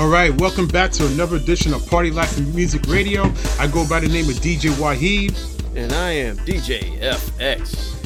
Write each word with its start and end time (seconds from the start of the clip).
All 0.00 0.08
right, 0.08 0.34
welcome 0.40 0.66
back 0.66 0.92
to 0.92 1.06
another 1.08 1.36
edition 1.36 1.74
of 1.74 1.86
Party 1.86 2.10
Life 2.10 2.38
and 2.38 2.54
Music 2.54 2.86
Radio. 2.88 3.30
I 3.58 3.66
go 3.66 3.86
by 3.86 4.00
the 4.00 4.08
name 4.08 4.30
of 4.30 4.36
DJ 4.36 4.70
Wahid. 4.76 5.36
And 5.76 5.92
I 5.92 6.12
am 6.12 6.38
DJ 6.38 6.98
FX. 7.00 8.02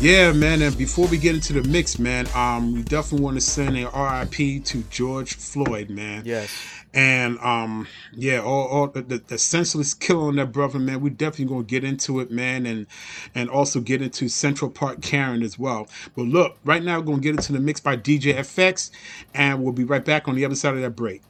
Yeah, 0.00 0.32
man. 0.32 0.60
And 0.60 0.76
before 0.76 1.06
we 1.06 1.18
get 1.18 1.36
into 1.36 1.52
the 1.52 1.62
mix, 1.68 2.00
man, 2.00 2.26
um, 2.34 2.74
we 2.74 2.82
definitely 2.82 3.22
want 3.24 3.36
to 3.36 3.40
send 3.40 3.78
a 3.78 3.84
RIP 3.84 4.64
to 4.64 4.82
George 4.90 5.34
Floyd, 5.34 5.88
man. 5.88 6.22
Yes. 6.24 6.50
And 6.92 7.38
um, 7.38 7.86
yeah, 8.12 8.40
all, 8.40 8.66
all 8.66 8.88
the, 8.88 9.02
the 9.02 9.38
senseless 9.38 9.94
killing 9.94 10.26
on 10.26 10.36
that 10.36 10.50
brother, 10.50 10.80
man. 10.80 11.00
We 11.00 11.10
definitely 11.10 11.54
gonna 11.54 11.62
get 11.62 11.84
into 11.84 12.18
it, 12.18 12.32
man, 12.32 12.66
and 12.66 12.88
and 13.36 13.48
also 13.50 13.78
get 13.78 14.02
into 14.02 14.28
Central 14.28 14.68
Park 14.68 15.00
Karen 15.00 15.44
as 15.44 15.60
well. 15.60 15.86
But 16.16 16.22
look, 16.22 16.58
right 16.64 16.82
now 16.82 16.98
we're 16.98 17.06
gonna 17.06 17.20
get 17.20 17.36
into 17.36 17.52
the 17.52 17.60
mix 17.60 17.78
by 17.78 17.96
DJ 17.96 18.34
FX, 18.34 18.90
and 19.32 19.62
we'll 19.62 19.72
be 19.72 19.84
right 19.84 20.04
back 20.04 20.26
on 20.26 20.34
the 20.34 20.44
other 20.44 20.56
side 20.56 20.74
of 20.74 20.80
that 20.80 20.96
break. 20.96 21.22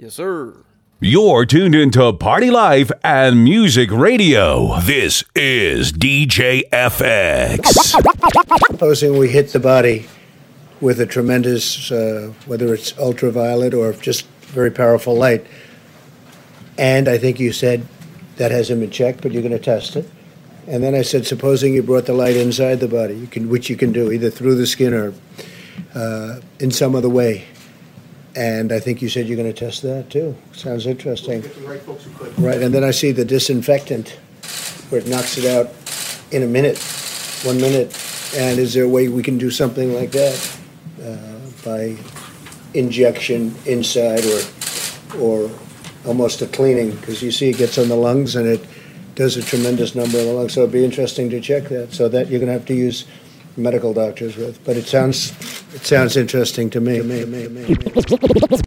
Yes, 0.00 0.14
sir. 0.14 0.54
You're 1.00 1.44
tuned 1.44 1.74
into 1.74 2.12
Party 2.12 2.52
Life 2.52 2.92
and 3.02 3.42
Music 3.42 3.90
Radio. 3.90 4.78
This 4.78 5.24
is 5.34 5.92
DJ 5.92 6.70
FX. 6.70 7.66
Supposing 8.70 9.18
we 9.18 9.28
hit 9.28 9.48
the 9.48 9.58
body 9.58 10.06
with 10.80 11.00
a 11.00 11.06
tremendous, 11.06 11.90
uh, 11.90 12.32
whether 12.46 12.72
it's 12.72 12.96
ultraviolet 12.96 13.74
or 13.74 13.92
just 13.94 14.24
very 14.52 14.70
powerful 14.70 15.16
light, 15.16 15.44
and 16.78 17.08
I 17.08 17.18
think 17.18 17.40
you 17.40 17.52
said 17.52 17.84
that 18.36 18.52
hasn't 18.52 18.78
been 18.78 18.92
checked, 18.92 19.20
but 19.20 19.32
you're 19.32 19.42
going 19.42 19.50
to 19.50 19.58
test 19.58 19.96
it. 19.96 20.08
And 20.68 20.80
then 20.80 20.94
I 20.94 21.02
said, 21.02 21.26
supposing 21.26 21.74
you 21.74 21.82
brought 21.82 22.06
the 22.06 22.12
light 22.12 22.36
inside 22.36 22.78
the 22.78 22.86
body, 22.86 23.16
you 23.16 23.26
can, 23.26 23.48
which 23.48 23.68
you 23.68 23.76
can 23.76 23.90
do 23.90 24.12
either 24.12 24.30
through 24.30 24.54
the 24.54 24.66
skin 24.68 24.94
or 24.94 25.12
uh, 25.92 26.38
in 26.60 26.70
some 26.70 26.94
other 26.94 27.08
way. 27.08 27.46
And 28.36 28.72
I 28.72 28.78
think 28.78 29.02
you 29.02 29.08
said 29.08 29.26
you're 29.26 29.36
going 29.36 29.52
to 29.52 29.58
test 29.58 29.82
that 29.82 30.10
too. 30.10 30.36
Sounds 30.52 30.86
interesting. 30.86 31.42
right, 31.66 31.80
folks 31.80 32.04
who 32.04 32.10
could. 32.12 32.38
Right, 32.38 32.60
and 32.60 32.72
then 32.72 32.84
I 32.84 32.90
see 32.90 33.12
the 33.12 33.24
disinfectant 33.24 34.10
where 34.90 35.00
it 35.00 35.06
knocks 35.06 35.38
it 35.38 35.44
out 35.44 35.72
in 36.30 36.42
a 36.42 36.46
minute, 36.46 36.78
one 37.44 37.60
minute. 37.60 37.96
And 38.36 38.58
is 38.58 38.74
there 38.74 38.84
a 38.84 38.88
way 38.88 39.08
we 39.08 39.22
can 39.22 39.38
do 39.38 39.50
something 39.50 39.94
like 39.94 40.12
that 40.12 40.58
uh, 41.02 41.38
by 41.64 41.96
injection 42.74 43.54
inside 43.64 44.24
or 44.26 44.40
or 45.18 45.50
almost 46.06 46.42
a 46.42 46.46
cleaning? 46.46 46.90
Because 46.96 47.22
you 47.22 47.32
see, 47.32 47.50
it 47.50 47.56
gets 47.56 47.78
on 47.78 47.88
the 47.88 47.96
lungs 47.96 48.36
and 48.36 48.46
it 48.46 48.64
does 49.14 49.36
a 49.36 49.42
tremendous 49.42 49.94
number 49.94 50.18
of 50.18 50.26
the 50.26 50.32
lungs. 50.32 50.52
So 50.52 50.60
it'd 50.60 50.72
be 50.72 50.84
interesting 50.84 51.30
to 51.30 51.40
check 51.40 51.64
that. 51.70 51.92
So 51.92 52.08
that 52.08 52.28
you're 52.28 52.38
going 52.38 52.48
to 52.48 52.52
have 52.52 52.66
to 52.66 52.74
use 52.74 53.06
medical 53.58 53.92
doctors 53.92 54.36
with. 54.36 54.64
But 54.64 54.76
it 54.76 54.86
sounds 54.86 55.30
it 55.74 55.84
sounds 55.84 56.16
interesting 56.16 56.70
to 56.70 56.80
me. 56.80 56.96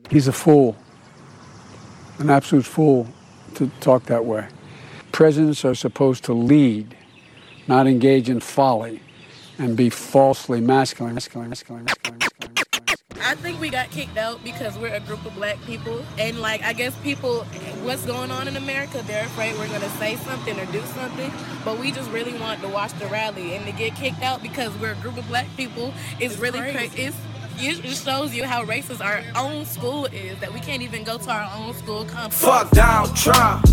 He's 0.09 0.27
a 0.27 0.33
fool, 0.33 0.75
an 2.19 2.29
absolute 2.29 2.65
fool 2.65 3.07
to 3.55 3.71
talk 3.79 4.03
that 4.05 4.25
way. 4.25 4.47
Presidents 5.11 5.65
are 5.65 5.75
supposed 5.75 6.23
to 6.25 6.33
lead, 6.33 6.95
not 7.67 7.87
engage 7.87 8.29
in 8.29 8.39
folly 8.39 9.01
and 9.57 9.77
be 9.77 9.89
falsely 9.89 10.61
masculine. 10.61 11.15
masculine, 11.15 11.49
masculine, 11.49 11.85
masculine. 11.85 12.30
I 13.23 13.35
think 13.35 13.59
we 13.59 13.69
got 13.69 13.91
kicked 13.91 14.17
out 14.17 14.43
because 14.43 14.77
we're 14.77 14.93
a 14.93 14.99
group 14.99 15.25
of 15.25 15.33
black 15.35 15.61
people. 15.65 16.03
And, 16.17 16.39
like, 16.39 16.63
I 16.63 16.73
guess 16.73 16.95
people, 16.99 17.43
what's 17.83 18.05
going 18.05 18.31
on 18.31 18.47
in 18.47 18.57
America, 18.57 19.03
they're 19.05 19.25
afraid 19.25 19.57
we're 19.57 19.67
going 19.67 19.81
to 19.81 19.89
say 19.91 20.15
something 20.17 20.59
or 20.59 20.65
do 20.67 20.81
something. 20.87 21.31
But 21.63 21.79
we 21.79 21.91
just 21.91 22.09
really 22.11 22.33
want 22.39 22.61
to 22.61 22.67
watch 22.67 22.93
the 22.99 23.07
rally. 23.07 23.55
And 23.55 23.65
to 23.65 23.71
get 23.71 23.95
kicked 23.95 24.21
out 24.21 24.41
because 24.41 24.75
we're 24.77 24.93
a 24.93 24.95
group 24.95 25.17
of 25.17 25.27
black 25.27 25.47
people 25.55 25.93
is 26.19 26.37
really 26.37 26.59
crazy. 26.59 27.03
It's, 27.03 27.17
it 27.57 27.81
just 27.83 28.05
shows 28.05 28.33
you 28.33 28.45
how 28.45 28.65
racist 28.65 29.05
our 29.05 29.23
own 29.35 29.65
school 29.65 30.05
is 30.07 30.39
that 30.39 30.51
we 30.53 30.59
can't 30.59 30.81
even 30.81 31.03
go 31.03 31.17
to 31.17 31.29
our 31.29 31.51
own 31.57 31.73
school 31.75 32.05
conference. 32.05 32.43
Fuck 32.43 32.71
Donald 32.71 33.15
Trump. 33.15 33.67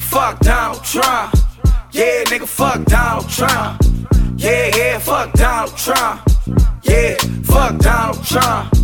Fuck 0.00 0.40
Donald 0.40 0.84
Trump. 0.84 1.34
Yeah, 1.92 2.24
nigga, 2.24 2.46
fuck 2.46 2.84
Donald 2.84 3.28
Trump. 3.30 3.80
Yeah, 4.36 4.70
yeah, 4.76 4.98
fuck 4.98 5.32
Donald 5.32 5.76
Trump. 5.76 6.20
Yeah, 6.82 7.16
fuck 7.64 7.78
Donald 7.78 8.24
Trump. 8.24 8.74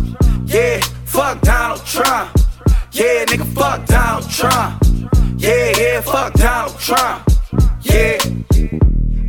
Yeah, 0.45 0.79
fuck 1.05 1.41
Donald 1.41 1.85
Trump. 1.85 2.31
Yeah, 2.91 3.25
nigga, 3.25 3.45
fuck 3.53 3.85
Donald 3.85 4.29
Trump. 4.29 4.83
Yeah, 5.37 5.71
yeah, 5.77 6.01
fuck 6.01 6.33
Donald 6.33 6.79
Trump. 6.79 7.29
Yeah. 7.81 8.17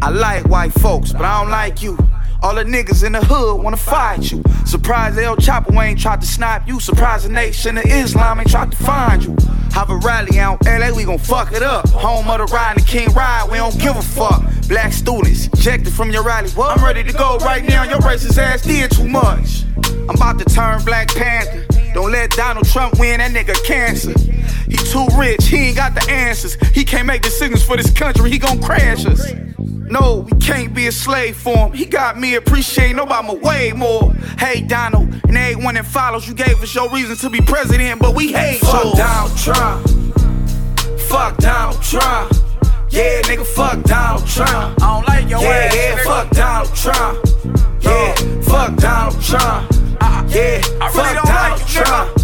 I 0.01 0.09
like 0.09 0.49
white 0.49 0.73
folks, 0.73 1.13
but 1.13 1.23
I 1.23 1.41
don't 1.41 1.51
like 1.51 1.83
you. 1.83 1.99
All 2.43 2.55
the 2.55 2.65
niggas 2.65 3.05
in 3.05 3.13
the 3.13 3.23
hood 3.23 3.63
wanna 3.63 3.77
fight 3.77 4.33
you. 4.33 4.43
Surprise 4.65 5.19
El 5.19 5.37
Chapo 5.37 5.81
ain't 5.85 6.01
tried 6.01 6.23
to 6.23 6.27
snipe 6.27 6.67
you. 6.67 6.81
Surprise 6.81 7.25
the 7.25 7.29
nation 7.29 7.77
of 7.77 7.85
Islam 7.85 8.41
ain't 8.41 8.51
tried 8.51 8.71
to 8.71 8.77
find 8.79 9.23
you. 9.23 9.37
Have 9.73 9.91
a 9.91 9.97
rally 9.97 10.39
out 10.39 10.65
LA, 10.65 10.93
we 10.93 11.05
gon' 11.05 11.19
fuck 11.19 11.53
it 11.53 11.63
up. 11.63 11.89
Home 11.91 12.29
of 12.31 12.39
the 12.39 12.55
ride 12.55 12.79
and 12.79 12.87
King 12.87 13.13
Ride, 13.13 13.49
we 13.51 13.59
don't 13.59 13.79
give 13.79 13.97
a 13.97 14.03
fuck. 14.03 14.43
Black 14.73 14.91
students 14.95 15.49
ejected 15.49 15.93
from 15.93 16.11
your 16.11 16.23
rally. 16.23 16.49
What? 16.53 16.79
I'm 16.79 16.83
ready 16.83 17.05
to 17.05 17.13
go 17.13 17.37
right 17.41 17.63
now. 17.63 17.83
Your 17.83 17.99
racist 17.99 18.39
ass 18.39 18.63
did 18.63 18.91
too 18.91 19.07
much. 19.07 19.65
I'm 20.09 20.17
about 20.17 20.39
to 20.39 20.47
turn 20.47 20.83
Black 20.83 21.09
Panther. 21.09 21.67
Don't 21.93 22.11
let 22.11 22.31
Donald 22.31 22.67
Trump 22.67 22.99
win, 22.99 23.19
that 23.19 23.33
nigga 23.33 23.53
cancer. 23.67 24.19
He 24.71 24.79
too 24.79 25.07
rich, 25.15 25.45
he 25.45 25.57
ain't 25.59 25.77
got 25.77 25.95
the 25.95 26.11
answers. 26.11 26.55
He 26.75 26.87
can't 26.87 27.07
make 27.07 27.21
decisions 27.21 27.63
for 27.63 27.77
this 27.77 27.91
country, 27.91 28.31
he 28.31 28.39
gon' 28.39 28.63
crash 28.63 29.05
us. 29.05 29.35
No, 29.59 30.27
we 30.31 30.39
can't 30.39 30.73
be 30.73 30.87
a 30.87 30.93
slave 30.93 31.37
for 31.37 31.55
him. 31.55 31.73
He 31.75 31.85
got 31.85 32.19
me 32.19 32.37
appreciating 32.37 32.97
Obama 32.97 33.39
way 33.43 33.73
more. 33.73 34.15
Hey, 34.39 34.63
Donald, 34.63 35.13
and 35.29 35.37
everyone 35.37 35.75
that 35.75 35.85
follows, 35.85 36.27
you 36.27 36.33
gave 36.33 36.63
us 36.63 36.75
your 36.75 36.89
reason 36.89 37.15
to 37.17 37.29
be 37.29 37.43
president, 37.43 38.01
but 38.01 38.15
we 38.15 38.33
hate 38.33 38.61
Fuck 38.61 38.85
yours. 38.85 38.97
Donald 38.97 39.37
Trump. 39.37 40.99
Fuck 40.99 41.37
Donald 41.37 41.83
Trump. 41.83 42.42
Yeah, 42.93 43.23
nigga, 43.23 43.47
fuck 43.47 43.83
Donald 43.85 44.27
Trump. 44.29 44.83
I 44.83 44.95
don't 44.95 45.09
like 45.09 45.27
your 45.27 45.41
yeah, 45.41 45.49
ass. 45.49 45.75
Yeah, 45.75 45.97
nigga. 45.97 46.05
fuck 46.05 46.31
Donald 46.31 46.77
Trump. 46.77 47.19
Yeah, 47.81 48.15
fuck 48.43 48.77
Donald 48.77 49.23
Trump. 49.25 49.71
Uh, 50.03 50.25
yeah, 50.29 50.61
I 50.79 50.93
really 50.93 51.15
fuck 51.15 51.25
Donald 51.25 51.59
like 51.59 51.61
you, 51.61 51.85
Trump. 51.85 52.19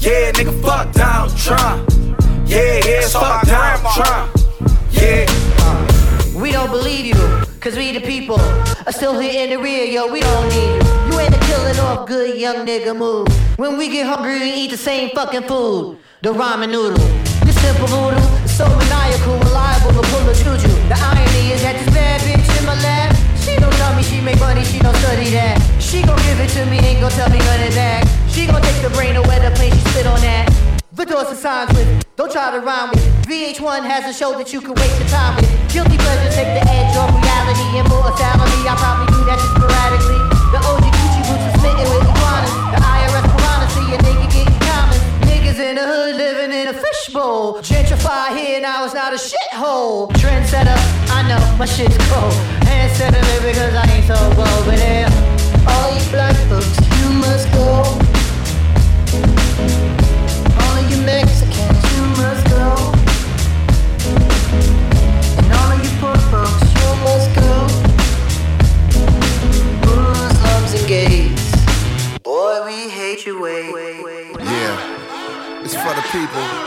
Yeah, 0.00 0.32
nigga, 0.32 0.60
fuck 0.60 0.92
Donald 0.92 1.36
Trump. 1.38 2.50
Yeah, 2.50 2.80
yeah, 2.84 3.06
fuck 3.06 3.46
Donald 3.46 3.94
Trump. 3.94 4.36
Yeah. 4.90 6.34
We 6.36 6.50
don't 6.50 6.70
believe 6.72 7.06
you, 7.06 7.14
cause 7.60 7.76
we 7.76 7.92
the 7.92 8.00
people 8.00 8.40
are 8.40 8.92
still 8.92 9.20
here 9.20 9.44
in 9.44 9.50
the 9.50 9.58
rear, 9.62 9.84
yo, 9.84 10.10
we 10.10 10.18
don't 10.20 10.48
need 10.48 10.82
you. 10.82 11.12
You 11.12 11.20
ain't 11.20 11.36
a 11.36 11.38
killing 11.46 11.78
off 11.78 12.08
good 12.08 12.36
young 12.36 12.66
nigga 12.66 12.96
move. 12.96 13.28
When 13.56 13.78
we 13.78 13.88
get 13.88 14.06
hungry, 14.06 14.40
we 14.40 14.52
eat 14.52 14.72
the 14.72 14.76
same 14.76 15.10
fucking 15.10 15.44
food. 15.44 15.98
The 16.22 16.32
ramen 16.32 16.72
noodle. 16.72 17.27
Simple 17.60 18.10
is 18.44 18.56
so 18.56 18.66
maniacal, 18.68 19.38
reliable 19.38 19.92
to 19.96 20.02
pull 20.10 20.24
the 20.24 20.34
juju. 20.34 20.70
The 20.88 20.98
irony 20.98 21.52
is 21.52 21.62
that 21.62 21.74
this 21.78 21.90
bad 21.94 22.20
bitch 22.22 22.48
in 22.58 22.64
my 22.66 22.74
lap, 22.82 23.16
she 23.42 23.56
don't 23.56 23.74
tell 23.74 23.94
me 23.94 24.02
she 24.02 24.20
make 24.20 24.38
money, 24.38 24.64
she 24.64 24.78
don't 24.78 24.96
study 24.96 25.30
that. 25.30 25.58
She 25.80 26.02
gon' 26.02 26.18
give 26.28 26.40
it 26.40 26.50
to 26.56 26.66
me, 26.66 26.78
ain't 26.78 27.00
gon' 27.00 27.10
tell 27.12 27.30
me 27.30 27.38
none 27.38 27.62
of 27.66 27.74
that. 27.74 28.06
She 28.30 28.46
gon' 28.46 28.62
take 28.62 28.80
the 28.82 28.90
brain 28.90 29.16
away 29.16 29.38
the 29.40 29.50
plane 29.56 29.72
she 29.72 29.82
spit 29.90 30.06
on 30.06 30.20
that. 30.20 30.52
The 30.92 31.04
doors 31.04 31.30
are 31.30 31.34
signs 31.34 31.70
with, 31.78 31.86
don't 32.16 32.32
try 32.32 32.50
to 32.50 32.60
rhyme 32.60 32.90
with. 32.90 33.06
VH1 33.30 33.86
has 33.86 34.02
a 34.08 34.14
show 34.16 34.36
that 34.38 34.52
you 34.52 34.60
can 34.60 34.74
waste 34.74 34.98
your 34.98 35.08
time 35.08 35.36
with. 35.36 35.46
Guilty 35.70 35.96
pleasures 35.98 36.34
take 36.34 36.50
the 36.58 36.64
edge 36.66 36.96
off 36.96 37.14
reality 37.14 37.78
and 37.78 37.86
mortality. 37.88 38.42
I 38.42 38.47
my 51.58 51.64
shit's 51.64 51.96
cold. 52.08 52.32
Hand 52.68 52.92
setter 52.96 53.18
because 53.42 53.74
I 53.74 53.84
ain't 53.90 54.06
so 54.06 54.14
bold, 54.36 54.64
but 54.64 54.78
yeah. 54.78 55.10
All 55.66 55.92
you 55.92 56.10
black 56.10 56.36
folks, 56.48 56.78
you 57.00 57.10
must 57.18 57.50
go. 57.52 57.82
All 60.62 60.74
of 60.78 60.90
you 60.90 60.98
Mexicans, 61.02 61.82
you 61.94 62.02
must 62.14 62.44
go. 62.46 62.92
And 65.38 65.52
all 65.58 65.72
of 65.74 65.82
you 65.82 65.90
poor 65.98 66.18
folks, 66.30 66.62
you 66.78 66.90
must 67.02 67.28
go. 67.34 67.50
Muslims 69.84 70.72
and 70.78 70.86
gays, 70.86 71.52
boy, 72.22 72.62
we 72.66 72.88
hate 72.88 73.26
your 73.26 73.40
way. 73.40 73.72
Yeah, 74.38 75.64
it's 75.64 75.74
for 75.74 75.92
the 75.92 76.02
people 76.12 76.57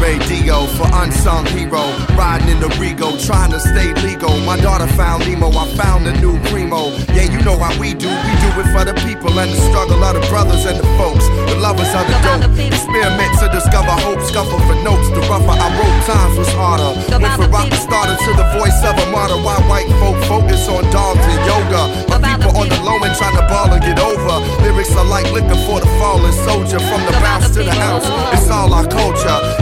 radio 0.00 0.66
for 0.74 0.88
unsung 1.04 1.46
hero. 1.46 1.84
Riding 2.16 2.48
in 2.48 2.60
the 2.60 2.72
Rego, 2.80 3.14
trying 3.24 3.52
to 3.52 3.60
stay 3.60 3.92
legal. 4.02 4.32
My 4.48 4.56
daughter 4.58 4.88
found 4.96 5.28
Nemo, 5.28 5.52
I 5.52 5.68
found 5.76 6.06
a 6.06 6.12
new 6.20 6.40
primo. 6.48 6.90
Yeah, 7.12 7.28
you 7.28 7.40
know 7.44 7.56
how 7.60 7.72
we 7.78 7.92
do. 7.94 8.08
We 8.08 8.32
do 8.40 8.48
it 8.64 8.68
for 8.72 8.84
the 8.88 8.96
people 9.04 9.30
and 9.38 9.52
the 9.52 9.60
struggle 9.68 10.02
of 10.02 10.16
the 10.16 10.24
brothers 10.32 10.64
and 10.64 10.80
the 10.80 10.88
folks. 10.96 11.28
The 11.52 11.56
lovers 11.60 11.92
of 11.92 12.04
the 12.08 12.16
dope. 12.24 12.48
Experiment 12.56 13.32
to 13.38 13.46
discover 13.52 13.92
hope, 14.00 14.20
scuffle 14.24 14.58
for 14.64 14.76
notes. 14.82 15.08
The 15.12 15.20
rougher 15.28 15.54
I 15.54 15.68
wrote, 15.76 16.00
times 16.08 16.36
was 16.40 16.50
harder. 16.56 16.96
Went 17.20 17.36
from 17.36 17.52
rock 17.52 17.70
starter 17.76 18.16
to 18.16 18.30
the 18.34 18.48
voice 18.56 18.80
of 18.82 18.96
a 18.96 19.06
martyr. 19.12 19.36
Why 19.36 19.60
white 19.68 19.90
folk 20.00 20.16
focus 20.24 20.66
on 20.68 20.82
dogs 20.90 21.20
and 21.20 21.40
yoga? 21.44 22.08
My 22.08 22.18
people 22.18 22.56
on 22.56 22.68
the 22.68 22.80
low 22.82 22.96
and 23.04 23.14
trying 23.14 23.36
to 23.36 23.44
ball 23.46 23.68
and 23.68 23.82
get 23.84 24.00
over. 24.00 24.40
Lyrics 24.64 24.96
are 24.96 25.04
like 25.04 25.28
liquor 25.30 25.60
for 25.68 25.78
the 25.78 25.90
fallen 26.00 26.32
soldier. 26.48 26.80
From 26.80 27.04
the 27.04 27.12
bounce 27.20 27.52
to 27.54 27.62
the 27.62 27.72
house, 27.72 28.06
it's 28.32 28.48
all 28.48 28.72
our 28.72 28.88
culture 28.88 29.59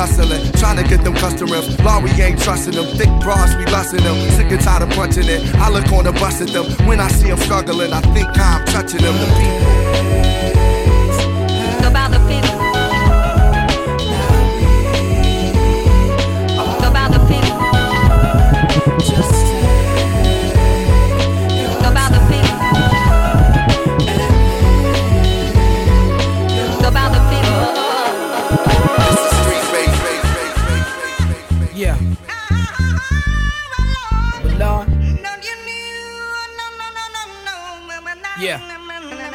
hustling, 0.00 0.40
trying 0.52 0.76
to 0.76 0.84
get 0.88 1.04
them 1.04 1.14
customers. 1.14 1.78
Law, 1.80 2.00
we 2.00 2.10
ain't 2.10 2.40
trusting 2.40 2.74
them. 2.74 2.86
Thick 2.96 3.10
bras, 3.20 3.54
we 3.56 3.64
lusting 3.66 4.02
them. 4.02 4.16
Sick 4.30 4.50
and 4.50 4.60
tired 4.60 4.82
of 4.82 4.90
punching 4.90 5.28
it. 5.28 5.54
I 5.56 5.68
look 5.68 5.92
on 5.92 6.04
the 6.04 6.12
bus 6.12 6.40
at 6.40 6.48
them. 6.48 6.66
When 6.86 7.00
I 7.00 7.08
see 7.08 7.28
them 7.28 7.38
struggling, 7.38 7.92
I 7.92 8.00
think 8.14 8.28
I'm 8.38 8.64
touching 8.66 9.02
them. 9.02 9.14
The 11.80 11.88
About 11.88 12.10
the 12.12 12.18
people. 12.30 12.60
About 16.88 17.10
the 17.12 17.20
people. 17.28 17.58
About 18.98 19.29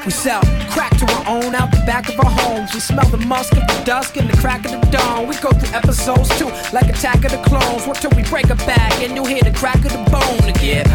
We 0.06 0.12
sell 0.12 0.42
crack 0.70 0.96
to 1.00 1.06
our 1.14 1.28
own 1.28 1.56
out 1.56 1.72
the 1.72 1.84
back 1.86 2.10
of 2.10 2.20
our 2.20 2.30
homes. 2.30 2.74
We 2.76 2.80
smell 2.80 3.10
the 3.10 3.18
musk 3.26 3.54
of 3.54 3.66
the 3.66 3.82
dusk 3.86 4.18
and 4.18 4.30
the 4.30 4.38
crack 4.38 4.64
of 4.66 4.72
the 4.72 4.88
dawn. 4.92 5.28
We 5.28 5.36
go 5.38 5.50
through 5.50 5.74
episodes 5.74 6.30
too, 6.38 6.52
like 6.72 6.88
Attack 6.90 7.26
of 7.26 7.32
the 7.32 7.42
Clones. 7.44 7.88
What 7.88 7.98
till 8.02 8.12
we 8.12 8.22
break 8.24 8.52
a 8.52 8.56
back 8.56 8.94
and 9.02 9.16
you 9.16 9.26
hear 9.26 9.42
the 9.42 9.52
crack 9.52 9.84
of 9.84 9.92
the 9.92 10.06
bone 10.12 10.54
to 10.54 10.54
get 10.62 10.86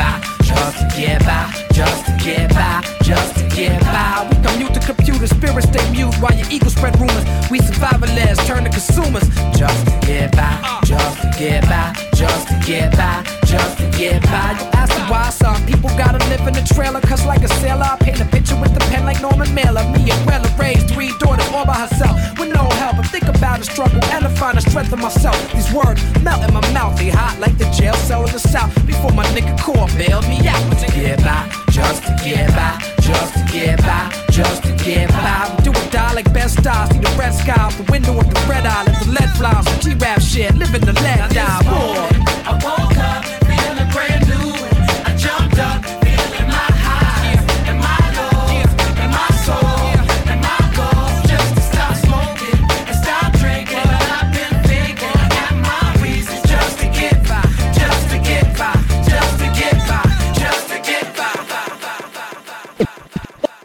while 6.20 6.36
your 6.36 6.46
ego 6.50 6.68
spread 6.68 6.98
rumors. 7.00 7.24
We 7.50 7.58
survivalists 7.58 8.46
turn 8.46 8.64
to 8.64 8.70
consumers, 8.70 9.26
just 9.56 9.86
to 9.86 9.92
get 10.06 10.32
by, 10.36 10.80
just 10.84 11.20
to 11.22 11.30
get 11.38 11.64
by, 11.64 11.92
just 12.14 12.48
to 12.48 12.54
get 12.66 12.96
by, 12.96 13.24
just 13.44 13.78
to 13.78 13.90
get 13.98 14.22
by. 14.22 14.56
You 14.60 14.66
ask 14.78 14.92
me 14.96 15.02
why 15.10 15.30
some 15.30 15.60
people 15.66 15.90
gotta 15.96 16.18
live 16.28 16.46
in 16.46 16.54
a 16.56 16.64
trailer, 16.64 17.00
cause 17.00 17.24
like 17.24 17.42
a 17.42 17.48
sailor, 17.60 17.84
I 17.84 17.96
paint 17.96 18.20
a 18.20 18.26
picture 18.26 18.58
with 18.60 18.72
the 18.74 18.80
pen 18.92 19.04
like 19.04 19.20
Norman 19.20 19.52
Mailer. 19.54 19.82
Me 19.90 20.10
and 20.10 20.22
Wella 20.28 20.50
raised 20.58 20.88
three 20.90 21.12
daughters 21.18 21.48
all 21.48 21.64
by 21.66 21.74
herself 21.74 22.16
with 22.38 22.52
no 22.52 22.64
help. 22.80 22.96
I 22.96 23.02
think 23.02 23.24
about 23.24 23.58
the 23.58 23.64
struggle 23.64 24.02
and 24.12 24.24
I 24.24 24.34
find 24.34 24.56
the 24.56 24.62
strength 24.62 24.92
in 24.92 25.00
myself. 25.00 25.36
These 25.52 25.72
words 25.72 26.00
melt 26.22 26.46
in 26.46 26.52
my 26.52 26.64
mouth, 26.72 26.98
they 26.98 27.08
hot 27.08 27.38
like 27.40 27.56
the 27.58 27.68
jail 27.70 27.94
cell 27.94 28.24
in 28.26 28.32
the 28.32 28.38
south. 28.38 28.74
Before 28.86 29.12
my 29.12 29.24
nigga 29.34 29.58
core 29.60 29.88
bailed 29.96 30.28
me 30.28 30.46
out 30.46 30.60
just 30.70 30.86
to 30.86 30.92
get 30.92 31.18
by, 31.24 31.48
just 31.70 32.02
to 32.04 32.12
get 32.22 32.48
by, 32.54 32.78
just 33.00 33.34
to 33.34 33.42
get 33.52 33.78
by, 33.82 34.12
just 34.30 34.62
to 34.64 34.72
get 34.84 35.08
by. 35.10 35.69
Die 35.90 36.12
like 36.14 36.32
best 36.32 36.58
stars. 36.58 36.90
See 36.90 36.98
the 36.98 37.10
red 37.18 37.32
sky 37.32 37.54
out 37.58 37.72
the 37.72 37.82
window 37.90 38.18
of 38.18 38.28
the 38.32 38.40
red 38.48 38.64
eye, 38.64 38.84
let 38.84 39.04
the 39.04 39.10
lead 39.10 39.30
fly. 39.36 39.60
Some 39.62 39.80
G-rap 39.80 40.20
shit, 40.20 40.54
living 40.54 40.82
the 40.82 40.92
lead 40.92 41.30
die. 41.32 41.62
Boy. 41.62 42.30
I 42.46 42.52
woke 42.64 42.99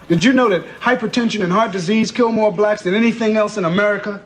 Did 0.07 0.23
you 0.23 0.33
know 0.33 0.47
that 0.49 0.63
hypertension 0.81 1.43
and 1.43 1.51
heart 1.51 1.71
disease 1.71 2.11
kill 2.11 2.31
more 2.31 2.51
blacks 2.51 2.83
than 2.83 2.93
anything 2.93 3.37
else 3.37 3.57
in 3.57 3.65
America? 3.65 4.21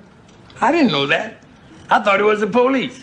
I 0.59 0.73
didn't 0.73 0.91
know 0.91 1.07
that. 1.07 1.37
I 1.89 2.03
thought 2.03 2.19
it 2.19 2.23
was 2.23 2.41
the 2.41 2.47
police. 2.47 2.99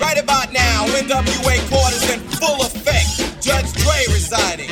Right 0.00 0.18
about 0.18 0.52
now, 0.52 0.86
NWA 0.98 1.62
quarters 1.70 2.10
in 2.10 2.18
full 2.42 2.60
effect. 2.66 3.40
Judge 3.40 3.72
Dre 3.74 4.04
residing. 4.08 4.70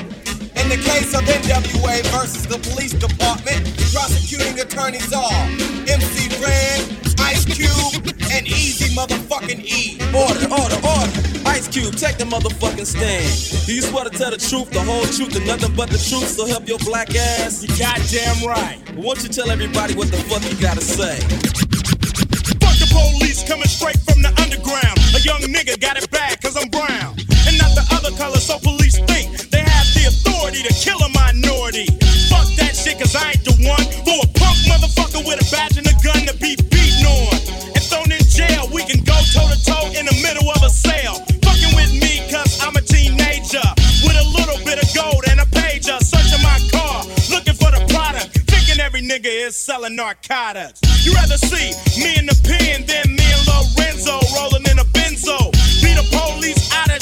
In 0.58 0.68
the 0.68 0.82
case 0.82 1.14
of 1.14 1.22
NWA 1.22 2.02
versus 2.10 2.48
the 2.48 2.58
police 2.70 2.94
department, 2.94 3.62
prosecuting 3.94 4.58
attorneys 4.58 5.12
are 5.12 5.46
MC 5.86 6.34
Ren, 6.42 6.82
Ice 7.20 7.44
Cube, 7.44 8.12
and 8.32 8.44
Easy 8.48 8.92
motherfucking 8.92 9.64
E. 9.64 10.00
Order, 10.12 10.52
order, 10.52 10.80
order. 10.84 11.31
Ice 11.52 11.68
Cube, 11.68 11.92
take 12.00 12.16
the 12.16 12.24
motherfucking 12.24 12.88
stand. 12.88 13.28
Do 13.68 13.76
you 13.76 13.84
swear 13.84 14.08
to 14.08 14.10
tell 14.10 14.32
the 14.32 14.40
truth, 14.40 14.72
the 14.72 14.80
whole 14.80 15.04
truth, 15.12 15.36
and 15.36 15.44
nothing 15.44 15.76
but 15.76 15.92
the 15.92 16.00
truth? 16.00 16.32
So 16.32 16.48
help 16.48 16.64
your 16.64 16.80
black 16.80 17.12
ass. 17.12 17.60
You 17.60 17.68
goddamn 17.76 18.40
right. 18.48 18.80
Won't 18.96 19.20
you 19.20 19.28
tell 19.28 19.52
everybody 19.52 19.92
what 19.92 20.08
the 20.08 20.16
fuck 20.32 20.40
you 20.48 20.56
gotta 20.56 20.80
say? 20.80 21.20
Fuck 22.56 22.76
the 22.80 22.88
police 22.88 23.44
coming 23.44 23.68
straight 23.68 24.00
from 24.00 24.24
the 24.24 24.32
underground. 24.40 24.96
A 25.12 25.20
young 25.20 25.44
nigga 25.52 25.76
got 25.76 26.00
it 26.00 26.08
bad 26.08 26.40
cause 26.40 26.56
I'm 26.56 26.72
brown. 26.72 27.20
And 27.44 27.60
not 27.60 27.76
the 27.76 27.84
other 28.00 28.16
color, 28.16 28.40
so 28.40 28.56
police 28.56 28.96
think 29.04 29.28
they 29.52 29.60
have 29.60 29.88
the 29.92 30.08
authority 30.08 30.64
to 30.64 30.72
kill 30.72 31.04
a 31.04 31.10
minority. 31.12 31.84
Fuck 32.32 32.48
that 32.64 32.72
shit 32.72 32.96
cause 32.96 33.12
I 33.12 33.36
ain't 33.36 33.44
the 33.44 33.52
one 33.60 33.84
for 34.08 34.24
a 34.24 34.28
punk 34.40 34.56
motherfucker 34.64 35.20
with 35.28 35.36
a 35.36 35.46
badge 35.52 35.76
and 35.76 35.84
a 35.84 35.96
gun 36.00 36.24
to 36.32 36.34
be 36.40 36.56
beaten 36.72 37.04
on. 37.04 37.36
And 37.76 37.84
thrown 37.84 38.08
in 38.08 38.24
jail, 38.24 38.72
we 38.72 38.88
can 38.88 39.04
go 39.04 39.20
toe 39.36 39.52
to 39.52 39.58
toe 39.60 39.92
in 39.92 40.08
the 40.08 40.16
middle 40.24 40.48
of 40.48 40.64
a 40.64 40.72
sale. 40.72 40.91
Selling 49.62 49.94
narcotics. 49.94 50.80
You 51.06 51.14
rather 51.14 51.38
see 51.38 51.70
me 52.02 52.18
in 52.18 52.26
the 52.26 52.34
pen 52.42 52.82
than 52.82 53.14
me 53.14 53.22
and 53.22 53.46
Lorenzo 53.46 54.18
rolling 54.34 54.66
in 54.66 54.78
a 54.80 54.84
benzo. 54.90 55.38
Be 55.78 55.94
the 55.94 56.02
police 56.10 56.58
out 56.74 56.90
of 56.90 57.01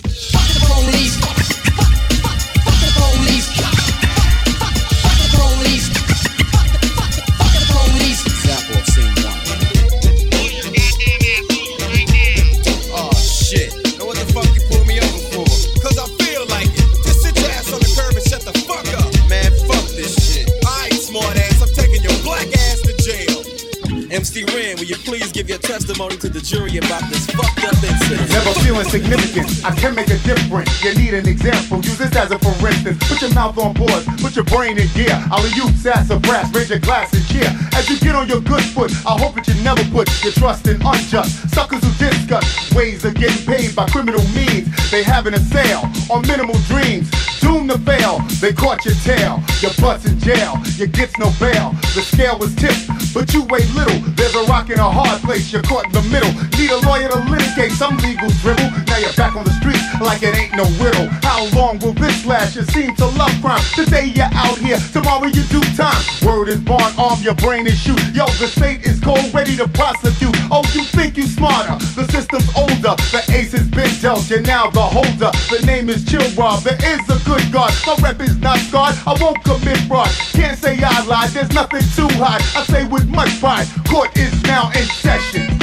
MC 24.11 24.43
Ren, 24.43 24.75
will 24.75 24.91
you 24.91 24.97
please 24.97 25.31
give 25.31 25.47
your 25.47 25.57
testimony 25.57 26.17
to 26.17 26.27
the 26.27 26.41
jury 26.41 26.75
about 26.75 26.99
this 27.07 27.25
fucked 27.31 27.63
up 27.63 27.79
incident? 27.79 28.27
Never 28.27 28.51
feeling 28.59 28.83
significant. 28.83 29.47
I 29.63 29.71
can 29.71 29.95
make 29.95 30.09
a 30.09 30.17
difference. 30.27 30.67
You 30.83 30.93
need 30.95 31.13
an 31.13 31.29
example. 31.29 31.77
Use 31.77 31.97
this 31.97 32.13
as 32.17 32.29
a 32.31 32.37
for 32.39 32.51
instance. 32.67 32.99
Put 33.07 33.21
your 33.21 33.33
mouth 33.33 33.57
on 33.57 33.71
board. 33.71 34.03
Put 34.19 34.35
your 34.35 34.43
brain 34.43 34.77
in 34.77 34.87
gear. 34.91 35.15
I'll 35.31 35.47
you 35.55 35.71
sass 35.79 36.11
or 36.11 36.19
brass. 36.19 36.53
Raise 36.53 36.69
your 36.69 36.79
glass 36.79 37.13
and 37.13 37.25
cheer. 37.27 37.47
As 37.71 37.89
you 37.89 37.97
get 37.99 38.13
on 38.13 38.27
your 38.27 38.41
good 38.41 38.63
foot, 38.75 38.91
I 39.07 39.15
hope 39.15 39.35
that 39.35 39.47
you 39.47 39.55
never 39.63 39.83
put 39.95 40.11
your 40.23 40.33
trust 40.33 40.67
in 40.67 40.75
unjust 40.83 41.47
suckers 41.55 41.79
who 41.79 41.91
discuss 41.95 42.75
ways 42.75 43.05
of 43.05 43.15
getting 43.15 43.45
paid 43.45 43.73
by 43.75 43.87
criminal 43.87 44.23
means. 44.35 44.67
They 44.91 45.03
having 45.03 45.35
a 45.35 45.39
sale 45.39 45.87
on 46.11 46.27
minimal 46.27 46.59
dreams. 46.67 47.09
Doomed 47.41 47.71
to 47.71 47.77
fail. 47.79 48.19
They 48.39 48.53
caught 48.53 48.85
your 48.85 48.93
tail. 49.03 49.41
Your 49.61 49.73
butt's 49.81 50.05
in 50.05 50.17
jail. 50.19 50.57
You 50.77 50.87
gets 50.87 51.17
no 51.17 51.33
bail. 51.39 51.73
The 51.93 52.01
scale 52.01 52.37
was 52.37 52.55
tipped, 52.55 52.87
but 53.13 53.33
you 53.33 53.43
weigh 53.49 53.65
little. 53.73 53.99
There's 54.15 54.35
a 54.35 54.43
rock 54.45 54.69
in 54.69 54.79
a 54.79 54.89
hard 54.89 55.21
place. 55.21 55.51
you're 55.51 55.61
caught 55.63 55.85
in 55.85 55.91
the 55.91 56.05
middle. 56.13 56.31
Need 56.57 56.71
a 56.71 56.79
lawyer 56.87 57.09
to 57.09 57.19
litigate 57.29 57.71
some 57.71 57.97
legal 57.97 58.29
dribble. 58.41 58.69
Now 58.87 58.97
you're 58.97 59.13
back 59.13 59.35
on 59.35 59.43
the 59.43 59.53
streets 59.59 59.81
like 60.01 60.23
it 60.23 60.37
ain't 60.37 60.55
no 60.55 60.65
riddle. 60.81 61.07
How 61.21 61.45
long 61.55 61.79
will 61.79 61.93
this 61.93 62.25
last? 62.25 62.55
You 62.55 62.63
seem 62.63 62.95
to 62.95 63.05
love 63.05 63.33
crime. 63.41 63.61
Today 63.75 64.13
you're 64.15 64.33
out 64.33 64.57
here, 64.57 64.79
tomorrow 64.91 65.25
you 65.25 65.43
do 65.53 65.61
time. 65.77 66.01
Word 66.25 66.49
is 66.49 66.59
born, 66.59 66.89
arm 66.97 67.21
your 67.21 67.35
brain 67.35 67.67
and 67.67 67.77
shoot. 67.77 68.01
Yo, 68.13 68.25
the 68.41 68.47
state 68.47 68.85
is 68.85 68.99
cold, 68.99 69.33
ready 69.33 69.55
to 69.57 69.67
prosecute. 69.69 70.35
Oh, 70.49 70.65
you 70.73 70.83
think 70.83 71.17
you 71.17 71.27
smarter? 71.27 71.77
The 71.95 72.07
system's 72.11 72.49
older. 72.57 72.80
The 72.81 73.23
ace 73.29 73.51
has 73.51 73.67
been 73.67 73.91
dealt, 74.01 74.27
you're 74.27 74.41
now 74.41 74.69
the 74.71 74.81
holder. 74.81 75.29
The 75.49 75.63
name 75.67 75.87
is 75.89 76.03
Chill 76.03 76.27
Rob. 76.31 76.63
There 76.63 76.73
is 76.73 77.01
a 77.09 77.23
good 77.29 77.51
God. 77.51 77.71
My 77.85 77.95
rep 78.01 78.19
is 78.21 78.37
not 78.37 78.57
scarred. 78.57 78.95
I 79.05 79.15
won't 79.21 79.43
commit 79.43 79.77
fraud. 79.87 80.09
Can't 80.33 80.57
say 80.57 80.79
I 80.81 81.05
lied. 81.05 81.29
There's 81.29 81.53
nothing 81.53 81.83
too 81.95 82.09
hot. 82.17 82.41
I 82.55 82.63
say 82.65 82.87
with 82.87 83.07
much 83.07 83.39
pride. 83.39 83.67
Court 83.87 84.17
is 84.17 84.33
now 84.43 84.71
in 84.71 84.85
session. 84.85 85.60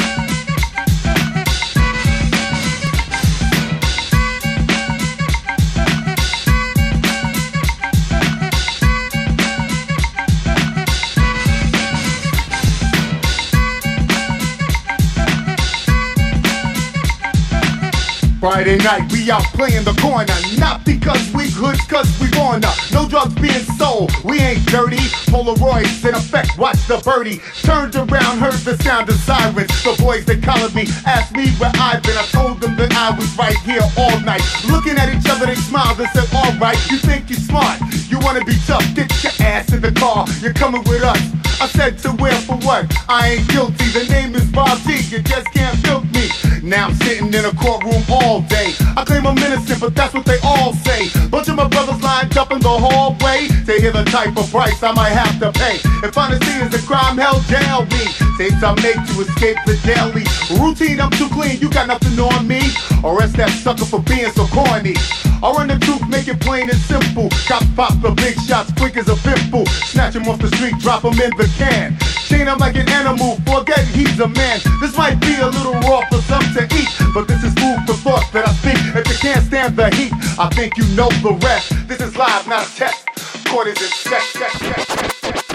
Friday 18.40 18.78
night, 18.78 19.11
we 19.11 19.30
out 19.33 19.42
playing 19.59 19.83
the 19.83 19.95
corner. 20.00 20.33
Not 20.59 20.85
because 20.85 21.18
we 21.35 21.50
hoods, 21.50 21.83
cause 21.90 22.07
we 22.21 22.30
wanna. 22.38 22.71
No 22.92 23.09
drugs 23.09 23.35
being 23.35 23.66
sold, 23.75 24.12
we 24.23 24.38
ain't 24.38 24.64
dirty. 24.66 25.02
Polaroids 25.26 26.07
in 26.07 26.14
effect, 26.14 26.57
watch 26.57 26.78
the 26.87 26.99
birdie. 26.99 27.40
Turned 27.62 27.97
around, 27.97 28.38
heard 28.38 28.62
the 28.62 28.78
sound 28.85 29.09
of 29.09 29.16
sirens. 29.16 29.75
The 29.83 29.97
boys 29.99 30.25
that 30.26 30.40
collared 30.42 30.73
me 30.73 30.87
asked 31.04 31.35
me 31.35 31.50
where 31.59 31.73
I've 31.75 32.02
been. 32.04 32.16
I 32.16 32.26
told 32.30 32.61
them 32.61 32.76
that 32.76 32.95
I 32.95 33.11
was 33.18 33.26
right 33.37 33.59
here 33.66 33.83
all 33.99 34.21
night. 34.21 34.42
Looking 34.71 34.99
at 34.99 35.11
each 35.11 35.28
other, 35.28 35.47
they 35.47 35.57
smiled 35.57 35.99
and 35.99 36.09
said, 36.14 36.30
Alright, 36.30 36.78
you 36.90 36.99
think 36.99 37.28
you're 37.30 37.42
smart. 37.42 37.80
You 38.07 38.21
wanna 38.21 38.45
be 38.45 38.54
tough, 38.66 38.87
get 38.95 39.11
your 39.25 39.35
ass 39.40 39.73
in 39.73 39.83
the 39.83 39.90
car. 39.90 40.26
You're 40.40 40.54
coming 40.54 40.85
with 40.85 41.02
us. 41.02 41.18
I 41.61 41.66
said 41.66 41.99
to 42.07 42.11
where 42.23 42.38
for 42.47 42.57
what? 42.59 42.87
I 43.09 43.35
ain't 43.35 43.49
guilty. 43.49 43.90
The 43.90 44.07
name 44.09 44.37
is 44.37 44.47
Bob. 44.52 44.78
You 44.87 45.18
just 45.18 45.47
can't 45.52 45.83
milk 45.83 46.04
me. 46.12 46.30
Now 46.68 46.88
I'm 46.88 46.94
sitting 46.96 47.32
in 47.32 47.44
a 47.46 47.52
courtroom 47.56 48.04
all 48.10 48.42
day. 48.42 48.75
I 48.94 49.02
claim 49.02 49.26
I'm 49.26 49.38
innocent, 49.38 49.80
but 49.80 49.94
that's 49.94 50.12
what 50.12 50.26
they 50.26 50.37
all 50.44 50.75
say. 50.84 51.08
Bunch 51.30 51.48
of 51.48 51.56
my 51.56 51.66
brothers 51.66 52.02
lined 52.02 52.37
up 52.37 52.52
in 52.52 52.60
the 52.60 52.68
hallway 52.68 53.48
to 53.64 53.72
hear 53.80 53.90
the 53.90 54.04
type 54.04 54.37
of 54.37 54.50
price 54.50 54.82
I 54.82 54.92
might 54.92 55.16
have 55.16 55.40
to 55.40 55.50
pay. 55.50 55.80
If 56.04 56.18
honesty 56.18 56.52
is 56.60 56.75
a 56.76 56.87
crime, 56.87 57.16
hell 57.16 57.40
jail 57.48 57.88
me. 57.88 58.04
Tapes 58.37 58.62
I 58.62 58.76
make 58.84 59.00
to 59.00 59.14
escape 59.25 59.56
the 59.64 59.80
daily 59.80 60.28
routine. 60.60 61.00
I'm 61.00 61.10
too 61.12 61.30
clean, 61.30 61.58
you 61.58 61.70
got 61.70 61.88
nothing 61.88 62.20
on 62.20 62.46
me. 62.46 62.60
Arrest 63.02 63.37
that 63.40 63.48
sucker 63.48 63.87
for 63.87 64.02
being 64.02 64.30
so 64.32 64.44
corny. 64.52 64.92
I 65.40 65.48
run 65.56 65.68
the 65.68 65.78
truth, 65.80 66.06
make 66.06 66.28
it 66.28 66.38
plain 66.38 66.68
and 66.68 66.78
simple. 66.84 67.30
Cops 67.48 67.64
pop 67.76 67.96
the 68.02 68.10
big 68.10 68.37
shots 68.44 68.72
quick 68.76 68.98
as 68.98 69.08
a 69.08 69.16
pimple. 69.25 69.64
Snatch 69.88 70.16
him 70.16 70.28
off 70.28 70.38
the 70.38 70.48
street, 70.52 70.76
drop 70.84 71.02
him 71.02 71.16
in 71.16 71.32
the 71.40 71.48
can. 71.56 71.96
Chain 72.28 72.47
him 72.47 72.58
like 72.58 72.76
an 72.76 72.87
animal, 72.90 73.37
forget 73.47 73.87
he's 73.88 74.20
a 74.20 74.28
man. 74.28 74.61
This 74.82 74.94
might 74.99 75.18
be 75.18 75.35
a 75.40 75.47
little 75.47 75.73
raw 75.88 76.02
for 76.11 76.20
some 76.20 76.42
to 76.52 76.64
eat, 76.76 76.88
but 77.14 77.26
this 77.26 77.42
is 77.42 77.54
food 77.54 77.78
for 77.87 77.94
thought 77.94 78.30
that 78.35 78.47
I 78.47 78.52
think. 78.52 78.78
If 78.94 79.08
you 79.08 79.16
can't 79.16 79.42
stand 79.42 79.76
the 79.76 79.88
heat, 79.97 80.12
I 80.38 80.50
think 80.50 80.76
you 80.76 80.85
know 80.94 81.08
the 81.23 81.38
rest. 81.42 81.73
This 81.88 82.02
is 82.02 82.18
live, 82.18 82.47
not 82.47 82.66
a 82.66 82.76
test. 82.76 83.06
Court 83.47 83.68
is 83.68 83.80
in 83.80 83.88
set. 83.88 85.48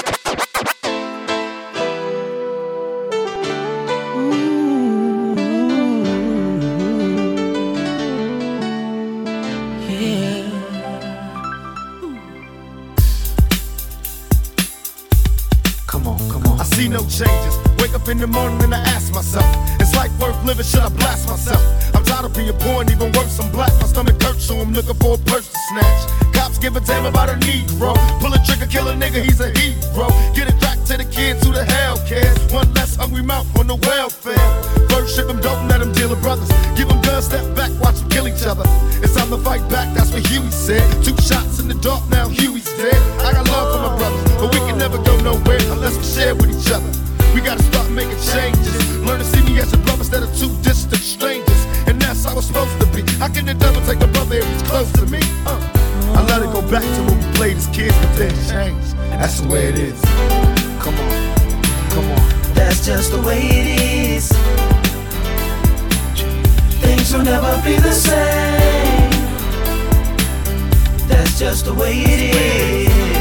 Come 16.04 16.20
on, 16.20 16.30
come 16.30 16.44
on. 16.52 16.60
I 16.60 16.64
see 16.66 16.90
no 16.90 17.00
changes. 17.08 17.56
Wake 17.80 17.96
up 17.96 18.10
in 18.10 18.18
the 18.18 18.28
morning 18.28 18.62
and 18.62 18.76
I 18.76 18.80
ask 18.92 19.14
myself, 19.14 19.48
is 19.80 19.96
life 19.96 20.12
worth 20.20 20.36
living? 20.44 20.66
Should 20.66 20.82
I 20.82 20.90
blast 20.90 21.30
myself? 21.30 21.64
I'm 21.96 22.04
tired 22.04 22.26
of 22.26 22.36
being 22.36 22.52
poor 22.60 22.82
and 22.82 22.92
even 22.92 23.10
worse, 23.14 23.40
I'm 23.40 23.50
black. 23.54 23.72
My 23.80 23.88
stomach 23.88 24.22
hurts, 24.22 24.44
so 24.44 24.60
I'm 24.60 24.74
looking 24.74 24.96
for 24.96 25.16
a 25.16 25.18
purse 25.18 25.48
to 25.48 25.58
snatch. 25.72 26.36
Cops 26.36 26.58
give 26.60 26.76
a 26.76 26.82
damn 26.82 27.06
about 27.06 27.30
a 27.30 27.40
Negro. 27.40 27.96
Pull 28.20 28.34
a 28.34 28.40
trigger, 28.44 28.68
kill 28.68 28.90
a 28.90 28.94
nigga, 28.94 29.24
he's 29.24 29.40
a 29.40 29.48
hero. 29.56 30.12
Get 30.36 30.52
it 30.52 30.60
back 30.60 30.84
to 30.92 30.98
the 30.98 31.08
kids 31.08 31.40
who 31.46 31.54
the 31.54 31.64
hell 31.64 31.96
cares. 32.06 32.36
One 32.52 32.68
less 32.74 32.98
hungry 32.98 33.24
mouth 33.24 33.48
on 33.58 33.68
the 33.68 33.76
welfare. 33.88 34.36
First 34.92 35.16
ship 35.16 35.28
them, 35.28 35.40
don't 35.40 35.70
let 35.70 35.80
them 35.80 35.94
deal 35.94 36.10
with 36.10 36.22
brothers. 36.22 36.52
Give 36.76 36.90
guns, 37.14 37.26
step 37.26 37.46
back, 37.56 37.72
watch 37.80 37.96
them 37.96 38.10
kill 38.10 38.28
each 38.28 38.44
other. 38.44 38.64
It's 39.00 39.16
time 39.16 39.30
to 39.30 39.38
fight 39.38 39.64
back, 39.70 39.94
that's 39.96 40.12
what 40.12 40.26
Huey 40.28 40.52
said. 40.52 40.84
Two 41.04 41.16
shots 41.24 41.60
in 41.60 41.68
the 41.68 41.76
dark, 41.76 42.04
now 42.10 42.28
Huey's 42.28 42.66
dead. 42.76 43.00
I 43.22 43.32
got 43.32 43.48
love 43.48 43.68
for 43.72 43.80
my 43.88 43.98
brothers, 43.98 44.24
but 44.42 44.52
we 44.54 44.60
never 44.84 45.02
go 45.04 45.16
nowhere 45.22 45.64
unless 45.72 45.96
we 45.96 46.04
share 46.04 46.36
with 46.36 46.52
each 46.52 46.70
other. 46.70 46.92
We 47.34 47.40
gotta 47.40 47.64
start 47.64 47.90
making 47.90 48.20
changes. 48.20 48.76
Learn 49.00 49.20
to 49.20 49.26
see 49.26 49.42
me 49.44 49.58
as 49.62 49.72
a 49.72 49.78
brother 49.78 50.04
instead 50.04 50.24
of 50.24 50.38
two 50.38 50.52
distant 50.62 51.02
strangers. 51.02 51.62
And 51.88 52.02
that's 52.02 52.26
how 52.26 52.38
it's 52.38 52.48
supposed 52.48 52.78
to 52.82 52.88
be. 52.88 53.02
How 53.14 53.30
can 53.30 53.46
the 53.46 53.54
devil 53.54 53.82
take 53.88 54.02
a 54.02 54.08
brother 54.08 54.36
if 54.36 54.48
he's 54.52 54.62
close 54.64 54.92
to 55.00 55.06
me? 55.06 55.22
Uh, 55.46 55.56
I 56.18 56.20
let 56.28 56.42
it 56.44 56.52
go 56.52 56.62
back 56.70 56.84
to 56.84 57.02
when 57.08 57.18
we 57.18 57.28
played 57.40 57.56
as 57.56 57.68
kids, 57.68 57.96
but 58.02 58.12
then 58.18 58.36
changed. 58.52 58.92
That's 59.20 59.40
the 59.40 59.48
way 59.48 59.68
it 59.72 59.78
is. 59.78 60.02
Come 60.84 60.96
on, 61.00 61.34
come 61.96 62.08
on. 62.12 62.54
That's 62.54 62.86
just 62.86 63.12
the 63.12 63.22
way 63.22 63.40
it 63.40 63.68
is. 63.80 64.28
Things 66.84 67.14
will 67.14 67.24
never 67.24 67.54
be 67.64 67.76
the 67.78 67.94
same. 67.94 69.12
That's 71.08 71.40
just 71.40 71.64
the 71.68 71.74
way 71.74 71.94
it 72.00 72.20
is. 72.36 73.13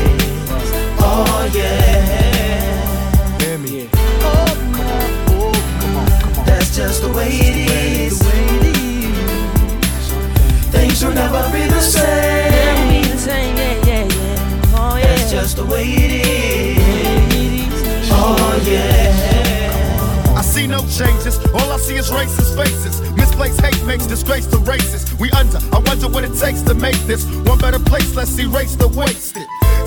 Oh 1.14 1.50
yeah. 1.54 3.38
Hear 3.38 3.59
me. 3.59 3.88
Oh 4.23 4.47
come 4.73 4.87
on 4.87 5.54
Come 5.81 5.97
on. 5.97 6.47
That's 6.47 6.75
just 6.75 7.02
the 7.02 7.12
way 7.12 7.28
it 7.28 7.57
is. 7.71 8.19
Things 10.71 11.04
will 11.04 11.12
never 11.12 11.42
be 11.52 11.66
the 11.66 11.81
same. 11.81 12.52
That's 15.02 15.31
just 15.31 15.57
the 15.57 15.66
way 15.66 15.85
it 15.85 16.26
is. 16.26 18.09
Oh 18.11 18.62
yeah. 18.66 20.35
I 20.37 20.40
see 20.40 20.66
no 20.66 20.81
changes. 20.88 21.38
All 21.52 21.71
I 21.73 21.76
see 21.76 21.97
is 21.97 22.11
racist 22.11 22.57
faces. 22.57 23.02
Misplaced 23.12 23.61
hate 23.61 23.85
makes 23.85 24.07
disgrace 24.07 24.47
to 24.47 24.57
races. 24.59 25.12
We 25.21 25.31
under. 25.33 25.59
I 25.73 25.78
wonder 25.81 26.09
what 26.09 26.25
it 26.25 26.35
takes 26.38 26.62
to 26.62 26.75
make 26.75 26.99
this 27.07 27.26
one 27.45 27.59
better 27.59 27.78
place. 27.78 28.14
Let's 28.16 28.38
erase 28.38 28.76
the 28.76 28.88
wasted. 28.88 29.47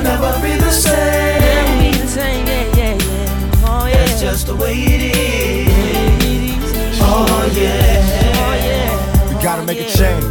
Will 0.00 0.08
never 0.08 0.32
be 0.40 0.56
the 0.56 0.70
same. 0.70 1.40
That's 3.92 4.20
just 4.20 4.46
the 4.46 4.56
way 4.56 4.74
it 4.74 5.16
is. 5.16 5.68
Oh, 7.02 7.26
oh 7.28 7.46
yeah. 7.54 9.28
We 9.28 9.42
gotta 9.42 9.62
make 9.62 9.80
a 9.80 9.88
change. 9.90 10.24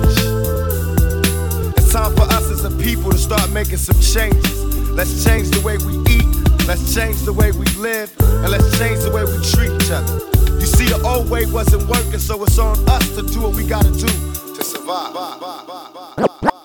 It's 1.77 1.91
time 1.91 2.15
for 2.15 2.23
us 2.23 2.49
as 2.51 2.63
a 2.65 2.71
people 2.71 3.11
to 3.11 3.17
start 3.17 3.51
making 3.51 3.77
some 3.77 3.99
changes. 3.99 4.63
Let's 4.89 5.23
change 5.23 5.49
the 5.49 5.61
way 5.61 5.77
we 5.77 5.93
eat, 6.13 6.25
Let's 6.67 6.93
change 6.93 7.21
the 7.21 7.33
way 7.33 7.51
we 7.51 7.65
live 7.77 8.13
and 8.19 8.51
let's 8.51 8.77
change 8.77 8.99
the 9.01 9.11
way 9.11 9.23
we 9.23 9.37
treat 9.53 9.71
each 9.81 9.91
other. 9.91 10.19
You 10.59 10.65
see, 10.65 10.85
the 10.85 11.01
old 11.05 11.29
way 11.29 11.45
wasn't 11.45 11.87
working, 11.87 12.19
so 12.19 12.43
it's 12.43 12.59
on 12.59 12.77
us 12.89 13.15
to 13.15 13.23
do 13.23 13.41
what 13.41 13.55
we 13.55 13.65
gotta 13.65 13.91
do 13.91 14.07
to 14.07 14.63
survive. 14.63 15.15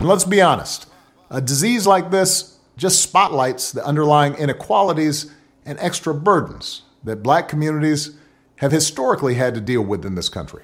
Let's 0.00 0.24
be 0.24 0.40
honest 0.42 0.86
a 1.30 1.40
disease 1.40 1.86
like 1.86 2.10
this 2.10 2.53
just 2.76 3.00
spotlights 3.00 3.72
the 3.72 3.84
underlying 3.84 4.34
inequalities 4.34 5.32
and 5.64 5.78
extra 5.80 6.14
burdens 6.14 6.82
that 7.04 7.22
black 7.22 7.48
communities 7.48 8.16
have 8.56 8.72
historically 8.72 9.34
had 9.34 9.54
to 9.54 9.60
deal 9.60 9.82
with 9.82 10.04
in 10.04 10.14
this 10.14 10.28
country. 10.28 10.62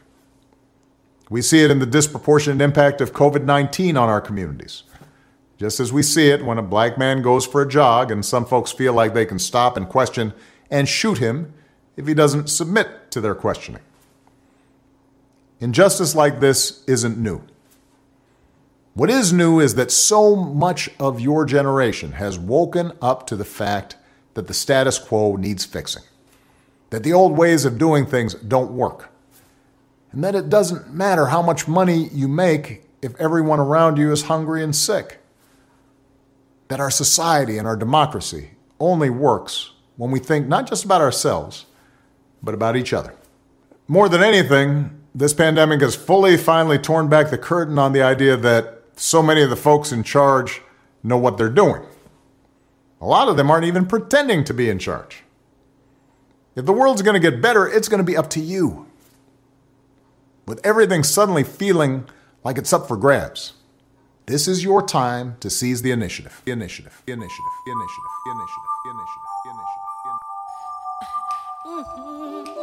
We 1.28 1.42
see 1.42 1.62
it 1.62 1.70
in 1.70 1.78
the 1.78 1.86
disproportionate 1.86 2.60
impact 2.60 3.00
of 3.00 3.12
COVID 3.12 3.44
19 3.44 3.96
on 3.96 4.08
our 4.08 4.20
communities. 4.20 4.82
Just 5.58 5.78
as 5.78 5.92
we 5.92 6.02
see 6.02 6.28
it 6.28 6.44
when 6.44 6.58
a 6.58 6.62
black 6.62 6.96
man 6.96 7.22
goes 7.22 7.46
for 7.46 7.62
a 7.62 7.68
jog 7.68 8.10
and 8.10 8.24
some 8.24 8.46
folks 8.46 8.72
feel 8.72 8.94
like 8.94 9.14
they 9.14 9.26
can 9.26 9.38
stop 9.38 9.76
and 9.76 9.88
question 9.88 10.32
and 10.70 10.88
shoot 10.88 11.18
him 11.18 11.52
if 11.96 12.06
he 12.06 12.14
doesn't 12.14 12.48
submit 12.48 13.10
to 13.10 13.20
their 13.20 13.34
questioning. 13.34 13.82
Injustice 15.60 16.14
like 16.14 16.40
this 16.40 16.82
isn't 16.86 17.18
new. 17.18 17.42
What 19.00 19.09
is 19.09 19.33
new 19.33 19.61
is 19.61 19.76
that 19.76 19.90
so 19.90 20.37
much 20.37 20.90
of 21.00 21.21
your 21.21 21.47
generation 21.47 22.12
has 22.12 22.38
woken 22.38 22.92
up 23.00 23.26
to 23.28 23.35
the 23.35 23.47
fact 23.47 23.97
that 24.35 24.47
the 24.47 24.52
status 24.52 24.99
quo 24.99 25.37
needs 25.37 25.64
fixing, 25.64 26.02
that 26.90 27.02
the 27.02 27.14
old 27.14 27.35
ways 27.35 27.64
of 27.64 27.78
doing 27.78 28.04
things 28.04 28.35
don't 28.35 28.73
work, 28.73 29.09
and 30.12 30.23
that 30.23 30.35
it 30.35 30.50
doesn't 30.50 30.92
matter 30.92 31.28
how 31.28 31.40
much 31.40 31.66
money 31.66 32.11
you 32.12 32.28
make 32.28 32.83
if 33.00 33.19
everyone 33.19 33.59
around 33.59 33.97
you 33.97 34.12
is 34.12 34.25
hungry 34.25 34.62
and 34.62 34.76
sick, 34.76 35.21
that 36.69 36.78
our 36.78 36.90
society 36.90 37.57
and 37.57 37.66
our 37.66 37.76
democracy 37.76 38.50
only 38.78 39.09
works 39.09 39.71
when 39.97 40.11
we 40.11 40.19
think 40.19 40.47
not 40.47 40.69
just 40.69 40.85
about 40.85 41.00
ourselves, 41.00 41.64
but 42.42 42.52
about 42.52 42.76
each 42.76 42.92
other. 42.92 43.14
More 43.88 44.11
than 44.11 44.23
anything, 44.23 44.90
this 45.14 45.33
pandemic 45.33 45.80
has 45.80 45.97
fully 45.97 46.37
finally 46.37 46.78
torn 46.78 47.09
back 47.09 47.30
the 47.30 47.38
curtain 47.38 47.78
on 47.78 47.95
the 47.95 48.02
idea 48.02 48.37
that 48.37 48.76
so 49.00 49.23
many 49.23 49.40
of 49.40 49.49
the 49.49 49.57
folks 49.57 49.92
in 49.92 50.02
charge 50.02 50.61
know 51.02 51.16
what 51.16 51.38
they're 51.38 51.49
doing. 51.49 51.83
A 53.00 53.07
lot 53.07 53.28
of 53.28 53.38
them 53.38 53.50
aren't 53.50 53.64
even 53.64 53.87
pretending 53.87 54.45
to 54.45 54.52
be 54.52 54.69
in 54.69 54.78
charge. 54.78 55.23
If 56.54 56.66
the 56.66 56.73
world's 56.75 57.00
going 57.00 57.21
to 57.21 57.30
get 57.30 57.40
better, 57.40 57.66
it's 57.66 57.88
going 57.88 57.99
to 57.99 58.04
be 58.04 58.16
up 58.16 58.28
to 58.30 58.40
you. 58.40 58.87
With 60.47 60.61
everything 60.64 61.02
suddenly 61.02 61.45
feeling 61.45 62.09
like 62.45 62.59
it's 62.59 62.75
up 62.75 62.87
for 62.87 62.97
grabs, 62.99 63.54
this 64.26 64.47
is 64.47 64.62
your 64.62 64.87
time 64.87 65.37
to 65.40 65.49
seize 65.49 65.80
the 65.80 65.92
initiative. 65.92 66.42
Initiative. 66.45 67.02
Initiative. 67.07 67.52
Initiative. 67.66 68.11
Initiative. 68.26 69.25
The 69.45 69.50
initiative. 71.75 72.45
The 72.45 72.57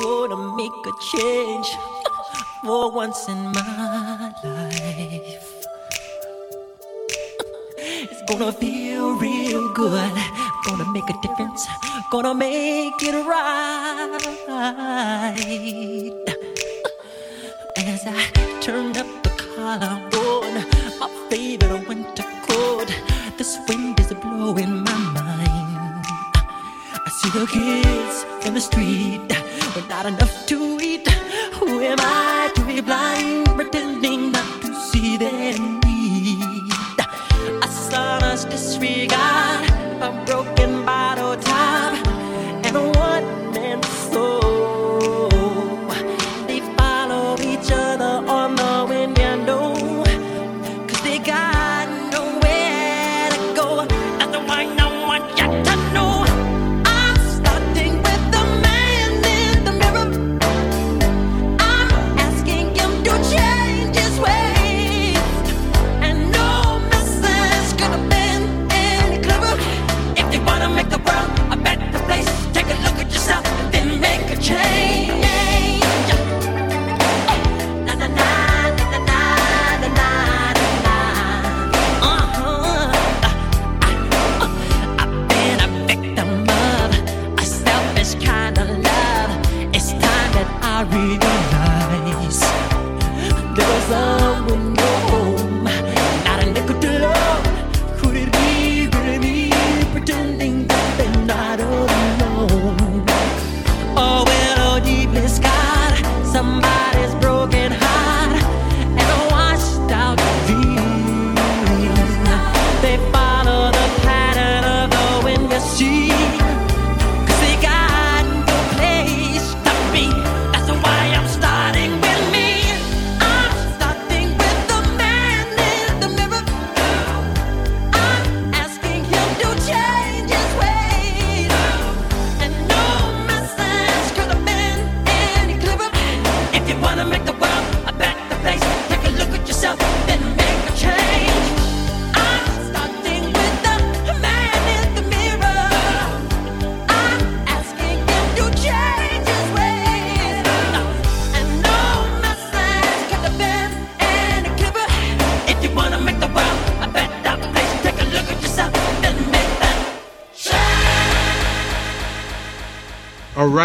gonna 0.00 0.56
make 0.56 0.86
a 0.86 0.92
change 1.12 1.68
for 2.62 2.90
once 2.90 3.28
in 3.28 3.52
my 3.52 4.32
life. 4.44 5.66
It's 8.12 8.22
gonna 8.28 8.52
feel 8.52 9.16
real 9.16 9.72
good. 9.74 10.12
Gonna 10.66 10.90
make 10.92 11.08
a 11.10 11.16
difference. 11.20 11.66
Gonna 12.10 12.34
make 12.34 13.02
it 13.02 13.14
right. 13.26 14.24
As 17.76 18.02
I 18.06 18.22
turn 18.60 18.96
up 18.96 19.08
the 19.22 19.30
collar 19.42 19.96
on 20.24 20.54
my 21.00 21.08
favorite 21.28 21.88
winter 21.88 22.28
coat, 22.48 22.88
this 23.36 23.58
wind 23.68 24.00
is 24.00 24.12
blowing 24.14 24.82
my 24.84 24.98
mind. 25.18 26.04
I 27.06 27.10
see 27.18 27.30
the 27.38 27.46
kids 27.46 28.16
in 28.46 28.54
the 28.54 28.60
street 28.60 29.39
with 29.74 29.88
not 29.88 30.06
enough 30.06 30.46
to 30.46 30.78
eat. 30.80 31.08
Who 31.54 31.80
am 31.80 31.98
I 32.00 32.50
to 32.54 32.64
be 32.64 32.80
blind, 32.80 33.49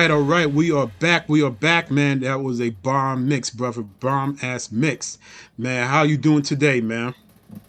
right, 0.06 0.14
all 0.16 0.22
right. 0.22 0.52
We 0.52 0.72
are 0.72 0.86
back. 1.00 1.28
We 1.28 1.42
are 1.42 1.50
back, 1.50 1.90
man. 1.90 2.20
That 2.20 2.44
was 2.44 2.62
a 2.62 2.70
bomb 2.70 3.28
mix, 3.28 3.50
brother. 3.50 3.82
Bomb 3.82 4.38
ass 4.44 4.72
mix. 4.72 5.18
Man, 5.58 5.88
how 5.88 6.04
you 6.04 6.16
doing 6.16 6.44
today, 6.44 6.80
man? 6.80 7.16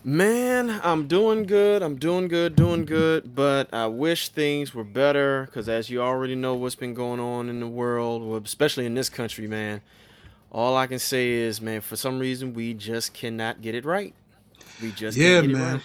Man, 0.04 0.78
I'm 0.84 1.06
doing 1.06 1.44
good. 1.44 1.80
I'm 1.80 1.96
doing 1.96 2.28
good, 2.28 2.54
doing 2.54 2.84
good. 2.84 3.34
But 3.34 3.72
I 3.72 3.86
wish 3.86 4.28
things 4.28 4.74
were 4.74 4.84
better 4.84 5.46
because, 5.46 5.66
as 5.66 5.88
you 5.88 6.02
already 6.02 6.34
know, 6.34 6.54
what's 6.54 6.74
been 6.74 6.92
going 6.92 7.20
on 7.20 7.48
in 7.48 7.60
the 7.60 7.66
world, 7.66 8.44
especially 8.44 8.84
in 8.84 8.92
this 8.92 9.08
country, 9.08 9.46
man. 9.46 9.80
All 10.52 10.76
I 10.76 10.86
can 10.86 10.98
say 10.98 11.30
is, 11.30 11.62
man, 11.62 11.80
for 11.80 11.96
some 11.96 12.18
reason, 12.18 12.52
we 12.52 12.74
just 12.74 13.14
cannot 13.14 13.62
get 13.62 13.74
it 13.74 13.86
right. 13.86 14.12
We 14.82 14.92
just 14.92 15.16
yeah, 15.16 15.40
man. 15.40 15.74
right. 15.76 15.82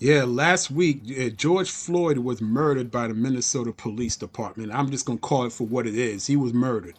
Yeah, 0.00 0.24
last 0.24 0.70
week 0.70 1.02
uh, 1.20 1.28
George 1.28 1.70
Floyd 1.70 2.16
was 2.18 2.40
murdered 2.40 2.90
by 2.90 3.06
the 3.06 3.12
Minnesota 3.12 3.70
Police 3.70 4.16
Department. 4.16 4.72
I'm 4.74 4.90
just 4.90 5.04
gonna 5.04 5.18
call 5.18 5.44
it 5.44 5.52
for 5.52 5.66
what 5.66 5.86
it 5.86 5.94
is. 5.94 6.26
He 6.26 6.36
was 6.36 6.54
murdered, 6.54 6.94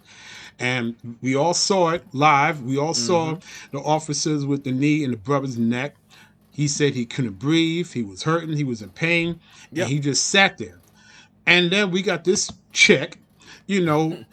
and 0.60 0.96
we 1.20 1.36
all 1.36 1.56
saw 1.56 1.90
it 1.90 2.06
live. 2.14 2.62
We 2.62 2.78
all 2.78 2.94
saw 2.94 3.34
Mhm. 3.34 3.42
the 3.72 3.80
officers 3.80 4.46
with 4.46 4.64
the 4.66 4.72
knee 4.72 5.04
in 5.04 5.10
the 5.10 5.18
brother's 5.18 5.58
neck. 5.58 5.96
He 6.52 6.68
said 6.68 6.94
he 6.94 7.06
couldn't 7.06 7.40
breathe. 7.40 7.92
He 7.92 8.04
was 8.04 8.22
hurting. 8.22 8.56
He 8.56 8.64
was 8.64 8.84
in 8.84 8.90
pain. 8.90 9.40
Yeah. 9.72 9.84
And 9.86 9.92
he 9.94 10.00
just 10.00 10.26
sat 10.26 10.60
there. 10.60 10.80
And 11.48 11.72
then 11.72 11.90
we 11.90 12.04
got 12.04 12.24
this 12.24 12.52
chick, 12.72 13.18
you 13.66 13.84
know, 13.84 14.26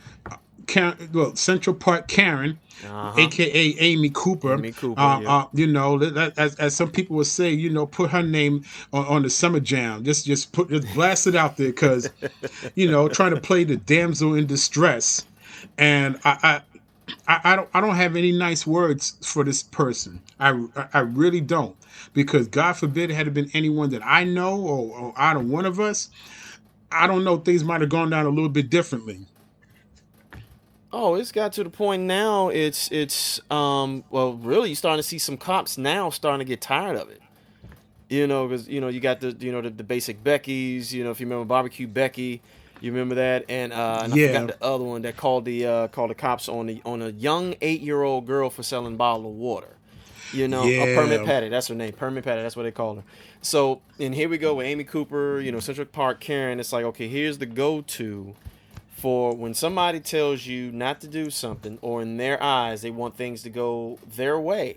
Karen, 0.69 1.11
well, 1.13 1.35
Central 1.35 1.75
Park 1.75 2.07
Karen, 2.09 2.59
Uh-huh. 2.85 3.21
aka 3.21 3.75
Amy 3.81 4.11
Cooper. 4.15 4.55
Amy 4.55 4.71
Cooper, 4.73 5.01
uh, 5.01 5.21
yeah. 5.21 5.37
uh, 5.37 5.47
you 5.53 5.67
know, 5.67 6.01
as, 6.37 6.55
as 6.57 6.77
some 6.77 6.91
people 6.91 7.17
would 7.17 7.27
say, 7.27 7.51
you 7.51 7.71
know, 7.71 7.87
put 7.87 8.11
her 8.11 8.23
name 8.23 8.65
on, 8.93 9.05
on 9.07 9.23
the 9.23 9.31
summer 9.31 9.59
jam. 9.61 10.05
Just 10.05 10.27
just 10.27 10.53
put 10.53 10.71
just 10.71 10.87
blast 10.95 11.27
it 11.27 11.35
out 11.35 11.57
there 11.57 11.69
because, 11.69 12.09
you 12.77 12.89
know, 12.91 13.09
trying 13.09 13.35
to 13.35 13.41
play 13.41 13.65
the 13.65 13.77
damsel 13.77 14.35
in 14.35 14.47
distress. 14.47 15.27
And 15.77 16.19
I, 16.25 16.39
I 16.43 16.61
I, 17.27 17.41
I 17.53 17.57
don't 17.57 17.69
I 17.75 17.81
don't 17.81 17.97
have 17.97 18.15
any 18.17 18.33
nice 18.33 18.67
words 18.67 19.17
for 19.25 19.43
this 19.45 19.63
person. 19.63 20.21
I, 20.39 20.51
I- 20.77 20.89
I 20.95 21.01
really 21.01 21.41
don't 21.41 21.75
because 22.15 22.47
God 22.49 22.75
forbid 22.75 23.11
it 23.11 23.15
had 23.15 23.27
it 23.27 23.35
been 23.35 23.51
anyone 23.55 23.91
that 23.91 24.03
I 24.05 24.25
know 24.25 24.61
or, 24.61 24.97
or 24.97 25.15
out 25.17 25.37
of 25.37 25.47
one 25.47 25.67
of 25.67 25.81
us, 25.81 26.11
I 26.93 27.07
don't 27.07 27.25
know 27.25 27.39
things 27.39 27.65
might 27.65 27.81
have 27.81 27.91
gone 27.91 28.11
down 28.11 28.27
a 28.27 28.31
little 28.31 28.49
bit 28.49 28.71
differently. 28.71 29.27
Oh, 30.93 31.17
it's 31.17 31.33
got 31.33 31.53
to 31.55 31.65
the 31.65 31.71
point 31.71 32.05
now. 32.05 32.49
It's 32.49 32.91
it's 32.91 33.41
um 33.51 34.05
well, 34.11 34.35
really, 34.35 34.71
you're 34.71 34.77
starting 34.77 35.03
to 35.03 35.09
see 35.09 35.19
some 35.19 35.37
cops 35.37 35.77
now 35.77 36.11
starting 36.11 36.45
to 36.45 36.49
get 36.49 36.61
tired 36.61 36.97
of 36.97 37.11
it. 37.11 37.21
You 38.09 38.27
know, 38.27 38.49
because 38.49 38.69
you 38.69 38.81
know 38.81 38.89
you 38.89 39.01
got 39.01 39.21
the 39.21 39.37
you 39.39 39.53
know 39.53 39.61
the, 39.61 39.71
the 39.71 39.85
basic 39.85 40.25
Becky's. 40.25 40.95
You 40.95 41.05
know, 41.05 41.11
if 41.11 41.21
you 41.21 41.27
remember 41.27 41.45
barbecue 41.45 41.87
Becky, 41.87 42.41
you 42.81 42.91
remember 42.91 43.17
that, 43.17 43.45
and 43.51 43.73
uh, 43.73 44.01
and 44.05 44.15
I 44.15 44.17
Yeah. 44.17 44.27
forgot 44.29 44.47
the 44.59 44.65
other 44.65 44.85
one 44.85 45.03
that 45.03 45.17
called 45.19 45.45
the 45.45 45.67
uh, 45.67 45.89
called 45.89 46.09
the 46.11 46.15
cops 46.15 46.49
on 46.49 46.67
the 46.67 46.81
on 46.87 47.03
a 47.03 47.11
young 47.11 47.55
eight 47.61 47.83
year 47.83 48.03
old 48.03 48.27
girl 48.27 48.49
for 48.49 48.63
selling 48.63 48.97
bottle 48.97 49.27
of 49.29 49.35
water. 49.37 49.75
You 50.33 50.49
know, 50.49 50.65
Yeah. 50.65 50.85
a 50.85 50.95
permit 50.95 51.25
Patty. 51.25 51.49
That's 51.51 51.69
her 51.69 51.75
name, 51.75 51.93
permit 51.93 52.25
Patty. 52.25 52.41
That's 52.43 52.57
what 52.57 52.63
they 52.63 52.71
call 52.71 52.97
her. 52.97 53.03
So, 53.43 53.81
and 53.99 54.15
here 54.15 54.29
we 54.31 54.39
go 54.39 54.55
with 54.55 54.67
Amy 54.67 54.85
Cooper. 54.85 55.41
You 55.41 55.53
know, 55.53 55.61
Central 55.61 55.87
Park 55.87 56.21
Karen. 56.21 56.61
It's 56.61 56.73
like, 56.73 56.85
okay, 56.87 57.09
here's 57.09 57.37
the 57.39 57.47
go 57.47 57.83
to 57.83 58.35
for 58.99 59.33
when 59.35 59.55
somebody 59.55 60.01
tells 60.01 60.47
you 60.47 60.73
not 60.73 61.01
to 61.01 61.07
do 61.07 61.31
something, 61.31 61.79
or 61.83 62.03
in 62.03 62.17
their 62.17 62.43
eyes 62.43 62.83
they 62.83 62.91
want 62.91 63.17
things 63.17 63.43
to 63.43 63.51
go 63.51 63.99
their 64.17 64.39
way, 64.41 64.75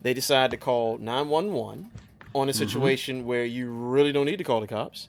they 0.00 0.14
decide 0.14 0.50
to 0.50 0.56
call 0.56 0.96
911 0.98 1.90
on 2.34 2.48
a 2.48 2.52
Mhm. 2.52 2.56
situation 2.56 3.26
where 3.26 3.44
you 3.44 3.70
really 3.70 4.10
don't 4.10 4.24
need 4.26 4.38
to 4.38 4.44
call 4.44 4.60
the 4.60 4.66
cops. 4.66 5.08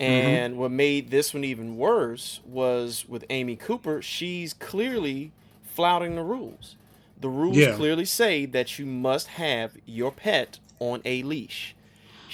And 0.00 0.58
what 0.58 0.72
made 0.72 1.10
this 1.10 1.32
one 1.32 1.44
even 1.44 1.76
worse 1.78 2.40
was 2.44 3.06
with 3.08 3.24
Amy 3.30 3.56
Cooper, 3.56 4.02
she's 4.02 4.52
clearly 4.52 5.30
flouting 5.62 6.16
the 6.16 6.24
rules. 6.24 6.74
The 7.18 7.28
rules 7.30 7.56
Yeah. 7.56 7.76
clearly 7.76 8.04
say 8.04 8.44
that 8.46 8.78
you 8.78 8.84
must 8.84 9.28
have 9.28 9.76
your 9.86 10.10
pet 10.10 10.58
on 10.80 11.00
a 11.04 11.22
leash. 11.22 11.74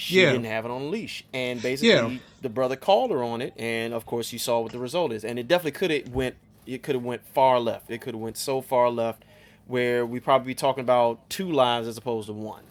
She 0.03 0.21
Yeah. 0.21 0.31
didn't 0.33 0.45
have 0.45 0.65
it 0.65 0.71
on 0.71 0.81
a 0.81 0.87
leash, 0.87 1.23
and 1.33 1.61
basically 1.61 1.89
Yeah. 2.15 2.19
the 2.41 2.49
brother 2.49 2.75
called 2.75 3.11
her 3.11 3.23
on 3.23 3.41
it, 3.41 3.53
and 3.57 3.93
of 3.93 4.05
course 4.05 4.33
you 4.33 4.39
saw 4.39 4.59
what 4.59 4.73
the 4.73 4.79
result 4.79 5.13
is. 5.13 5.23
And 5.23 5.39
it 5.39 5.47
definitely 5.47 5.71
could 5.79 5.91
have 5.91 6.09
went. 6.13 6.35
It 6.65 6.83
could 6.83 6.95
have 6.95 7.03
went 7.03 7.21
far 7.33 7.59
left. 7.59 7.89
It 7.89 8.01
could 8.01 8.13
have 8.13 8.21
went 8.21 8.37
so 8.37 8.61
far 8.61 8.89
left 8.89 9.23
where 9.65 10.05
we 10.05 10.19
probably 10.19 10.47
be 10.47 10.55
talking 10.55 10.81
about 10.83 11.29
two 11.29 11.49
lives 11.49 11.87
as 11.87 11.97
opposed 11.97 12.27
to 12.27 12.33
one. 12.33 12.63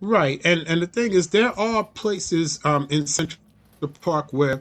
Right, 0.00 0.40
and 0.44 0.62
and 0.66 0.82
the 0.82 0.86
thing 0.88 1.12
is, 1.12 1.28
there 1.28 1.56
are 1.58 1.84
places 1.84 2.58
um, 2.64 2.88
in 2.90 3.06
Central 3.06 3.38
Park 4.00 4.32
where 4.32 4.60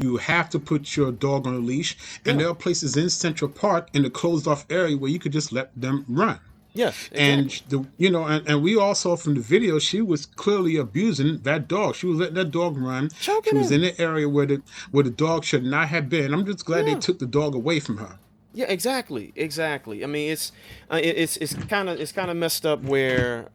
you 0.00 0.16
have 0.16 0.48
to 0.50 0.58
put 0.58 0.96
your 0.96 1.12
dog 1.12 1.46
on 1.46 1.54
a 1.54 1.58
leash, 1.58 1.96
and 2.24 2.40
there 2.40 2.48
are 2.48 2.54
places 2.54 2.96
in 2.96 3.10
Central 3.10 3.50
Park 3.50 3.88
in 3.92 4.02
the 4.02 4.10
closed 4.10 4.48
off 4.48 4.64
area 4.70 4.96
where 4.96 5.10
you 5.10 5.18
could 5.18 5.32
just 5.32 5.52
let 5.52 5.70
them 5.78 6.06
run. 6.08 6.40
Yes, 6.72 7.10
And 7.12 7.50
the 7.68 7.84
you 7.98 8.10
know, 8.10 8.24
and, 8.24 8.46
and 8.48 8.62
we 8.62 8.76
all 8.76 8.94
saw 8.94 9.16
from 9.16 9.34
the 9.34 9.40
video 9.40 9.78
she 9.78 10.00
was 10.00 10.26
clearly 10.26 10.76
abusing 10.76 11.38
that 11.38 11.66
dog. 11.66 11.96
She 11.96 12.06
was 12.06 12.18
letting 12.18 12.36
that 12.36 12.50
dog 12.52 12.76
run. 12.78 13.10
Choking 13.20 13.50
she 13.52 13.56
was 13.58 13.70
in 13.72 13.80
the 13.82 14.00
area 14.00 14.28
where 14.28 14.46
the 14.46 14.62
where 14.92 15.02
the 15.04 15.10
dog 15.10 15.44
should 15.44 15.64
not 15.64 15.88
have 15.88 16.08
been. 16.08 16.32
I'm 16.32 16.46
just 16.46 16.64
glad 16.64 16.86
they 16.86 16.94
took 16.94 17.18
the 17.18 17.26
dog 17.26 17.54
away 17.54 17.80
from 17.80 17.96
her. 17.98 18.18
Yeah, 18.54 18.66
exactly, 18.68 19.32
exactly. 19.36 20.02
I 20.04 20.06
mean, 20.06 20.30
it's 20.30 20.52
uh, 20.90 21.00
it's 21.02 21.36
it's 21.38 21.54
kind 21.54 21.88
of 21.88 22.00
it's 22.00 22.12
kind 22.12 22.30
of 22.30 22.36
messed 22.36 22.64
up 22.64 22.82
where 22.82 23.48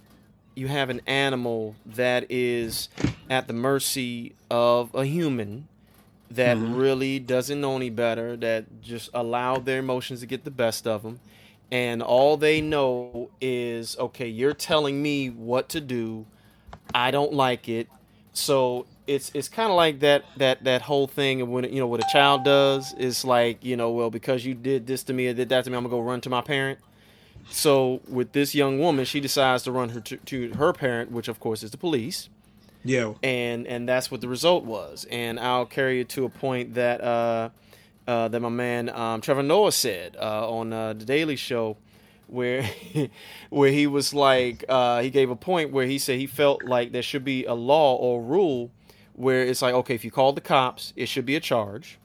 you 0.55 0.67
have 0.67 0.89
an 0.89 1.01
animal 1.07 1.75
that 1.85 2.25
is 2.29 2.89
at 3.29 3.47
the 3.47 3.53
mercy 3.53 4.33
of 4.49 4.93
a 4.93 5.05
human 5.05 5.67
that 6.31 6.57
Mhm. 6.57 6.77
really 6.77 7.19
doesn't 7.19 7.61
know 7.61 7.75
any 7.75 7.89
better, 7.89 8.35
that 8.37 8.81
just 8.81 9.09
allowed 9.13 9.65
their 9.65 9.79
emotions 9.79 10.21
to 10.21 10.25
get 10.25 10.43
the 10.43 10.51
best 10.51 10.87
of 10.87 11.03
them, 11.03 11.19
and 11.71 12.01
all 12.01 12.37
they 12.37 12.61
know 12.61 13.29
is 13.41 13.97
okay. 13.97 14.27
You're 14.27 14.53
telling 14.53 15.01
me 15.01 15.29
what 15.29 15.69
to 15.69 15.81
do. 15.81 16.25
I 16.93 17.11
don't 17.11 17.33
like 17.33 17.67
it. 17.69 17.87
So 18.33 18.85
it's 19.07 19.31
it's 19.33 19.49
kind 19.49 19.69
of 19.69 19.75
like 19.75 19.99
that 19.99 20.23
that 20.37 20.63
that 20.63 20.81
whole 20.81 21.07
thing 21.07 21.41
of 21.41 21.47
when 21.49 21.63
you 21.65 21.79
know 21.79 21.87
what 21.87 21.99
a 22.03 22.07
child 22.11 22.43
does 22.43 22.93
is 22.97 23.23
like 23.23 23.63
you 23.63 23.77
know 23.77 23.91
well 23.91 24.09
because 24.09 24.43
you 24.45 24.53
did 24.55 24.87
this 24.87 25.03
to 25.03 25.13
me 25.13 25.27
or 25.27 25.33
did 25.33 25.49
that 25.49 25.63
to 25.65 25.69
me 25.69 25.77
I'm 25.77 25.83
gonna 25.83 25.91
go 25.95 26.01
run 26.01 26.21
to 26.21 26.29
my 26.29 26.41
parent. 26.41 26.79
So 27.51 28.01
with 28.07 28.31
this 28.31 28.55
young 28.55 28.79
woman, 28.79 29.05
she 29.05 29.19
decides 29.19 29.63
to 29.63 29.71
run 29.71 29.89
her 29.89 29.99
to, 30.01 30.17
to 30.17 30.53
her 30.53 30.73
parent, 30.73 31.11
which 31.11 31.27
of 31.27 31.39
course 31.39 31.61
is 31.61 31.69
the 31.71 31.77
police, 31.77 32.27
Yeah. 32.83 33.13
and 33.21 33.67
and 33.67 33.87
that's 33.87 34.09
what 34.09 34.21
the 34.21 34.27
result 34.27 34.65
was. 34.65 35.05
And 35.11 35.39
I'll 35.39 35.67
carry 35.67 36.01
it 36.01 36.09
to 36.09 36.25
a 36.25 36.29
point 36.29 36.73
that 36.73 37.01
uh, 37.01 37.49
uh, 38.07 38.27
that 38.27 38.39
my 38.39 38.49
man 38.49 38.89
um, 38.89 39.21
Trevor 39.21 39.43
Noah 39.43 39.71
said 39.71 40.15
uh, 40.19 40.49
on 40.49 40.71
uh, 40.73 40.93
the 40.93 41.05
Daily 41.05 41.35
Show, 41.35 41.77
where 42.27 42.63
where 43.49 43.71
he 43.71 43.87
was 43.87 44.13
like 44.13 44.63
uh, 44.69 45.01
he 45.01 45.09
gave 45.09 45.29
a 45.29 45.35
point 45.35 45.71
where 45.71 45.85
he 45.85 45.97
said 45.97 46.19
he 46.19 46.27
felt 46.27 46.63
like 46.63 46.91
there 46.91 47.01
should 47.03 47.23
be 47.23 47.45
a 47.45 47.53
law 47.53 47.95
or 47.95 48.21
rule 48.21 48.71
where 49.13 49.43
it's 49.43 49.61
like 49.61 49.73
okay 49.73 49.95
if 49.95 50.03
you 50.03 50.11
call 50.11 50.33
the 50.33 50.41
cops 50.41 50.91
it 50.95 51.07
should 51.07 51.25
be 51.25 51.35
a 51.35 51.39
charge. 51.39 51.97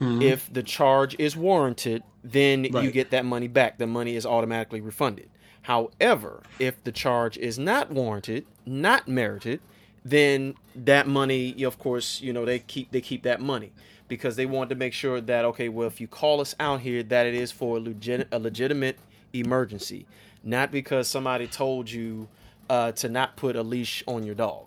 Mhm. 0.00 0.22
If 0.22 0.52
the 0.52 0.62
charge 0.62 1.16
is 1.18 1.36
warranted, 1.36 2.02
then 2.22 2.64
you 2.64 2.90
get 2.90 3.10
that 3.10 3.24
money 3.24 3.48
back. 3.48 3.78
The 3.78 3.86
money 3.86 4.14
is 4.14 4.26
automatically 4.26 4.82
refunded. 4.82 5.30
However, 5.62 6.42
if 6.58 6.84
the 6.84 6.92
charge 6.92 7.38
is 7.38 7.58
not 7.58 7.90
warranted, 7.90 8.44
not 8.66 9.08
merited, 9.08 9.60
then 10.04 10.54
that 10.76 11.08
money, 11.08 11.62
of 11.64 11.78
course, 11.78 12.20
you 12.20 12.32
know 12.32 12.44
they 12.44 12.58
keep 12.58 12.90
they 12.92 13.00
keep 13.00 13.22
that 13.24 13.40
money 13.40 13.72
because 14.08 14.36
they 14.36 14.46
want 14.46 14.70
to 14.70 14.76
make 14.76 14.92
sure 14.92 15.20
that 15.20 15.44
okay, 15.46 15.68
well, 15.68 15.86
if 15.88 16.00
you 16.00 16.08
call 16.08 16.40
us 16.40 16.54
out 16.60 16.80
here, 16.80 17.02
that 17.04 17.26
it 17.26 17.34
is 17.34 17.52
for 17.52 17.78
a, 17.78 17.80
legit, 17.80 18.28
a 18.32 18.38
legitimate 18.38 18.98
emergency, 19.32 20.06
not 20.44 20.72
because 20.72 21.08
somebody 21.08 21.46
told 21.46 21.90
you 21.90 22.28
uh, 22.70 22.92
to 22.92 23.08
not 23.08 23.36
put 23.36 23.56
a 23.56 23.62
leash 23.62 24.02
on 24.06 24.24
your 24.24 24.34
dog. 24.34 24.66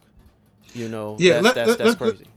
You 0.74 0.90
know, 0.90 1.18
Yeah, 1.20 1.42
that's, 1.42 1.46
let- 1.46 1.56
that's, 1.56 1.70
let- 1.70 1.78
that's 1.80 1.90
let- 1.92 1.98
crazy. 2.00 2.28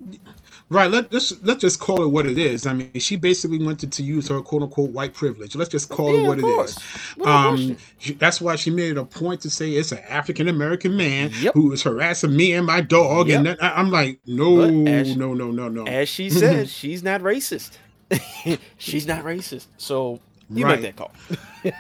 Right. 0.73 0.91
Let, 0.91 1.13
let's 1.13 1.33
let's 1.43 1.61
just 1.61 1.81
call 1.81 2.03
it 2.03 2.07
what 2.09 2.25
it 2.25 2.39
is. 2.39 2.67
I 2.67 2.73
mean, 2.73 2.91
she 2.99 3.17
basically 3.17 3.59
wanted 3.63 3.93
to 3.93 4.03
use 4.03 4.27
her 4.29 4.41
quote 4.41 4.63
unquote 4.63 4.91
white 4.91 5.13
privilege. 5.13 5.55
Let's 5.55 5.69
just 5.71 5.91
call 5.91 6.15
Yeah, 6.15 6.23
it 6.25 6.29
what 6.29 6.39
it 6.39 6.45
is. 6.47 6.79
No 7.19 7.25
Um, 7.27 7.77
she- 7.99 8.15
that's 8.15 8.41
why 8.41 8.57
she 8.57 8.71
made 8.71 8.93
it 8.93 8.97
a 8.99 9.05
point 9.05 9.43
to 9.43 9.51
say 9.51 9.73
it's 9.73 9.93
an 9.93 9.99
African 10.09 10.49
American 10.49 10.97
man 10.97 11.31
who 11.53 11.73
is 11.73 11.83
harassing 11.83 12.35
me 12.35 12.55
and 12.55 12.67
my 12.67 12.81
dog, 12.81 13.29
and 13.29 13.45
that, 13.45 13.63
I, 13.63 13.73
I'm 13.73 13.91
like, 13.91 14.21
no, 14.27 14.63
as- 14.87 15.15
no, 15.15 15.35
no, 15.35 15.51
no, 15.51 15.69
no. 15.69 15.85
As 15.87 16.09
she 16.09 16.31
said, 16.31 16.69
she's 16.81 17.03
not 17.03 17.21
racist. 17.21 17.77
she's 18.79 19.07
not 19.07 19.25
racist. 19.25 19.67
So 19.77 20.21
you 20.51 20.65
Right. 20.65 20.81
make 20.81 20.97
that 20.97 20.97
call. 20.97 21.13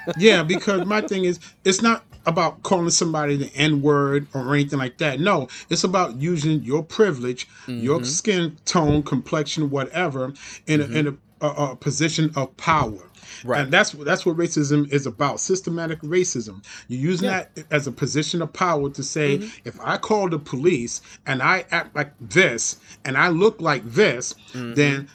yeah, 0.18 0.42
because 0.42 0.86
my 0.86 1.00
thing 1.00 1.24
is, 1.24 1.40
it's 1.64 1.80
not 1.80 2.04
about 2.26 2.62
calling 2.62 2.90
somebody 2.90 3.36
the 3.36 3.50
N 3.54 3.82
word 3.82 4.26
or 4.34 4.54
anything 4.54 4.78
like 4.78 4.98
that. 4.98 5.20
No, 5.20 5.48
it's 5.70 5.84
about 5.84 6.16
using 6.20 6.62
your 6.62 6.82
privilege, 6.82 7.48
your 7.66 8.00
Mhm. 8.00 8.06
skin 8.06 8.56
tone, 8.64 9.02
complexion, 9.02 9.70
whatever, 9.70 10.32
in 10.66 10.80
a, 10.80 10.84
in 10.84 11.06
a, 11.08 11.46
a, 11.46 11.72
a 11.72 11.76
position 11.76 12.30
of 12.36 12.56
power. 12.56 13.08
Right. 13.44 13.62
And 13.62 13.72
that's 13.72 13.90
that's 13.92 14.24
what 14.26 14.36
racism 14.36 14.88
is 14.92 15.06
about. 15.06 15.40
Systematic 15.40 16.00
racism. 16.02 16.62
You're 16.88 17.00
using 17.00 17.28
Yeah. 17.28 17.44
that 17.54 17.66
as 17.70 17.86
a 17.86 17.92
position 17.92 18.42
of 18.42 18.52
power 18.52 18.90
to 18.90 19.02
say, 19.02 19.38
Mhm. 19.38 19.52
if 19.64 19.78
I 19.82 19.96
call 19.96 20.28
the 20.28 20.38
police 20.38 21.00
and 21.26 21.42
I 21.42 21.64
act 21.70 21.96
like 21.96 22.12
this 22.20 22.76
and 23.04 23.16
I 23.16 23.28
look 23.28 23.60
like 23.60 23.84
this, 23.90 24.34
Mhm. 24.54 24.74
then 24.76 25.08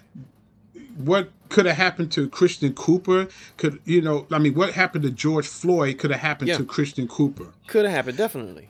what 0.97 1.29
could 1.49 1.65
have 1.65 1.77
happened 1.77 2.11
to 2.13 2.27
Christian 2.29 2.73
Cooper 2.73 3.27
could 3.57 3.79
you 3.85 4.01
know 4.01 4.25
I 4.31 4.39
mean 4.39 4.53
what 4.53 4.73
happened 4.73 5.03
to 5.03 5.11
George 5.11 5.47
Floyd 5.47 5.97
could 5.99 6.11
have 6.11 6.19
happened 6.19 6.49
Yeah. 6.49 6.57
to 6.57 6.65
Christian 6.65 7.07
Cooper. 7.07 7.47
Could 7.67 7.85
have 7.85 7.93
happened, 7.93 8.17
definitely. 8.17 8.67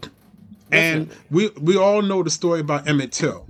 And 0.71 1.09
we 1.31 1.49
we 1.61 1.77
all 1.77 2.01
know 2.01 2.23
the 2.23 2.29
story 2.29 2.59
about 2.59 2.87
Emmett 2.87 3.11
Till. 3.11 3.45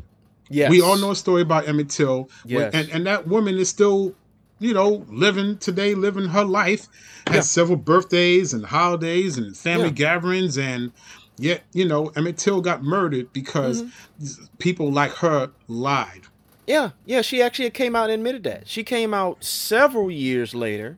Yes. 0.50 0.70
We 0.70 0.82
all 0.82 0.98
know 0.98 1.12
a 1.12 1.16
story 1.16 1.42
about 1.42 1.68
Emmett 1.68 1.90
Till. 1.90 2.30
Yes. 2.46 2.74
And 2.74 2.90
and 2.90 3.06
that 3.08 3.28
woman 3.28 3.58
is 3.58 3.70
still, 3.70 4.14
you 4.60 4.74
know, 4.74 5.06
living 5.10 5.58
today, 5.58 5.96
living 5.96 6.28
her 6.28 6.46
life, 6.46 6.88
has 7.28 7.36
Yeah. 7.36 7.42
several 7.42 7.78
birthdays 7.78 8.54
and 8.54 8.66
holidays 8.66 9.38
and 9.38 9.58
family 9.58 9.86
Yeah. 9.88 9.92
gatherings 10.06 10.58
and 10.58 10.92
yet, 11.40 11.64
you 11.74 11.86
know, 11.86 12.12
Emmett 12.16 12.38
Till 12.38 12.62
got 12.62 12.84
murdered 12.84 13.34
because 13.34 13.82
Mm-hmm. 13.84 14.46
people 14.60 14.92
like 14.92 15.12
her 15.16 15.50
lied. 15.68 16.22
Yeah, 16.68 16.92
yeah, 17.06 17.22
she 17.22 17.42
actually 17.42 17.70
came 17.70 17.96
out 17.96 18.10
and 18.10 18.14
admitted 18.20 18.44
that. 18.44 18.68
She 18.68 18.84
came 18.84 19.14
out 19.14 19.44
several 19.44 20.12
years 20.12 20.54
later 20.54 20.98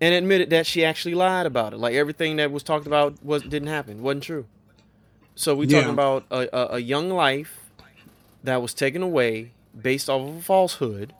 and 0.00 0.14
admitted 0.14 0.50
that 0.50 0.66
she 0.66 0.84
actually 0.84 1.14
lied 1.14 1.46
about 1.46 1.72
it. 1.74 1.78
Like 1.78 1.94
everything 1.94 2.36
that 2.36 2.52
was 2.52 2.62
talked 2.62 2.86
about 2.86 3.22
was 3.24 3.42
didn't 3.42 3.68
happen, 3.68 4.02
wasn't 4.02 4.22
true. 4.22 4.46
So 5.34 5.54
we 5.56 5.66
Yeah. 5.66 5.78
talking 5.80 5.92
about 5.92 6.24
a, 6.30 6.48
a, 6.56 6.74
a 6.76 6.78
young 6.78 7.10
life 7.10 7.58
that 8.44 8.62
was 8.62 8.72
taken 8.72 9.02
away 9.02 9.50
based 9.78 10.08
off 10.08 10.28
of 10.28 10.36
a 10.36 10.42
falsehood, 10.42 11.12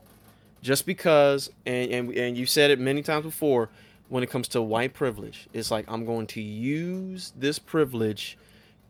just 0.62 0.86
because. 0.86 1.50
And, 1.66 1.90
and 1.90 2.12
and 2.14 2.38
you 2.38 2.46
said 2.46 2.70
it 2.70 2.78
many 2.78 3.02
times 3.02 3.24
before. 3.24 3.68
When 4.08 4.24
it 4.24 4.28
comes 4.30 4.48
to 4.48 4.60
white 4.60 4.92
privilege, 4.92 5.46
it's 5.52 5.70
like 5.70 5.84
I'm 5.86 6.04
going 6.04 6.26
to 6.28 6.40
use 6.42 7.32
this 7.38 7.60
privilege 7.60 8.36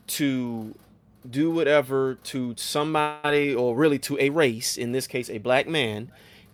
to 0.07 0.75
do 1.29 1.51
whatever 1.51 2.15
to 2.15 2.55
somebody 2.57 3.55
or 3.55 3.77
really 3.77 3.99
to 4.01 4.19
a 4.19 4.31
race, 4.31 4.77
in 4.77 4.93
this 4.93 5.07
case, 5.07 5.29
a 5.29 5.39
black 5.39 5.67
man, 5.67 6.11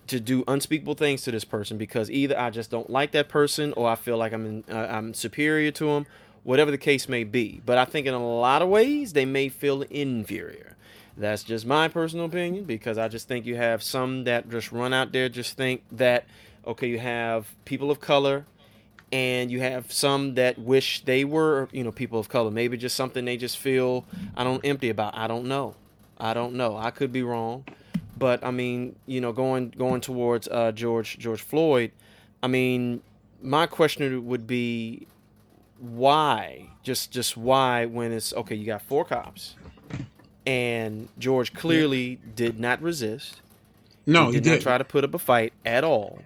to 0.06 0.20
do 0.20 0.44
unspeakable 0.46 0.94
things 0.94 1.22
to 1.22 1.30
this 1.30 1.44
person 1.44 1.78
because 1.78 2.10
either 2.10 2.38
I 2.38 2.50
just 2.50 2.70
don't 2.70 2.90
like 2.90 3.12
that 3.12 3.28
person 3.28 3.72
or 3.74 3.88
I 3.88 3.96
feel 3.96 4.16
like 4.16 4.32
I'm 4.32 4.46
in, 4.46 4.64
uh, 4.70 4.86
I'm 4.90 5.14
superior 5.14 5.70
to 5.72 5.88
him, 5.90 6.06
whatever 6.44 6.70
the 6.70 6.78
case 6.78 7.08
may 7.08 7.24
be. 7.24 7.60
But 7.64 7.78
I 7.78 7.84
think 7.84 8.06
in 8.06 8.14
a 8.14 8.24
lot 8.24 8.62
of 8.62 8.68
ways 8.68 9.12
they 9.12 9.24
may 9.24 9.48
feel 9.48 9.82
inferior. 9.82 10.76
That's 11.16 11.42
just 11.42 11.66
my 11.66 11.88
personal 11.88 12.26
opinion 12.26 12.64
because 12.64 12.98
I 12.98 13.08
just 13.08 13.26
think 13.26 13.46
you 13.46 13.56
have 13.56 13.82
some 13.82 14.24
that 14.24 14.50
just 14.50 14.70
run 14.70 14.92
out 14.92 15.12
there 15.12 15.28
just 15.28 15.56
think 15.56 15.82
that 15.92 16.26
okay, 16.66 16.88
you 16.88 16.98
have 16.98 17.54
people 17.64 17.90
of 17.90 18.00
color 18.00 18.44
and 19.12 19.50
you 19.50 19.60
have 19.60 19.92
some 19.92 20.34
that 20.34 20.58
wish 20.58 21.04
they 21.04 21.24
were, 21.24 21.68
you 21.72 21.84
know, 21.84 21.92
people 21.92 22.18
of 22.18 22.28
color. 22.28 22.50
Maybe 22.50 22.76
just 22.76 22.96
something 22.96 23.24
they 23.24 23.36
just 23.36 23.58
feel 23.58 24.04
I 24.36 24.44
don't 24.44 24.64
empty 24.64 24.88
about. 24.90 25.16
I 25.16 25.26
don't 25.26 25.46
know. 25.46 25.74
I 26.18 26.34
don't 26.34 26.54
know. 26.54 26.76
I 26.76 26.90
could 26.90 27.12
be 27.12 27.22
wrong. 27.22 27.64
But 28.18 28.44
I 28.44 28.50
mean, 28.50 28.96
you 29.06 29.20
know, 29.20 29.32
going 29.32 29.70
going 29.76 30.00
towards 30.00 30.48
uh, 30.48 30.72
George 30.72 31.18
George 31.18 31.42
Floyd, 31.42 31.92
I 32.42 32.46
mean, 32.48 33.02
my 33.42 33.66
question 33.66 34.26
would 34.26 34.46
be 34.46 35.06
why? 35.78 36.70
Just 36.82 37.10
just 37.10 37.36
why 37.36 37.84
when 37.84 38.12
it's 38.12 38.32
okay, 38.32 38.54
you 38.54 38.64
got 38.64 38.82
four 38.82 39.04
cops 39.04 39.56
and 40.46 41.08
George 41.18 41.52
clearly 41.52 42.20
did 42.34 42.58
not 42.58 42.80
resist. 42.80 43.42
No, 44.06 44.26
he 44.26 44.34
he 44.34 44.40
did 44.40 44.44
not 44.46 44.52
didn't. 44.52 44.62
try 44.62 44.78
to 44.78 44.84
put 44.84 45.04
up 45.04 45.12
a 45.14 45.18
fight 45.18 45.52
at 45.64 45.82
all. 45.84 46.20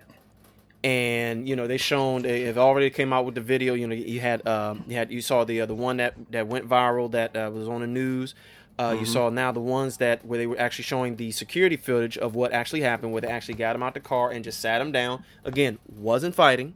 And 0.83 1.47
you 1.49 1.57
know 1.57 1.67
they 1.67 1.77
shown 1.77 2.23
they 2.23 2.43
have 2.43 2.57
already 2.57 2.89
came 2.91 3.13
out 3.13 3.27
with 3.27 3.35
the 3.35 3.41
video. 3.43 3.75
You 3.75 3.87
know 3.87 3.95
you 3.95 4.21
had 4.21 4.47
um, 4.47 4.83
you 4.87 4.97
had 4.97 5.11
you 5.13 5.21
saw 5.21 5.45
the 5.45 5.61
uh, 5.61 5.67
the 5.67 5.75
one 5.75 5.99
that 5.99 6.15
that 6.31 6.47
went 6.47 6.69
viral 6.69 7.11
that 7.11 7.37
uh, 7.37 7.51
was 7.53 7.69
on 7.69 7.83
the 7.83 7.87
news. 7.87 8.35
Uh, 8.79 8.95
You 8.99 9.05
Mhm. 9.05 9.09
saw 9.13 9.29
now 9.29 9.53
the 9.53 9.61
ones 9.61 9.99
that 9.99 10.25
where 10.25 10.39
they 10.39 10.47
were 10.47 10.59
actually 10.59 10.85
showing 10.85 11.17
the 11.17 11.33
security 11.33 11.77
footage 11.77 12.17
of 12.17 12.35
what 12.35 12.53
actually 12.53 12.81
happened, 12.81 13.13
where 13.13 13.21
they 13.21 13.29
actually 13.29 13.55
got 13.57 13.77
him 13.77 13.83
out 13.83 13.93
the 13.93 14.01
car 14.01 14.31
and 14.31 14.43
just 14.43 14.59
sat 14.59 14.81
him 14.81 14.91
down. 14.91 15.23
Again, 15.45 15.79
wasn't 15.87 16.35
fighting. 16.35 16.73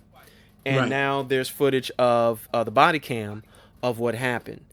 And 0.67 0.77
Right. 0.81 0.89
now 0.91 1.23
there's 1.23 1.49
footage 1.49 1.91
of 1.99 2.47
uh, 2.53 2.63
the 2.63 2.71
body 2.71 2.99
cam 2.99 3.43
of 3.83 3.99
what 3.99 4.15
happened. 4.15 4.65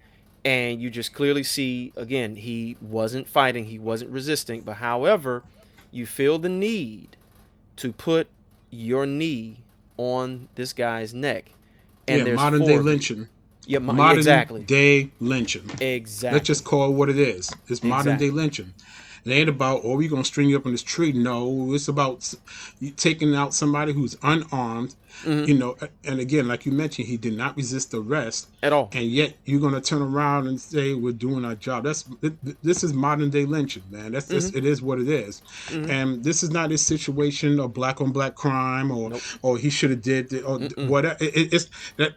And 0.44 0.82
you 0.82 0.90
just 0.90 1.14
clearly 1.14 1.44
see, 1.44 1.94
again, 1.96 2.36
he 2.36 2.76
wasn't 2.82 3.28
fighting, 3.30 3.66
he 3.66 3.80
wasn't 3.80 4.12
resisting. 4.12 4.62
But 4.62 4.78
however, 4.78 5.44
you 5.92 6.06
feel 6.06 6.38
the 6.40 6.50
need 6.50 7.16
to 7.78 7.94
put 7.94 8.28
your 8.72 9.06
knee 9.06 9.60
on 9.98 10.48
this 10.56 10.74
guy's 10.74 11.14
neck. 11.14 11.52
And 12.08 12.20
yeah, 12.20 12.24
there's 12.24 12.38
modern 12.38 12.66
day 12.66 12.80
lynching. 12.80 13.28
Yeah, 13.68 13.80
mo- 13.80 13.94
modern 13.94 14.18
exactly. 14.18 14.64
day 14.64 15.12
lynching. 15.20 15.70
Exactly. 15.80 16.36
Let's 16.36 16.48
just 16.48 16.64
call 16.64 16.90
it 16.90 16.94
what 16.94 17.10
it 17.10 17.20
is. 17.20 17.52
It's 17.68 17.84
modern 17.84 18.14
Exactly. 18.14 18.28
day 18.28 18.34
lynching. 18.34 18.74
It 19.24 19.32
ain't 19.32 19.50
about, 19.50 19.82
oh, 19.84 19.96
we 19.96 20.08
gonna 20.08 20.24
string 20.26 20.50
you 20.50 20.58
up 20.58 20.66
on 20.66 20.72
this 20.72 20.82
tree. 20.84 21.12
No, 21.12 21.74
it's 21.74 21.88
about 21.88 22.34
taking 22.98 23.36
out 23.36 23.54
somebody 23.54 23.94
who's 23.94 24.18
unarmed. 24.24 24.96
Mhm. 25.26 25.48
You 25.48 25.58
know, 25.58 25.76
and 26.06 26.20
again, 26.22 26.48
like 26.48 26.66
you 26.66 26.72
mentioned, 26.72 27.08
he 27.10 27.18
did 27.18 27.36
not 27.38 27.58
resist 27.58 27.94
arrest 27.94 28.48
at 28.64 28.72
all. 28.72 28.90
And 28.94 29.06
yet, 29.06 29.36
you're 29.46 29.60
gonna 29.60 29.82
turn 29.82 30.02
around 30.02 30.48
and 30.48 30.60
say 30.60 30.94
we're 30.94 31.12
doing 31.12 31.44
our 31.44 31.54
job. 31.54 31.84
That's 31.84 32.04
th- 32.22 32.34
th- 32.44 32.56
this 32.64 32.82
is 32.84 32.94
modern 32.94 33.30
day 33.30 33.46
lynching, 33.46 33.84
man. 33.92 34.14
That's 34.14 34.30
just, 34.30 34.54
Mhm. 34.54 34.58
it 34.60 34.66
is 34.66 34.82
what 34.82 35.00
it 35.02 35.10
is. 35.10 35.42
Mhm. 35.68 35.90
And 35.90 36.24
this 36.24 36.44
is 36.44 36.50
not 36.50 36.72
a 36.72 36.78
situation 36.78 37.60
of 37.60 37.74
black 37.74 38.00
on 38.00 38.12
black 38.12 38.36
crime 38.36 38.90
or 38.90 39.12
or 39.42 39.58
he 39.58 39.70
should 39.70 39.90
have 39.92 40.02
did 40.02 40.34
or 40.44 40.60
whatever. 40.88 41.18
It- 41.20 41.54
it's 41.54 41.68
that 41.98 42.14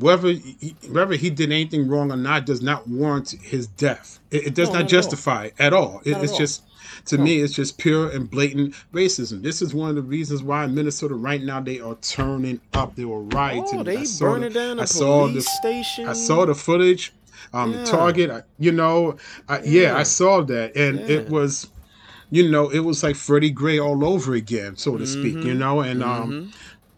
whether 0.00 0.28
he, 0.32 0.74
whether 0.90 1.14
he 1.14 1.30
did 1.30 1.52
anything 1.52 1.88
wrong 1.88 2.10
or 2.12 2.16
not 2.16 2.46
does 2.46 2.62
not 2.62 2.88
warrant 2.88 3.30
his 3.42 3.66
death. 3.66 4.18
It, 4.30 4.48
it 4.48 4.54
does 4.54 4.68
No, 4.68 4.74
not 4.74 4.78
not 4.80 4.84
at 4.84 4.90
justify 4.90 5.44
it 5.46 5.54
at 5.58 5.72
all. 5.72 6.00
It, 6.04 6.10
Not 6.12 6.18
at 6.18 6.24
it's 6.24 6.32
all. 6.32 6.38
just 6.38 6.62
to 7.06 7.18
me, 7.18 7.38
it's 7.40 7.54
just 7.54 7.78
pure 7.78 8.10
and 8.10 8.28
blatant 8.30 8.74
racism. 8.92 9.42
This 9.42 9.62
is 9.62 9.72
one 9.72 9.88
of 9.90 9.96
the 9.96 10.02
reasons 10.02 10.42
why 10.42 10.64
in 10.64 10.74
Minnesota 10.74 11.14
right 11.14 11.42
now 11.42 11.60
they 11.60 11.80
are 11.80 11.94
turning 12.02 12.60
up. 12.74 12.94
They 12.96 13.04
were 13.04 13.22
rioting. 13.22 13.80
Oh, 13.80 13.82
they 13.84 13.98
I 13.98 14.04
saw 14.04 14.24
burning 14.32 14.52
the- 14.52 14.58
down 14.58 14.76
the 14.76 14.82
I 14.82 14.86
saw 14.86 15.26
police 15.28 15.44
the- 15.44 15.50
station. 15.50 16.08
I 16.08 16.12
saw 16.14 16.44
the 16.46 16.54
footage. 16.54 17.12
Um, 17.52 17.72
Yeah. 17.72 17.84
Target. 17.84 18.30
I, 18.30 18.42
you 18.58 18.70
know, 18.72 19.16
I, 19.48 19.60
yeah. 19.62 19.80
Yeah. 19.82 19.96
I 19.96 20.02
saw 20.02 20.42
that, 20.42 20.76
and 20.76 21.00
it 21.00 21.30
was, 21.30 21.68
you 22.30 22.50
know, 22.50 22.68
it 22.68 22.80
was 22.80 23.02
like 23.02 23.16
Freddie 23.16 23.50
Gray 23.50 23.78
all 23.78 24.04
over 24.04 24.34
again, 24.34 24.76
so 24.76 24.96
to 24.98 25.06
speak. 25.06 25.36
You 25.36 25.54
Mhm. 25.54 25.58
know, 25.58 25.80
and 25.80 26.02
um, 26.02 26.52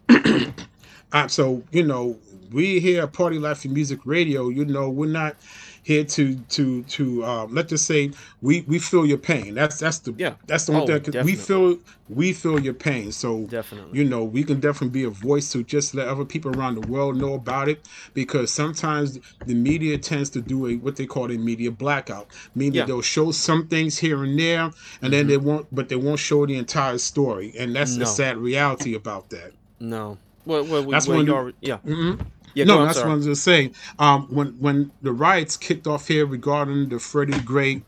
Mm-hmm. 0.09 0.49
uh, 1.13 1.27
so 1.27 1.63
you 1.71 1.83
know, 1.83 2.17
we 2.53 2.79
here 2.79 3.03
at 3.03 3.13
Party 3.13 3.39
Life 3.39 3.65
and 3.65 3.73
Music 3.73 3.99
Radio. 4.05 4.49
You 4.49 4.65
know, 4.65 4.89
we're 4.89 5.09
not 5.09 5.35
here 5.83 6.05
to 6.05 6.35
to 6.35 6.83
to 6.83 7.25
um, 7.25 7.53
let's 7.53 7.69
just 7.69 7.85
say 7.85 8.11
we 8.41 8.61
we 8.67 8.79
feel 8.79 9.05
your 9.05 9.17
pain. 9.17 9.53
That's 9.55 9.79
that's 9.79 9.99
the 9.99 10.13
Yeah. 10.17 10.35
that's 10.47 10.65
the 10.67 10.73
only 10.73 10.93
Oh, 10.93 10.99
thing 10.99 11.25
we 11.25 11.35
feel 11.35 11.77
we 12.07 12.31
feel 12.31 12.59
your 12.59 12.73
pain. 12.73 13.11
So 13.11 13.45
Definitely. 13.47 13.97
you 13.99 14.05
know, 14.05 14.23
we 14.23 14.43
can 14.43 14.59
definitely 14.61 14.89
be 15.01 15.03
a 15.03 15.09
voice 15.09 15.51
to 15.53 15.63
just 15.63 15.93
let 15.95 16.07
other 16.07 16.23
people 16.25 16.55
around 16.57 16.75
the 16.75 16.87
world 16.87 17.17
know 17.17 17.33
about 17.33 17.67
it 17.67 17.85
because 18.13 18.51
sometimes 18.51 19.19
the 19.45 19.55
media 19.55 19.97
tends 19.97 20.29
to 20.31 20.41
do 20.41 20.67
a 20.67 20.75
what 20.77 20.95
they 20.95 21.05
call 21.05 21.31
a 21.31 21.37
media 21.37 21.71
blackout, 21.71 22.27
meaning 22.55 22.75
Yeah. 22.75 22.85
they'll 22.85 23.01
show 23.01 23.31
some 23.31 23.67
things 23.67 23.97
here 23.97 24.23
and 24.23 24.39
there, 24.39 24.71
and 25.01 25.11
then 25.11 25.27
they 25.27 25.37
won't, 25.37 25.65
but 25.75 25.89
they 25.89 25.95
won't 25.97 26.19
show 26.19 26.45
the 26.45 26.55
entire 26.55 26.97
story, 26.97 27.53
and 27.57 27.75
that's 27.75 27.93
No. 27.95 27.99
the 27.99 28.05
sad 28.05 28.37
reality 28.37 28.93
about 28.95 29.29
that. 29.31 29.51
No. 29.79 30.17
What, 30.45 30.67
what, 30.67 30.89
That's 30.89 31.07
what 31.07 31.15
one. 31.17 31.25
you 31.25 31.33
of 31.33 31.35
the- 31.35 31.41
already, 31.41 31.57
yeah. 31.61 31.77
Mhm. 31.85 32.19
Yeah, 32.53 32.65
no, 32.65 32.79
I'm 32.79 32.85
that's 32.87 32.97
sorry. 32.99 33.09
what 33.09 33.13
I 33.13 33.17
was 33.17 33.25
just 33.25 33.43
saying. 33.43 33.73
Um, 33.99 34.27
when 34.33 34.47
when 34.59 34.91
the 35.01 35.11
riots 35.11 35.57
kicked 35.57 35.87
off 35.87 36.07
here 36.07 36.25
regarding 36.25 36.89
the 36.89 36.99
Freddie 36.99 37.39
Gray 37.41 37.81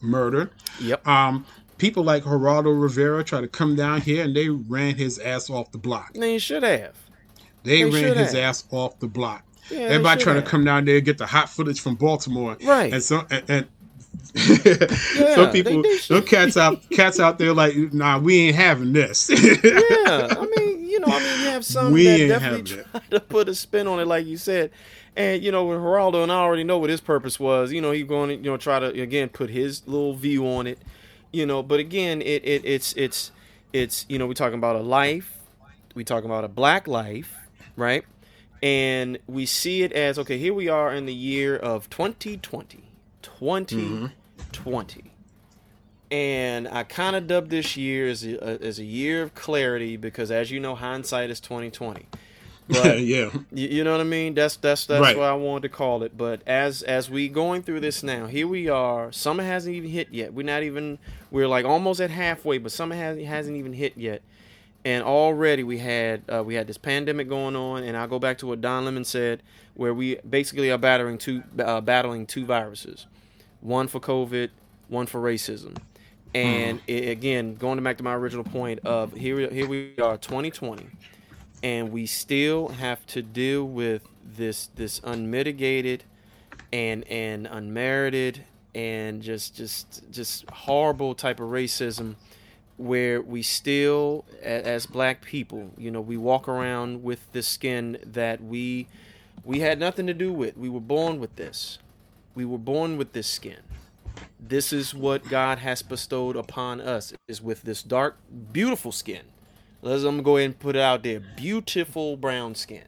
murder, 0.00 0.50
yep. 0.80 1.06
Um, 1.06 1.44
people 1.78 2.02
like 2.02 2.24
Geraldo 2.24 2.80
Rivera 2.80 3.22
tried 3.24 3.42
to 3.42 3.48
come 3.48 3.76
down 3.76 4.00
here 4.00 4.24
and 4.24 4.34
they 4.34 4.48
ran 4.48 4.96
his 4.96 5.18
ass 5.18 5.48
off 5.50 5.70
the 5.72 5.78
block. 5.78 6.14
They 6.14 6.38
should 6.38 6.62
have. 6.64 6.94
They, 7.62 7.84
They 7.84 7.90
ran 7.90 8.16
his 8.16 8.32
have. 8.32 8.42
ass 8.42 8.64
off 8.70 8.98
the 8.98 9.06
block. 9.08 9.44
Yeah, 9.70 9.80
Everybody 9.80 10.22
trying 10.22 10.36
have. 10.36 10.44
to 10.44 10.50
come 10.50 10.64
down 10.64 10.84
there 10.86 10.96
and 10.96 11.04
get 11.04 11.18
the 11.18 11.26
hot 11.26 11.48
footage 11.50 11.80
from 11.80 11.94
Baltimore, 11.96 12.56
Right. 12.64 12.92
And 12.92 13.02
so 13.02 13.26
and, 13.30 13.44
and 13.48 13.66
Yeah, 14.34 15.34
some 15.34 15.50
people, 15.52 15.82
some 16.00 16.22
cats 16.22 16.56
out, 16.56 16.88
cats 16.90 17.20
out 17.20 17.38
there 17.38 17.52
like, 17.52 17.74
nah, 17.92 18.18
we 18.18 18.38
ain't 18.48 18.56
having 18.56 18.92
this. 18.92 19.28
yeah, 19.30 20.28
I 20.30 20.46
mean, 20.56 20.84
you 20.88 21.00
know, 21.00 21.06
I 21.08 21.18
mean, 21.20 21.44
have 21.58 21.64
some 21.66 21.92
We 21.92 22.04
that 22.04 22.28
definitely 22.28 22.62
try 22.92 23.00
to 23.10 23.20
put 23.20 23.48
a 23.48 23.54
spin 23.54 23.86
on 23.86 24.00
it, 24.00 24.06
like 24.06 24.26
you 24.26 24.36
said. 24.36 24.70
And 25.16 25.42
you 25.42 25.50
know, 25.52 25.64
with 25.66 25.78
Geraldo, 25.78 26.22
and 26.22 26.30
I 26.32 26.36
already 26.36 26.64
know 26.64 26.78
what 26.78 26.90
his 26.90 27.00
purpose 27.00 27.40
was. 27.40 27.72
You 27.72 27.80
know, 27.80 27.90
he 27.90 28.02
going 28.02 28.28
to 28.30 28.36
you 28.36 28.50
know 28.50 28.56
try 28.56 28.78
to 28.78 28.86
again 28.86 29.28
put 29.28 29.50
his 29.50 29.86
little 29.86 30.14
view 30.14 30.46
on 30.46 30.66
it. 30.66 30.78
You 31.32 31.44
know, 31.44 31.62
but 31.62 31.80
again, 31.80 32.22
it, 32.22 32.44
it 32.44 32.64
it's 32.64 32.94
it's 32.94 33.32
it's 33.72 34.06
you 34.08 34.18
know 34.18 34.26
we 34.26 34.34
talking 34.34 34.58
about 34.58 34.76
a 34.76 34.80
life, 34.80 35.36
we 35.94 36.04
talking 36.04 36.30
about 36.30 36.44
a 36.44 36.48
black 36.48 36.88
life, 36.88 37.36
right? 37.76 38.04
And 38.62 39.18
we 39.26 39.46
see 39.46 39.82
it 39.82 39.92
as 39.92 40.18
okay. 40.18 40.38
Here 40.38 40.54
we 40.54 40.68
are 40.68 40.92
in 40.92 41.06
the 41.06 41.14
year 41.14 41.56
of 41.56 41.90
2020, 41.90 42.82
2020 43.22 45.12
and 46.10 46.68
I 46.68 46.84
kind 46.84 47.16
of 47.16 47.26
dubbed 47.26 47.50
this 47.50 47.76
year 47.76 48.08
as 48.08 48.24
a, 48.24 48.62
as 48.62 48.78
a 48.78 48.84
year 48.84 49.22
of 49.22 49.34
clarity 49.34 49.96
because, 49.96 50.30
as 50.30 50.50
you 50.50 50.60
know, 50.60 50.74
hindsight 50.74 51.30
is 51.30 51.40
twenty 51.40 51.70
twenty. 51.70 52.06
But 52.70 53.00
Yeah. 53.00 53.30
you, 53.50 53.68
you 53.68 53.84
know 53.84 53.92
what 53.92 54.02
I 54.02 54.04
mean. 54.04 54.34
That's 54.34 54.56
that's 54.56 54.84
that's 54.84 55.00
Right. 55.00 55.16
what 55.16 55.24
I 55.26 55.32
wanted 55.32 55.62
to 55.62 55.68
call 55.70 56.02
it. 56.02 56.18
But 56.18 56.42
as 56.46 56.82
as 56.82 57.08
we 57.08 57.28
going 57.30 57.62
through 57.62 57.80
this 57.80 58.02
now, 58.02 58.26
here 58.26 58.46
we 58.46 58.68
are. 58.68 59.10
Summer 59.10 59.42
hasn't 59.42 59.74
even 59.74 59.88
hit 59.90 60.08
yet. 60.12 60.34
We're 60.34 60.42
not 60.44 60.62
even. 60.62 60.98
We're 61.30 61.48
like 61.48 61.64
almost 61.64 61.98
at 62.00 62.10
halfway, 62.10 62.58
but 62.58 62.70
summer 62.70 62.94
hasn't 62.94 63.24
hasn't 63.26 63.56
even 63.56 63.72
hit 63.72 63.94
yet. 63.96 64.20
And 64.84 65.02
already 65.02 65.62
we 65.64 65.78
had 65.78 66.22
uh, 66.28 66.42
we 66.44 66.54
had 66.56 66.66
this 66.66 66.76
pandemic 66.78 67.28
going 67.28 67.56
on, 67.56 67.84
and 67.84 67.96
I'll 67.96 68.06
go 68.06 68.18
back 68.18 68.36
to 68.38 68.46
what 68.46 68.60
Don 68.60 68.84
Lemon 68.84 69.04
said, 69.04 69.42
where 69.74 69.94
we 69.94 70.16
basically 70.28 70.70
are 70.70 70.76
battling 70.78 71.16
two 71.16 71.42
uh, 71.58 71.80
battling 71.80 72.26
two 72.26 72.44
viruses, 72.44 73.06
one 73.62 73.88
for 73.88 73.98
COVID, 73.98 74.50
one 74.88 75.06
for 75.06 75.22
racism. 75.22 75.78
And 76.34 76.80
hmm. 76.80 76.90
i 76.90 76.92
again, 76.92 77.54
going 77.54 77.82
back 77.82 77.96
to 77.98 78.04
my 78.04 78.14
original 78.14 78.44
point 78.44 78.80
of 78.84 79.12
here, 79.12 79.50
here 79.50 79.66
we 79.66 79.94
are, 79.98 80.16
2020, 80.16 80.86
and 81.62 81.90
we 81.92 82.06
still 82.06 82.68
have 82.68 83.04
to 83.08 83.22
deal 83.22 83.64
with 83.64 84.02
this 84.36 84.66
this 84.74 85.00
unmitigated 85.04 86.04
and 86.72 87.06
and 87.08 87.46
unmerited 87.46 88.44
and 88.74 89.22
just 89.22 89.56
just 89.56 90.02
just 90.10 90.48
horrible 90.50 91.14
type 91.14 91.40
of 91.40 91.48
racism 91.48 92.14
where 92.76 93.22
we 93.22 93.42
still 93.42 94.24
as 94.42 94.84
black 94.84 95.22
people 95.22 95.70
you 95.78 95.90
know 95.90 96.00
we 96.00 96.16
walk 96.16 96.46
around 96.46 97.02
with 97.02 97.20
this 97.32 97.48
skin 97.48 97.98
that 98.04 98.44
we 98.44 98.86
we 99.44 99.60
had 99.60 99.78
nothing 99.78 100.06
to 100.06 100.14
do 100.14 100.32
with. 100.32 100.56
We 100.56 100.68
were 100.68 100.80
born 100.80 101.18
with 101.20 101.36
this. 101.36 101.78
We 102.34 102.44
were 102.44 102.58
born 102.58 102.98
with 102.98 103.12
this 103.12 103.26
skin. 103.26 103.60
This 104.40 104.72
is 104.72 104.94
what 104.94 105.28
God 105.28 105.58
has 105.58 105.82
bestowed 105.82 106.36
upon 106.36 106.80
us 106.80 107.12
is 107.26 107.42
with 107.42 107.62
this 107.62 107.82
dark, 107.82 108.18
beautiful 108.52 108.92
skin. 108.92 109.22
Let's 109.82 110.02
I'm 110.04 110.12
gonna 110.16 110.22
go 110.22 110.36
ahead 110.36 110.50
and 110.50 110.58
put 110.58 110.76
it 110.76 110.82
out 110.82 111.02
there. 111.02 111.20
Beautiful 111.36 112.16
brown 112.16 112.54
skin. 112.54 112.84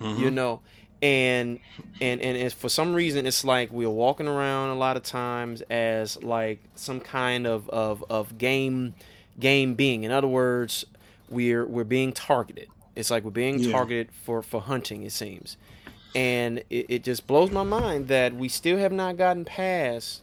You 0.00 0.06
Mhm. 0.30 0.32
know, 0.34 0.60
and 1.02 1.60
and 2.00 2.20
and 2.20 2.52
for 2.52 2.68
some 2.68 2.94
reason 2.94 3.26
it's 3.26 3.44
like 3.44 3.70
we're 3.72 3.88
walking 3.88 4.26
around 4.28 4.70
a 4.70 4.74
lot 4.74 4.96
of 4.96 5.02
times 5.02 5.62
as 5.70 6.22
like 6.22 6.58
some 6.74 7.00
kind 7.00 7.46
of 7.46 7.68
of 7.70 8.04
of 8.10 8.36
game 8.38 8.94
game 9.38 9.74
being. 9.74 10.04
In 10.04 10.10
other 10.10 10.26
words, 10.28 10.84
we're 11.28 11.64
we're 11.66 11.84
being 11.84 12.12
targeted. 12.12 12.68
It's 12.96 13.10
like 13.10 13.24
we're 13.24 13.30
being 13.30 13.58
Yeah. 13.60 13.72
targeted 13.72 14.08
for 14.12 14.42
for 14.42 14.60
hunting. 14.60 15.02
It 15.04 15.12
seems, 15.12 15.56
and 16.14 16.58
it, 16.70 16.86
it 16.88 17.02
just 17.04 17.26
blows 17.26 17.50
my 17.50 17.62
mind 17.64 18.08
that 18.08 18.34
we 18.34 18.48
still 18.48 18.78
have 18.78 18.92
not 18.92 19.16
gotten 19.16 19.44
past 19.44 20.22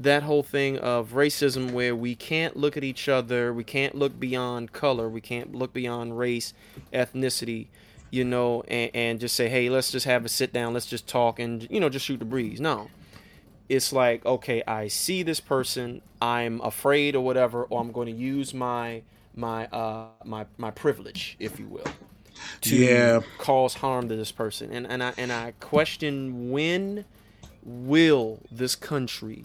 that 0.00 0.22
whole 0.22 0.42
thing 0.42 0.78
of 0.78 1.10
racism 1.12 1.72
where 1.72 1.94
we 1.96 2.14
can't 2.14 2.56
look 2.56 2.76
at 2.76 2.84
each 2.84 3.08
other, 3.08 3.52
we 3.52 3.64
can't 3.64 3.94
look 3.94 4.18
beyond 4.18 4.72
color, 4.72 5.08
we 5.08 5.20
can't 5.20 5.54
look 5.54 5.72
beyond 5.72 6.18
race, 6.18 6.54
ethnicity, 6.92 7.68
you 8.10 8.24
know, 8.24 8.62
and, 8.68 8.90
and 8.94 9.20
just 9.20 9.34
say, 9.36 9.48
hey, 9.48 9.68
let's 9.68 9.90
just 9.90 10.06
have 10.06 10.24
a 10.24 10.28
sit 10.28 10.52
down, 10.52 10.72
let's 10.72 10.86
just 10.86 11.06
talk 11.08 11.38
and, 11.40 11.66
you 11.70 11.80
know, 11.80 11.88
just 11.88 12.06
shoot 12.06 12.18
the 12.20 12.24
breeze. 12.24 12.60
No. 12.60 12.90
It's 13.68 13.92
like, 13.92 14.24
okay, 14.24 14.62
I 14.66 14.88
see 14.88 15.22
this 15.22 15.40
person, 15.40 16.00
I'm 16.22 16.60
afraid 16.62 17.14
or 17.16 17.24
whatever, 17.24 17.64
or 17.64 17.80
I'm 17.80 17.92
going 17.92 18.06
to 18.06 18.12
use 18.12 18.54
my 18.54 19.02
my 19.34 19.66
uh 19.68 20.06
my 20.24 20.46
my 20.56 20.70
privilege, 20.70 21.36
if 21.38 21.58
you 21.60 21.68
will, 21.68 21.84
to 22.62 22.76
Yeah. 22.76 23.20
cause 23.38 23.74
harm 23.74 24.08
to 24.08 24.16
this 24.16 24.32
person. 24.32 24.72
And 24.72 24.86
and 24.86 25.02
I 25.02 25.12
and 25.18 25.32
I 25.32 25.52
question 25.60 26.50
when 26.50 27.04
will 27.62 28.40
this 28.50 28.74
country 28.74 29.44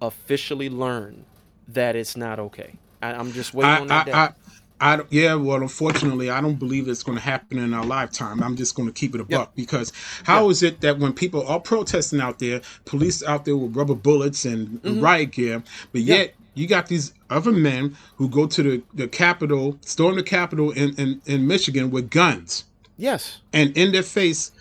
officially 0.00 0.68
learn 0.70 1.24
that 1.68 1.96
it's 1.96 2.16
not 2.16 2.38
okay? 2.38 2.74
I, 3.02 3.12
I'm 3.12 3.32
just 3.32 3.54
waiting 3.54 3.70
I, 3.70 3.80
on 3.80 3.86
that. 3.88 4.08
I, 4.08 4.32
I, 4.80 5.00
yeah, 5.10 5.34
well, 5.34 5.60
unfortunately, 5.60 6.30
I 6.30 6.40
don't 6.40 6.54
believe 6.58 6.88
it's 6.88 7.02
going 7.02 7.18
to 7.18 7.24
happen 7.24 7.58
in 7.58 7.74
our 7.74 7.84
lifetime. 7.84 8.42
I'm 8.42 8.54
just 8.56 8.76
going 8.76 8.88
to 8.88 8.92
keep 8.94 9.14
it 9.14 9.20
a 9.20 9.24
buck 9.24 9.54
because 9.56 9.92
how 10.22 10.50
is 10.50 10.62
it 10.62 10.80
that 10.82 10.98
when 10.98 11.12
people 11.12 11.46
are 11.48 11.58
protesting 11.58 12.20
out 12.20 12.38
there, 12.38 12.60
police 12.84 13.24
out 13.24 13.44
there 13.44 13.56
with 13.56 13.74
rubber 13.76 13.96
bullets 13.96 14.44
and 14.44 14.80
Mhm. 14.82 15.02
riot 15.02 15.32
gear, 15.32 15.62
but 15.92 16.02
Yeah. 16.02 16.14
yet 16.16 16.34
you 16.54 16.66
got 16.68 16.86
these 16.86 17.12
other 17.30 17.50
men 17.52 17.96
who 18.16 18.28
go 18.28 18.46
to 18.46 18.62
the, 18.62 18.82
the 18.94 19.08
Capitol, 19.08 19.78
storm 19.80 20.14
the 20.16 20.22
Capitol 20.22 20.70
in, 20.72 20.94
in, 20.94 21.20
in 21.26 21.46
Michigan 21.46 21.90
with 21.90 22.10
guns 22.10 22.64
yes. 22.96 23.38
and 23.52 23.76
in 23.76 23.90
their 23.92 24.02
face 24.04 24.52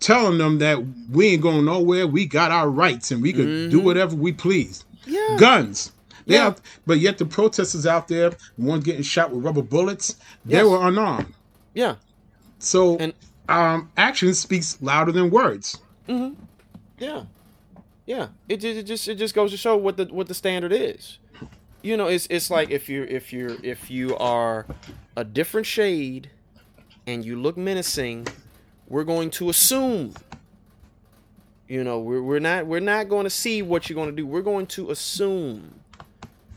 telling 0.00 0.38
them 0.38 0.58
that 0.58 0.78
we 1.10 1.28
ain't 1.28 1.42
going 1.42 1.64
nowhere, 1.64 2.06
we 2.06 2.26
got 2.26 2.50
our 2.50 2.70
rights 2.70 3.10
and 3.10 3.20
we 3.22 3.32
could 3.32 3.70
do 3.70 3.80
Mhm. 3.80 3.84
whatever 3.84 4.16
we 4.16 4.32
please. 4.32 4.84
Yeah. 5.06 5.36
Guns. 5.38 5.92
They 6.26 6.34
Yeah. 6.36 6.54
but 6.86 6.98
yet 7.00 7.18
the 7.18 7.24
protesters 7.26 7.86
out 7.86 8.08
there, 8.08 8.32
one 8.56 8.80
getting 8.80 9.02
shot 9.02 9.30
with 9.32 9.44
rubber 9.44 9.62
bullets, 9.62 10.16
they 10.44 10.54
Yes. 10.56 10.66
were 10.66 10.86
unarmed. 10.86 11.32
Yeah. 11.74 11.96
So 12.58 12.96
and, 12.98 13.12
um, 13.48 13.90
action 13.96 14.32
speaks 14.34 14.78
louder 14.80 15.12
than 15.12 15.30
words. 15.30 15.78
Mm-hmm. 16.08 16.34
Yeah, 16.98 17.22
yeah. 18.06 18.28
It, 18.48 18.58
ju- 18.60 18.68
it 18.68 18.82
just 18.84 19.08
it 19.08 19.14
just 19.16 19.34
goes 19.34 19.50
to 19.50 19.56
show 19.56 19.76
what 19.76 19.96
the 19.96 20.04
what 20.06 20.28
the 20.28 20.34
standard 20.34 20.72
is. 20.72 21.18
You 21.82 21.96
know, 21.96 22.06
it's 22.08 22.26
it's 22.30 22.50
like 22.50 22.70
if 22.70 22.88
you're 22.88 23.06
if 23.06 23.32
you're 23.32 23.56
if 23.62 23.90
you 23.90 24.16
are 24.18 24.66
a 25.16 25.24
different 25.24 25.66
shade 25.66 26.28
and 27.06 27.24
you 27.24 27.40
look 27.40 27.56
menacing, 27.56 28.26
we're 28.90 29.04
going 29.04 29.30
to 29.30 29.48
assume. 29.48 30.12
You 31.66 31.84
know, 31.84 32.00
we're 32.00 32.22
we're 32.22 32.40
not 32.40 32.66
we're 32.66 32.80
not 32.80 33.08
going 33.08 33.24
to 33.24 33.30
see 33.30 33.62
what 33.62 33.88
you're 33.88 33.94
going 33.94 34.10
to 34.10 34.16
do. 34.16 34.26
We're 34.26 34.42
going 34.42 34.66
to 34.66 34.90
assume 34.90 35.80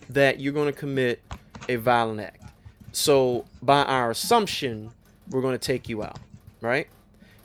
that 0.09 0.41
you're 0.41 0.53
going 0.53 0.73
to 0.73 0.77
commit 0.77 1.21
a 1.69 1.77
violent 1.77 2.19
act. 2.19 2.43
So 2.91 3.45
by 3.61 3.83
our 3.83 4.11
assumption, 4.11 4.91
we're 5.29 5.41
going 5.41 5.57
to 5.57 5.65
take 5.65 5.87
you 5.87 6.03
out, 6.03 6.19
right? 6.61 6.87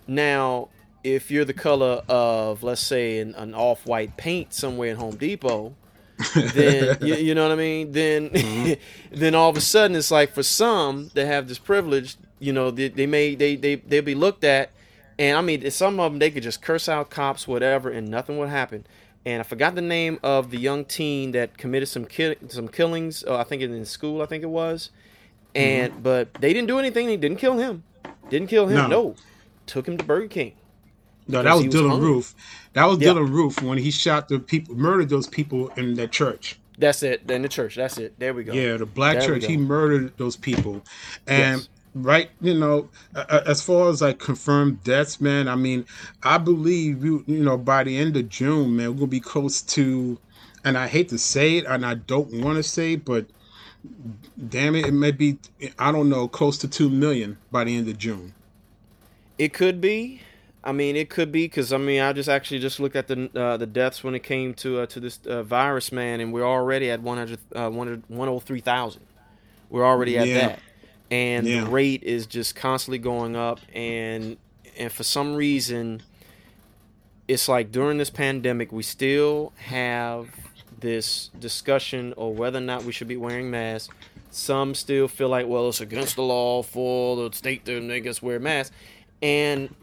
Now, 0.07 0.69
if 1.05 1.31
you're 1.31 1.45
the 1.45 1.55
color 1.55 2.03
of, 2.09 2.63
let's 2.63 2.81
say, 2.81 3.21
an, 3.21 3.35
an 3.35 3.55
off-white 3.55 4.17
paint 4.17 4.53
somewhere 4.53 4.91
in 4.91 4.97
Home 4.97 5.17
Depot, 5.17 5.75
then 6.35 6.99
you, 7.03 7.15
you 7.15 7.35
know 7.35 7.45
what 7.45 7.53
I 7.53 7.57
mean. 7.57 7.93
Then, 7.93 8.31
mm-hmm. 8.31 8.73
then 9.15 9.35
all 9.35 9.51
of 9.51 9.57
a 9.57 9.61
sudden, 9.61 9.97
it's 9.97 10.11
like 10.11 10.33
for 10.33 10.43
some 10.43 11.11
that 11.15 11.27
have 11.27 11.49
this 11.49 11.59
privilege, 11.59 12.17
you 12.39 12.53
know, 12.53 12.71
they, 12.71 12.89
they 12.89 13.07
may 13.07 13.35
they 13.35 13.57
they 13.57 13.77
they'll 13.77 14.03
be 14.03 14.15
looked 14.15 14.45
at, 14.45 14.71
and 15.19 15.37
I 15.37 15.41
mean, 15.41 15.71
some 15.71 15.99
of 16.01 16.13
them 16.13 16.19
they 16.19 16.31
could 16.31 16.43
just 16.43 16.63
curse 16.63 16.89
out 16.89 17.11
cops, 17.11 17.47
whatever, 17.49 17.91
and 17.91 18.09
nothing 18.09 18.39
would 18.39 18.49
happen. 18.49 18.87
And 19.27 19.41
I 19.41 19.43
forgot 19.43 19.75
the 19.75 19.83
name 19.83 20.19
of 20.23 20.51
the 20.51 20.59
young 20.59 20.85
teen 20.85 21.33
that 21.33 21.59
committed 21.59 21.89
some 21.89 22.05
kill 22.07 22.35
some 22.49 22.69
killings. 22.69 23.25
Uh, 23.25 23.37
I 23.37 23.45
think 23.45 23.63
in 23.63 23.85
school, 23.85 24.23
I 24.23 24.27
think 24.27 24.43
it 24.43 24.49
was. 24.51 24.91
And 25.55 26.03
but 26.03 26.33
they 26.35 26.53
didn't 26.53 26.69
do 26.69 26.79
anything. 26.79 27.07
They 27.07 27.17
didn't 27.17 27.39
kill 27.39 27.59
him. 27.59 27.83
Didn't 28.31 28.49
kill 28.49 28.67
him. 28.67 28.77
No. 28.77 28.87
No, 28.87 29.15
took 29.67 29.89
him 29.89 29.97
to 29.99 30.05
Burger 30.05 30.29
King. 30.29 30.53
No, 31.27 31.43
that 31.43 31.45
Because 31.45 31.65
was 31.67 31.75
Dylann 31.75 31.91
hungry. 31.91 32.09
Roof. 32.09 32.35
That 32.73 32.87
was 32.87 32.99
Yeah. 33.01 33.09
Dylann 33.11 33.31
Roof 33.31 33.61
when 33.63 33.79
he 33.79 33.91
shot 33.91 34.29
the 34.29 34.39
people, 34.39 34.75
murdered 34.77 35.09
those 35.11 35.27
people 35.27 35.69
in 35.77 35.95
that 35.95 36.11
church. 36.13 36.59
That's 36.79 37.03
it. 37.03 37.29
In 37.31 37.43
the 37.43 37.49
church. 37.49 37.75
That's 37.75 37.99
it. 37.99 38.19
There 38.19 38.33
we 38.33 38.45
go. 38.45 38.53
Yeah, 38.53 38.77
the 38.77 38.87
black 38.87 39.19
There 39.19 39.27
church. 39.29 39.47
He 39.47 39.57
murdered 39.57 40.17
those 40.17 40.37
people, 40.37 40.85
and 41.27 41.59
Yes. 41.59 41.69
Right, 41.95 42.31
you 42.41 42.55
know, 42.55 42.89
uh, 43.15 43.43
as 43.47 43.63
far 43.63 43.89
as 43.91 44.03
like 44.03 44.19
confirmed 44.19 44.83
deaths, 44.85 45.21
man. 45.21 45.49
I 45.49 45.57
mean, 45.57 45.87
I 46.23 46.39
believe 46.39 47.05
you, 47.05 47.25
you 47.27 47.43
know, 47.43 47.57
by 47.57 47.85
the 47.85 47.97
end 47.99 48.17
of 48.17 48.29
June, 48.29 48.77
man, 48.77 48.97
we'll 48.97 49.07
be 49.07 49.21
close 49.21 49.63
to, 49.63 50.19
and 50.65 50.79
I 50.79 50.89
hate 50.89 51.09
to 51.11 51.19
say 51.19 51.59
it, 51.59 51.67
and 51.67 51.85
I 51.85 51.95
don't 51.95 52.33
want 52.43 52.57
to 52.57 52.63
say, 52.63 52.95
it, 52.95 53.05
but 53.05 53.27
damn 54.49 54.75
it, 54.75 54.87
it 54.87 54.93
may 54.93 55.13
be, 55.13 55.39
I 55.79 55.93
don't 55.93 56.09
know, 56.09 56.29
close 56.29 56.59
to 56.59 56.69
two 56.69 56.91
million 56.91 57.39
by 57.51 57.65
the 57.65 57.77
end 57.77 57.89
of 57.89 57.99
June. 57.99 58.35
It 59.39 59.53
could 59.53 59.81
be. 59.81 60.23
I 60.65 60.73
mean, 60.73 60.97
it 60.97 61.09
could 61.09 61.31
be 61.33 61.45
because 61.45 61.73
I 61.73 61.79
mean, 61.79 62.01
I 62.03 62.13
just 62.13 62.29
actually 62.29 62.59
just 62.59 62.81
looked 62.81 62.97
at 62.97 63.07
the 63.09 63.31
uh, 63.35 63.57
the 63.57 63.67
deaths 63.67 64.03
when 64.03 64.15
it 64.15 64.23
came 64.23 64.55
to 64.55 64.81
uh, 64.81 64.87
to 64.87 65.01
this 65.01 65.21
uh, 65.27 65.43
virus, 65.43 65.93
man, 65.93 66.21
and 66.21 66.33
we're 66.33 66.45
already 66.47 66.91
at 66.91 67.01
100, 67.01 67.39
uh, 67.55 67.71
100 67.71 68.03
103,000. 68.09 69.03
We're 69.71 69.85
already 69.87 70.19
at 70.19 70.27
Yeah. 70.29 70.35
that, 70.35 70.61
and 71.11 71.47
Yeah. 71.47 71.65
the 71.65 71.71
rate 71.71 72.03
is 72.03 72.27
just 72.27 72.55
constantly 72.55 72.99
going 72.99 73.37
up, 73.37 73.61
and 73.75 74.37
and 74.77 74.93
for 74.93 75.03
some 75.03 75.35
reason, 75.35 76.03
it's 77.27 77.49
like 77.49 77.73
during 77.73 77.99
this 77.99 78.11
pandemic, 78.11 78.71
we 78.73 78.83
still 78.83 79.53
have 79.57 80.29
this 80.81 81.31
discussion 81.39 82.15
of 82.17 82.39
whether 82.39 82.59
or 82.59 82.63
not 82.63 82.85
we 82.85 82.93
should 82.93 83.09
be 83.09 83.17
wearing 83.17 83.51
masks. 83.51 83.93
Some 84.31 84.75
still 84.75 85.09
feel 85.09 85.29
like, 85.29 85.47
well, 85.49 85.69
it's 85.69 85.81
against 85.81 86.15
the 86.17 86.23
law 86.23 86.63
for 86.63 87.17
the 87.17 87.35
state 87.35 87.65
to 87.65 87.81
make 87.81 88.07
us 88.07 88.23
wear 88.23 88.39
masks, 88.39 88.75
and 89.23 89.75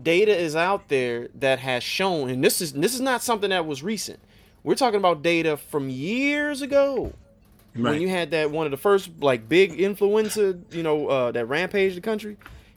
data 0.00 0.36
is 0.36 0.54
out 0.56 0.88
there 0.88 1.28
that 1.34 1.60
has 1.60 1.82
shown, 1.82 2.28
and 2.28 2.42
this 2.44 2.60
is 2.60 2.72
this 2.72 2.94
is 2.94 3.00
not 3.00 3.22
something 3.22 3.50
that 3.50 3.66
was 3.66 3.82
recent. 3.82 4.18
We're 4.64 4.74
talking 4.74 4.98
about 4.98 5.22
data 5.22 5.56
from 5.56 5.88
years 5.88 6.62
ago 6.62 7.14
when 7.74 8.00
you 8.00 8.08
had 8.08 8.30
that 8.32 8.50
one 8.50 8.66
of 8.66 8.70
the 8.70 8.76
first 8.76 9.10
like 9.20 9.48
big 9.48 9.72
influenza, 9.80 10.58
you 10.70 10.82
know, 10.82 11.08
uh, 11.08 11.32
that 11.32 11.46
rampaged 11.46 11.96
the 11.96 12.00
country, 12.00 12.36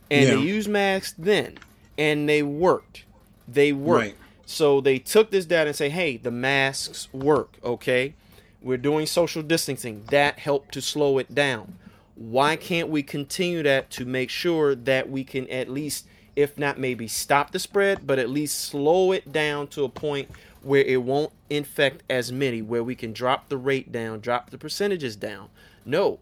and 0.09 0.27
Yeah. 0.27 0.35
they 0.35 0.41
used 0.41 0.69
masks 0.69 1.13
then, 1.17 1.57
and 1.97 2.27
they 2.29 2.43
worked. 2.43 3.03
They 3.47 3.71
worked. 3.73 3.99
Right. 4.01 4.15
So 4.45 4.79
they 4.79 4.99
took 4.99 5.31
this 5.31 5.45
data 5.45 5.67
and 5.69 5.75
say, 5.75 5.89
hey, 5.89 6.17
the 6.17 6.31
masks 6.31 7.07
work. 7.11 7.55
Okay, 7.63 8.13
we're 8.61 8.77
doing 8.77 9.05
social 9.07 9.41
distancing. 9.41 10.03
That 10.11 10.39
helped 10.39 10.73
to 10.75 10.81
slow 10.81 11.17
it 11.17 11.33
down. 11.33 11.75
Why 12.15 12.55
can't 12.55 12.89
we 12.89 13.03
continue 13.03 13.61
that 13.63 13.89
to 13.91 14.05
make 14.05 14.29
sure 14.29 14.73
that 14.75 15.09
we 15.09 15.23
can 15.23 15.49
at 15.49 15.69
least, 15.69 16.05
if 16.35 16.57
not 16.57 16.79
maybe 16.79 17.07
stop 17.07 17.51
the 17.51 17.59
spread, 17.59 18.07
but 18.07 18.19
at 18.19 18.29
least 18.29 18.59
slow 18.61 19.11
it 19.11 19.31
down 19.33 19.67
to 19.69 19.83
a 19.83 19.89
point 19.89 20.29
where 20.65 20.83
it 20.83 21.03
won't 21.03 21.31
infect 21.49 22.01
as 22.09 22.31
many, 22.31 22.61
where 22.61 22.83
we 22.83 22.95
can 22.95 23.13
drop 23.13 23.49
the 23.49 23.57
rate 23.57 23.91
down, 23.91 24.19
drop 24.19 24.49
the 24.49 24.57
percentages 24.57 25.15
down? 25.15 25.49
No. 25.85 26.19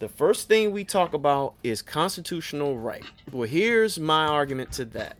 The 0.00 0.08
first 0.08 0.48
thing 0.48 0.72
we 0.72 0.82
talk 0.82 1.14
about 1.14 1.54
is 1.62 1.80
constitutional 1.80 2.76
right. 2.76 3.04
Well, 3.30 3.48
here's 3.48 3.98
my 3.98 4.26
argument 4.26 4.72
to 4.72 4.84
that. 4.86 5.16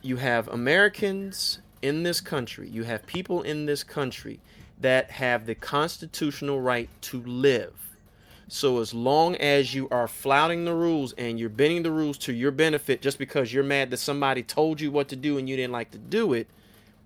You 0.00 0.16
have 0.16 0.46
Americans 0.46 1.58
in 1.82 2.04
this 2.04 2.20
country, 2.20 2.68
you 2.68 2.84
have 2.84 3.04
people 3.06 3.42
in 3.42 3.66
this 3.66 3.82
country 3.82 4.38
that 4.80 5.10
have 5.10 5.46
the 5.46 5.54
constitutional 5.56 6.60
right 6.60 6.88
to 7.02 7.20
live. 7.22 7.72
So 8.48 8.80
as 8.80 8.94
long 8.94 9.34
as 9.36 9.74
you 9.74 9.88
are 9.90 10.06
flouting 10.06 10.64
the 10.64 10.74
rules 10.74 11.12
and 11.14 11.40
you're 11.40 11.48
bending 11.48 11.82
the 11.82 11.90
rules 11.90 12.16
to 12.18 12.32
your 12.32 12.52
benefit 12.52 13.02
just 13.02 13.18
because 13.18 13.52
you're 13.52 13.64
mad 13.64 13.90
that 13.90 13.96
somebody 13.96 14.44
told 14.44 14.80
you 14.80 14.92
what 14.92 15.08
to 15.08 15.16
do 15.16 15.36
and 15.36 15.48
you 15.48 15.56
didn't 15.56 15.72
like 15.72 15.90
to 15.90 15.98
do 15.98 16.32
it, 16.32 16.46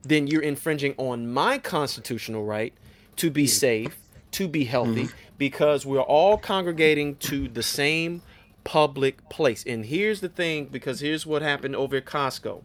then 0.03 0.27
you're 0.27 0.43
infringing 0.43 0.95
on 0.97 1.31
my 1.31 1.59
constitutional 1.59 2.45
right 2.45 2.73
to 3.17 3.31
be 3.31 3.45
mm-hmm. 3.45 3.49
safe, 3.49 3.99
to 4.33 4.49
be 4.49 4.65
healthy, 4.65 5.05
mm-hmm. 5.05 5.17
because 5.39 5.85
we're 5.85 6.01
all 6.01 6.39
congregating 6.39 7.17
to 7.17 7.49
the 7.49 7.63
same 7.63 8.23
public 8.65 9.29
place. 9.29 9.65
And 9.67 9.85
here's 9.85 10.21
the 10.21 10.29
thing, 10.29 10.67
because 10.67 11.01
here's 11.01 11.27
what 11.27 11.43
happened 11.43 11.77
over 11.77 11.97
at 11.97 12.07
Costco. 12.07 12.63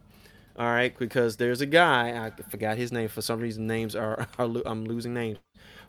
All 0.58 0.66
right, 0.66 0.96
because 0.98 1.36
there's 1.36 1.60
a 1.60 1.66
guy 1.66 2.26
I 2.26 2.30
forgot 2.48 2.78
his 2.78 2.90
name 2.90 3.08
for 3.08 3.20
some 3.20 3.40
reason. 3.40 3.66
Names 3.66 3.94
are, 3.94 4.26
are 4.38 4.50
I'm 4.64 4.84
losing 4.84 5.12
names, 5.12 5.38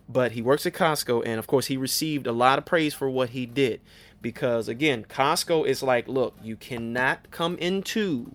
but 0.09 0.33
he 0.33 0.41
works 0.41 0.65
at 0.65 0.73
Costco, 0.73 1.23
and 1.25 1.39
of 1.39 1.47
course 1.47 1.67
he 1.67 1.77
received 1.77 2.27
a 2.27 2.33
lot 2.33 2.57
of 2.57 2.65
praise 2.65 2.93
for 2.93 3.09
what 3.09 3.29
he 3.29 3.45
did. 3.45 3.79
Because 4.21 4.67
again, 4.67 5.05
Costco 5.07 5.65
is 5.65 5.81
like, 5.81 6.07
look, 6.07 6.35
you 6.43 6.57
cannot 6.57 7.31
come 7.31 7.57
into 7.59 8.33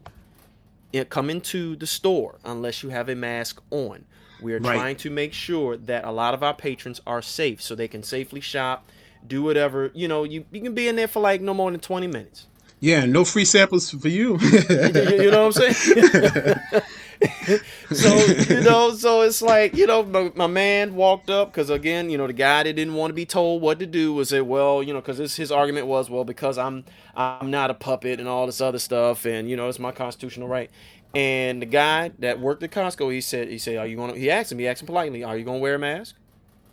come 1.11 1.31
into 1.31 1.77
the 1.77 1.87
store 1.87 2.39
unless 2.45 2.83
you 2.83 2.91
have 2.91 3.09
a 3.09 3.15
mask 3.15 3.61
on. 3.71 4.05
We 4.41 4.55
are 4.55 4.59
Right. 4.59 4.75
trying 4.77 4.97
to 4.97 5.11
make 5.11 5.33
sure 5.33 5.77
that 5.77 6.05
a 6.05 6.11
lot 6.11 6.35
of 6.35 6.43
our 6.43 6.55
patrons 6.55 7.01
are 7.07 7.23
safe, 7.23 7.63
so 7.63 7.75
they 7.75 7.89
can 7.89 8.03
safely 8.03 8.41
shop, 8.41 8.89
do 9.27 9.43
whatever. 9.43 9.91
You 9.95 10.09
know, 10.09 10.25
you 10.25 10.45
you 10.51 10.61
can 10.61 10.75
be 10.75 10.89
in 10.89 10.97
there 10.97 11.09
for 11.09 11.21
like 11.21 11.41
no 11.41 11.55
more 11.55 11.71
than 11.71 11.81
twenty 11.81 12.09
minutes. 12.09 12.47
Yeah, 12.81 13.05
no 13.07 13.25
free 13.25 13.45
samples 13.45 13.91
for 13.91 14.09
you. 14.09 14.39
you, 14.43 15.23
you 15.23 15.31
know 15.31 15.47
what 15.47 15.57
I'm 15.65 15.73
saying? 15.73 16.57
so 17.93 18.33
you 18.49 18.61
know, 18.63 18.93
so 18.95 19.23
it's 19.23 19.43
like 19.43 19.77
you 19.77 19.87
know, 19.87 20.03
my, 20.03 20.33
my 20.35 20.47
man 20.47 20.95
walked 20.95 21.31
up 21.31 21.53
because 21.53 21.71
again, 21.71 22.11
you 22.11 22.19
know, 22.19 22.27
the 22.27 22.33
guy 22.33 22.63
that 22.63 22.73
didn't 22.75 22.95
want 22.95 23.11
to 23.11 23.15
be 23.15 23.27
told 23.27 23.63
what 23.63 23.79
to 23.81 23.87
do 23.87 24.13
was 24.15 24.29
say, 24.31 24.41
well, 24.41 24.83
you 24.83 24.93
know, 24.93 25.01
because 25.01 25.19
his, 25.19 25.37
his 25.37 25.53
argument 25.53 25.87
was, 25.87 26.11
well, 26.11 26.25
because 26.25 26.59
I'm 26.59 26.85
I'm 27.15 27.51
not 27.51 27.71
a 27.71 27.75
puppet 27.75 28.21
and 28.21 28.29
all 28.29 28.47
this 28.47 28.61
other 28.61 28.79
stuff, 28.79 29.25
and 29.27 29.49
you 29.51 29.57
know, 29.57 29.69
it's 29.69 29.79
my 29.79 29.93
constitutional 29.93 30.49
right. 30.49 30.71
And 31.15 31.61
the 31.61 31.67
guy 31.67 32.13
that 32.21 32.41
worked 32.41 32.63
at 32.63 32.71
Costco, 32.71 33.13
he 33.13 33.21
said, 33.21 33.49
he 33.49 33.59
said, 33.59 33.77
are 33.77 33.87
you 33.87 33.97
going 33.97 34.15
to? 34.15 34.19
He 34.19 34.31
asked 34.31 34.51
him, 34.53 34.59
he 34.59 34.67
asked 34.69 34.83
him 34.83 34.87
politely, 34.87 35.23
are 35.23 35.37
you 35.37 35.45
going 35.45 35.59
to 35.59 35.63
wear 35.63 35.75
a 35.75 35.79
mask? 35.79 36.17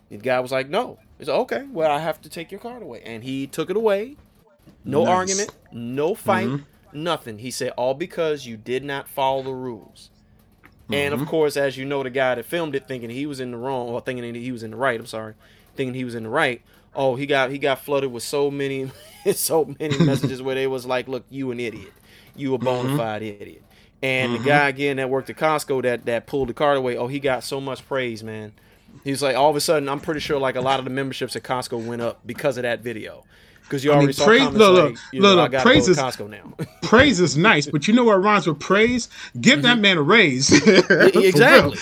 The 0.10 0.18
guy 0.18 0.40
was 0.40 0.52
like, 0.52 0.70
no. 0.70 1.00
He 1.18 1.26
said, 1.26 1.36
okay, 1.36 1.66
well, 1.72 1.92
I 1.92 2.00
have 2.00 2.22
to 2.22 2.30
take 2.30 2.52
your 2.52 2.60
card 2.62 2.82
away, 2.82 3.02
and 3.04 3.24
he 3.24 3.48
took 3.48 3.70
it 3.70 3.76
away. 3.78 4.18
No 4.86 5.04
Nice. 5.04 5.08
argument, 5.08 5.52
no 5.72 6.16
fight, 6.16 6.48
Mhm. 6.48 6.66
nothing. 6.94 7.40
He 7.40 7.52
said, 7.52 7.72
all 7.78 7.94
because 7.94 8.46
you 8.46 8.58
did 8.58 8.84
not 8.84 9.08
follow 9.10 9.44
the 9.44 9.54
rules. 9.54 10.10
And 10.92 11.14
of 11.14 11.24
Mhm. 11.24 11.26
course, 11.26 11.56
as 11.58 11.78
you 11.78 11.86
know, 11.86 12.04
the 12.04 12.10
guy 12.10 12.36
that 12.36 12.46
filmed 12.46 12.76
it 12.76 12.88
thinking 12.88 13.10
he 13.10 13.26
was 13.26 13.40
in 13.40 13.52
the 13.52 13.58
wrong, 13.58 13.90
or 13.90 14.02
thinking 14.02 14.34
he 14.36 14.52
was 14.52 14.64
in 14.64 14.72
the 14.72 14.78
right. 14.78 15.00
I'm 15.00 15.06
sorry, 15.06 15.36
thinking 15.76 15.94
he 15.94 16.04
was 16.04 16.16
in 16.16 16.24
the 16.24 16.30
right. 16.30 16.62
Oh, 16.96 17.16
he 17.16 17.26
got 17.26 17.52
he 17.52 17.60
got 17.60 17.80
flooded 17.84 18.12
with 18.12 18.24
so 18.24 18.50
many, 18.50 18.92
so 19.34 19.76
many 19.80 20.00
messages 20.00 20.42
where 20.42 20.56
they 20.56 20.68
was 20.68 20.86
like, 20.86 21.08
"Look, 21.08 21.26
you 21.30 21.52
an 21.52 21.60
idiot, 21.60 21.94
you 22.36 22.54
a 22.56 22.58
bona 22.58 22.90
Mhm. 22.90 22.90
fide 22.90 23.22
idiot." 23.22 23.64
And 24.02 24.34
Mhm. 24.34 24.36
the 24.36 24.40
guy 24.40 24.70
again 24.70 24.98
that 24.98 25.10
worked 25.10 25.30
at 25.30 25.36
Costco 25.38 25.84
that 25.84 26.06
that 26.06 26.26
pulled 26.26 26.50
the 26.50 26.54
card 26.54 26.78
away. 26.78 26.98
Oh, 26.98 27.08
he 27.08 27.20
got 27.20 27.44
so 27.44 27.60
much 27.62 27.86
praise, 27.86 28.24
man. 28.24 28.54
He's 29.04 29.22
like, 29.24 29.36
all 29.36 29.50
of 29.50 29.56
a 29.56 29.62
sudden, 29.62 29.88
I'm 29.88 30.00
pretty 30.02 30.20
sure 30.20 30.40
like 30.40 30.56
a 30.56 30.62
lot 30.62 30.80
of 30.80 30.86
the 30.86 30.92
memberships 30.92 31.36
at 31.36 31.44
Costco 31.44 31.80
went 31.82 32.02
up 32.02 32.20
because 32.26 32.58
of 32.58 32.64
that 32.64 32.82
video. 32.82 33.26
Because 33.70 33.86
you 33.86 33.92
I 33.92 33.96
mean, 33.96 34.00
already 34.00 34.14
saw 34.14 34.26
praise- 34.26 34.40
comments 34.40 34.58
look, 34.58 34.84
like, 34.84 34.92
look, 34.94 35.00
you 35.14 35.22
know, 35.22 35.36
look, 35.36 35.54
I 35.54 35.58
look, 35.58 35.62
praise 35.62 35.88
is- 35.88 35.98
Costco 36.00 36.28
now. 36.28 36.66
praise 36.82 37.20
is 37.20 37.38
nice, 37.38 37.68
but 37.68 37.88
you 37.88 37.94
know 37.94 38.04
what 38.04 38.16
rhymes 38.16 38.48
with 38.48 38.60
praise? 38.60 39.10
Give 39.40 39.62
that 39.62 39.74
mm-hmm. 39.74 39.82
man 39.82 39.98
a 39.98 40.02
raise. 40.02 40.50
Exactly. 41.30 41.78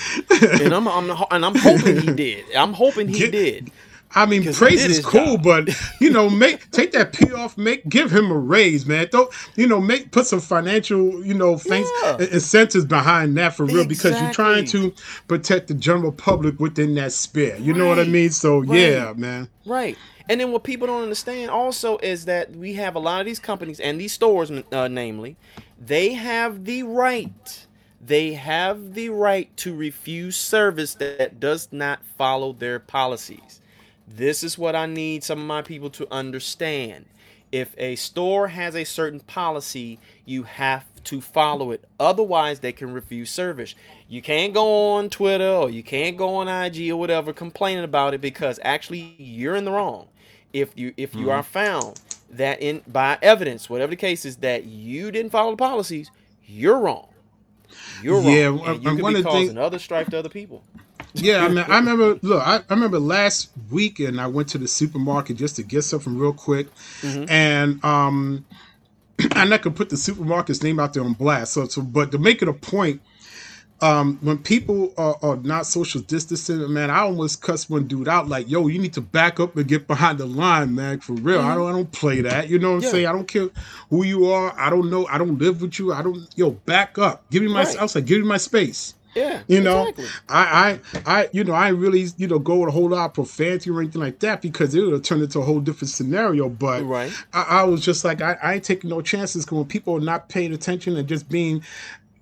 and 0.65 0.73
I'm, 0.73 0.87
I'm 0.87 1.09
and 1.31 1.45
I'm 1.45 1.55
hoping 1.55 2.01
he 2.01 2.13
did. 2.13 2.45
I'm 2.53 2.73
hoping 2.73 3.07
he 3.07 3.31
did. 3.31 3.71
I 4.15 4.25
mean, 4.25 4.51
praise 4.53 4.83
is 4.85 5.05
cool, 5.05 5.37
but 5.37 5.69
you 6.01 6.09
know, 6.09 6.29
make 6.29 6.69
take 6.71 6.91
that 6.93 7.13
P 7.13 7.31
off, 7.33 7.57
make 7.57 7.87
give 7.89 8.11
him 8.11 8.31
a 8.31 8.37
raise, 8.37 8.85
man. 8.85 9.07
Don't 9.11 9.31
you 9.55 9.67
know, 9.67 9.81
make 9.81 10.11
put 10.11 10.25
some 10.27 10.39
financial, 10.39 11.25
you 11.25 11.33
know, 11.33 11.57
things 11.57 11.87
incentives 12.31 12.85
behind 12.85 13.37
that 13.37 13.55
for 13.55 13.65
real 13.65 13.85
because 13.85 14.19
you're 14.19 14.33
trying 14.33 14.65
to 14.65 14.93
protect 15.27 15.67
the 15.67 15.73
general 15.73 16.11
public 16.11 16.59
within 16.59 16.95
that 16.95 17.11
sphere. 17.11 17.57
You 17.57 17.73
know 17.73 17.87
what 17.87 17.99
I 17.99 18.05
mean? 18.05 18.31
So 18.31 18.59
Right. 18.59 18.79
yeah, 18.79 19.13
man. 19.15 19.49
Right. 19.65 19.97
And 20.29 20.41
then 20.41 20.51
what 20.51 20.63
people 20.63 20.87
don't 20.87 21.03
understand 21.03 21.49
also 21.51 21.97
is 21.99 22.25
that 22.25 22.51
we 22.51 22.73
have 22.73 22.95
a 22.95 22.99
lot 22.99 23.21
of 23.21 23.25
these 23.25 23.39
companies 23.39 23.79
and 23.79 23.99
these 23.99 24.11
stores, 24.11 24.51
uh, 24.51 24.87
namely, 24.87 25.37
they 25.79 26.13
have 26.13 26.65
the 26.65 26.83
right. 26.83 27.65
They 28.01 28.33
have 28.33 28.93
the 28.93 29.09
right 29.09 29.55
to 29.57 29.75
refuse 29.75 30.37
service 30.37 30.95
that 30.95 31.39
does 31.39 31.69
not 31.71 32.03
follow 32.17 32.53
their 32.53 32.79
policies. 32.79 33.61
This 34.07 34.43
is 34.43 34.57
what 34.57 34.75
I 34.75 34.85
need 34.85 35.23
some 35.23 35.39
of 35.39 35.45
my 35.45 35.61
people 35.61 35.89
to 35.91 36.07
understand. 36.11 37.05
If 37.51 37.73
a 37.77 37.95
store 37.95 38.49
has 38.49 38.75
a 38.75 38.83
certain 38.83 39.19
policy, 39.21 39.99
you 40.25 40.43
have 40.43 40.85
to 41.05 41.21
follow 41.21 41.71
it. 41.71 41.83
Otherwise, 41.99 42.59
they 42.59 42.73
can 42.73 42.93
refuse 42.93 43.29
service. 43.29 43.73
You 44.09 44.21
can't 44.21 44.53
go 44.53 44.93
on 44.93 45.09
Twitter 45.09 45.47
or 45.49 45.69
you 45.69 45.81
can't 45.83 46.17
go 46.17 46.35
on 46.35 46.47
IG 46.49 46.89
or 46.91 46.97
whatever 46.97 47.31
complaining 47.31 47.83
about 47.85 48.13
it 48.13 48.19
because 48.21 48.59
actually 48.63 49.15
you're 49.17 49.55
in 49.55 49.63
the 49.65 49.71
wrong. 49.71 50.07
If 50.53 50.71
you 50.75 50.93
if 50.97 51.13
you 51.15 51.27
Mhm. 51.27 51.33
are 51.35 51.43
found 51.43 52.01
that 52.29 52.61
in 52.61 52.81
by 52.87 53.17
evidence, 53.21 53.69
whatever 53.69 53.91
the 53.91 53.95
case 53.97 54.25
is, 54.25 54.37
that 54.37 54.65
you 54.65 55.11
didn't 55.11 55.31
follow 55.31 55.51
the 55.51 55.57
policies, 55.57 56.11
you're 56.45 56.79
wrong. 56.79 57.07
You're 58.01 58.21
Yeah, 58.21 58.45
wrong. 58.45 58.59
one- 58.59 58.69
And 58.71 58.83
you 58.83 58.89
could 58.95 59.01
one 59.01 59.13
be 59.13 59.19
of 59.19 59.25
the 59.25 59.31
thing- 59.31 59.41
causing 59.47 59.57
other 59.57 59.79
strife 59.79 60.07
to 60.09 60.19
other 60.19 60.29
people. 60.29 60.63
Yeah, 61.13 61.43
I 61.45 61.47
mean, 61.47 61.59
I 61.67 61.77
remember. 61.79 62.19
Look, 62.21 62.45
I, 62.45 62.57
I 62.57 62.73
remember 62.73 62.99
last 62.99 63.49
weekend 63.71 64.21
I 64.21 64.27
went 64.27 64.49
to 64.49 64.57
the 64.57 64.67
supermarket 64.67 65.37
just 65.37 65.55
to 65.55 65.63
get 65.63 65.81
something 65.83 66.17
real 66.17 66.33
quick, 66.33 66.67
Mhm. 67.01 67.29
and 67.29 67.83
um, 67.83 68.45
I'm 69.31 69.49
not 69.49 69.61
gonna 69.63 69.75
put 69.75 69.89
the 69.89 69.95
supermarket's 69.95 70.61
name 70.61 70.79
out 70.79 70.93
there 70.93 71.03
on 71.03 71.13
blast. 71.13 71.53
So, 71.53 71.67
so 71.67 71.81
but 71.81 72.11
to 72.11 72.17
make 72.19 72.41
it 72.43 72.47
a 72.47 72.53
point, 72.53 73.01
um, 73.81 74.17
when 74.21 74.37
people 74.39 74.93
are, 74.97 75.17
are 75.21 75.37
not 75.37 75.65
social 75.65 76.01
distancing, 76.01 76.71
man, 76.71 76.89
I 76.91 76.99
almost 76.99 77.41
cuss 77.41 77.67
one 77.69 77.87
dude 77.87 78.07
out 78.07 78.27
like, 78.27 78.49
"Yo, 78.49 78.67
you 78.67 78.79
need 78.79 78.93
to 78.93 79.01
back 79.01 79.39
up 79.39 79.55
and 79.55 79.67
get 79.67 79.87
behind 79.87 80.17
the 80.19 80.25
line, 80.25 80.73
man, 80.75 80.99
for 80.99 81.13
real. 81.13 81.41
I 81.41 81.43
Mhm. 81.51 81.55
don't, 81.55 81.67
I 81.67 81.71
don't 81.71 81.91
play 81.91 82.21
that. 82.21 82.49
You 82.49 82.59
know 82.59 82.69
what 82.75 82.83
I'm 82.85 82.91
saying? 82.91 83.07
I 83.07 83.11
don't 83.11 83.27
care 83.27 83.49
who 83.89 84.03
you 84.03 84.25
are. 84.31 84.53
I 84.57 84.69
don't 84.69 84.89
know. 84.91 85.07
I 85.07 85.17
don't 85.17 85.37
live 85.39 85.61
with 85.61 85.79
you. 85.79 85.93
I 85.93 86.01
don't. 86.03 86.27
Yo, 86.35 86.51
back 86.51 86.97
up. 86.99 87.23
Give 87.31 87.41
me 87.41 87.49
my. 87.49 87.63
Right. 87.63 87.77
I 87.77 87.81
was 87.83 87.95
like, 87.95 88.05
give 88.05 88.19
me 88.21 88.27
my 88.27 88.37
space. 88.37 88.93
Yeah, 89.17 89.41
You 89.47 89.61
know, 89.61 89.87
exactly. 89.87 90.05
I, 90.29 90.79
I, 91.05 91.11
I, 91.19 91.29
you 91.33 91.43
know, 91.43 91.53
I 91.53 91.69
really, 91.69 92.07
you 92.17 92.27
know, 92.27 92.39
go 92.39 92.57
with 92.57 92.69
a 92.69 92.71
whole 92.71 92.89
lot 92.89 93.05
of 93.05 93.13
profanity 93.13 93.69
or 93.69 93.81
anything 93.81 94.01
like 94.01 94.19
that 94.19 94.41
because 94.41 94.73
it 94.75 94.81
would 94.81 94.93
have 94.93 95.01
turned 95.03 95.23
into 95.23 95.39
a 95.39 95.43
whole 95.43 95.59
different 95.59 95.89
scenario. 95.89 96.49
But 96.49 96.83
Right. 96.83 97.11
I, 97.33 97.41
I 97.41 97.63
was 97.63 97.81
just 97.83 98.05
like, 98.05 98.21
I, 98.21 98.37
I 98.41 98.53
ain't 98.55 98.63
taking 98.63 98.89
no 98.89 99.01
chances 99.01 99.45
because 99.45 99.57
when 99.57 99.67
people 99.67 99.95
are 99.97 99.99
not 100.01 100.29
paying 100.29 100.53
attention 100.53 100.95
and 100.97 101.07
just 101.07 101.27
being 101.29 101.63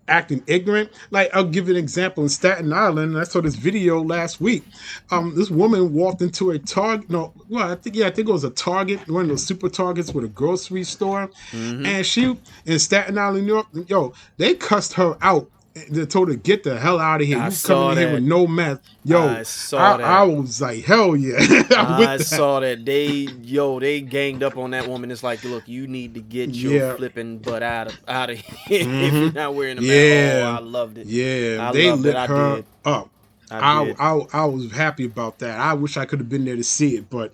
acting 0.08 0.44
ignorant, 0.46 0.92
like 1.10 1.32
I'll 1.34 1.44
give 1.46 1.68
you 1.68 1.74
an 1.74 1.80
example 1.80 2.22
in 2.22 2.30
Staten 2.30 2.72
Island. 2.72 3.14
And 3.14 3.20
I 3.20 3.24
saw 3.24 3.42
this 3.42 3.56
video 3.56 4.04
last 4.04 4.40
week. 4.40 4.64
Um, 5.10 5.34
this 5.36 5.50
woman 5.50 5.94
walked 5.94 6.22
into 6.22 6.52
a 6.52 6.60
Target. 6.60 7.10
No, 7.10 7.34
well, 7.50 7.72
I 7.72 7.76
think 7.76 7.96
yeah, 7.96 8.06
I 8.06 8.12
think 8.12 8.30
it 8.30 8.32
was 8.32 8.44
a 8.44 8.52
Target, 8.52 9.08
one 9.10 9.24
of 9.24 9.30
those 9.30 9.44
super 9.44 9.68
Targets 9.68 10.14
with 10.14 10.24
a 10.26 10.28
grocery 10.28 10.84
store, 10.84 11.30
Mm-hmm. 11.52 11.86
and 11.88 12.06
she 12.06 12.38
in 12.68 12.78
Staten 12.78 13.18
Island, 13.18 13.48
New 13.48 13.54
York. 13.54 13.68
Yo, 13.88 14.14
they 14.38 14.54
cussed 14.54 14.94
her 14.94 15.18
out. 15.22 15.50
They 15.90 16.06
told 16.06 16.30
her 16.30 16.36
get 16.36 16.64
the 16.64 16.80
hell 16.80 17.02
out 17.02 17.20
of 17.20 17.28
here. 17.28 17.38
I 17.38 17.46
you 17.48 17.52
saw 17.52 17.90
coming 17.90 17.98
here 17.98 18.14
with 18.14 18.24
no 18.24 18.48
mask. 18.48 18.82
Yo, 19.04 19.22
I 19.28 19.44
saw 19.44 19.96
I, 19.96 19.98
that. 19.98 20.06
I 20.06 20.24
was 20.24 20.62
like, 20.62 20.86
hell 20.86 21.18
yeah. 21.18 21.36
I 21.40 22.18
that. 22.18 22.22
saw 22.22 22.62
that 22.62 22.86
they 22.86 23.08
yo 23.42 23.82
they 23.82 24.00
ganged 24.00 24.42
up 24.42 24.56
on 24.56 24.72
that 24.72 24.88
woman. 24.88 25.12
It's 25.12 25.22
like, 25.22 25.44
look, 25.44 25.68
you 25.68 25.86
need 25.86 26.14
to 26.14 26.22
get 26.22 26.52
your 26.52 26.72
Yeah. 26.74 26.96
flipping 26.96 27.40
butt 27.40 27.62
out 27.62 27.88
of 27.88 28.00
out 28.08 28.30
of 28.30 28.38
here 28.38 28.82
if 28.82 28.88
Mhm. 28.88 29.22
you're 29.22 29.32
not 29.34 29.54
wearing 29.54 29.78
a 29.78 29.82
mask. 29.82 29.92
Yeah, 29.92 30.44
Oh, 30.50 30.56
I 30.56 30.60
loved 30.66 30.98
it. 30.98 31.08
Yeah, 31.08 31.68
I 31.70 31.72
they 31.74 31.90
loved 31.90 32.02
lit 32.04 32.16
it. 32.16 32.18
I 32.20 32.28
her 32.28 32.56
did. 32.56 32.66
up. 32.86 33.10
I 33.52 33.58
I. 33.60 33.96
I, 34.00 34.26
I 34.32 34.46
was 34.46 34.72
happy 34.72 35.04
about 35.06 35.40
that. 35.40 35.60
I 35.60 35.74
wish 35.74 35.98
I 35.98 36.06
could 36.06 36.20
have 36.20 36.30
been 36.30 36.46
there 36.46 36.56
to 36.56 36.64
see 36.64 36.96
it, 36.96 37.10
but 37.10 37.34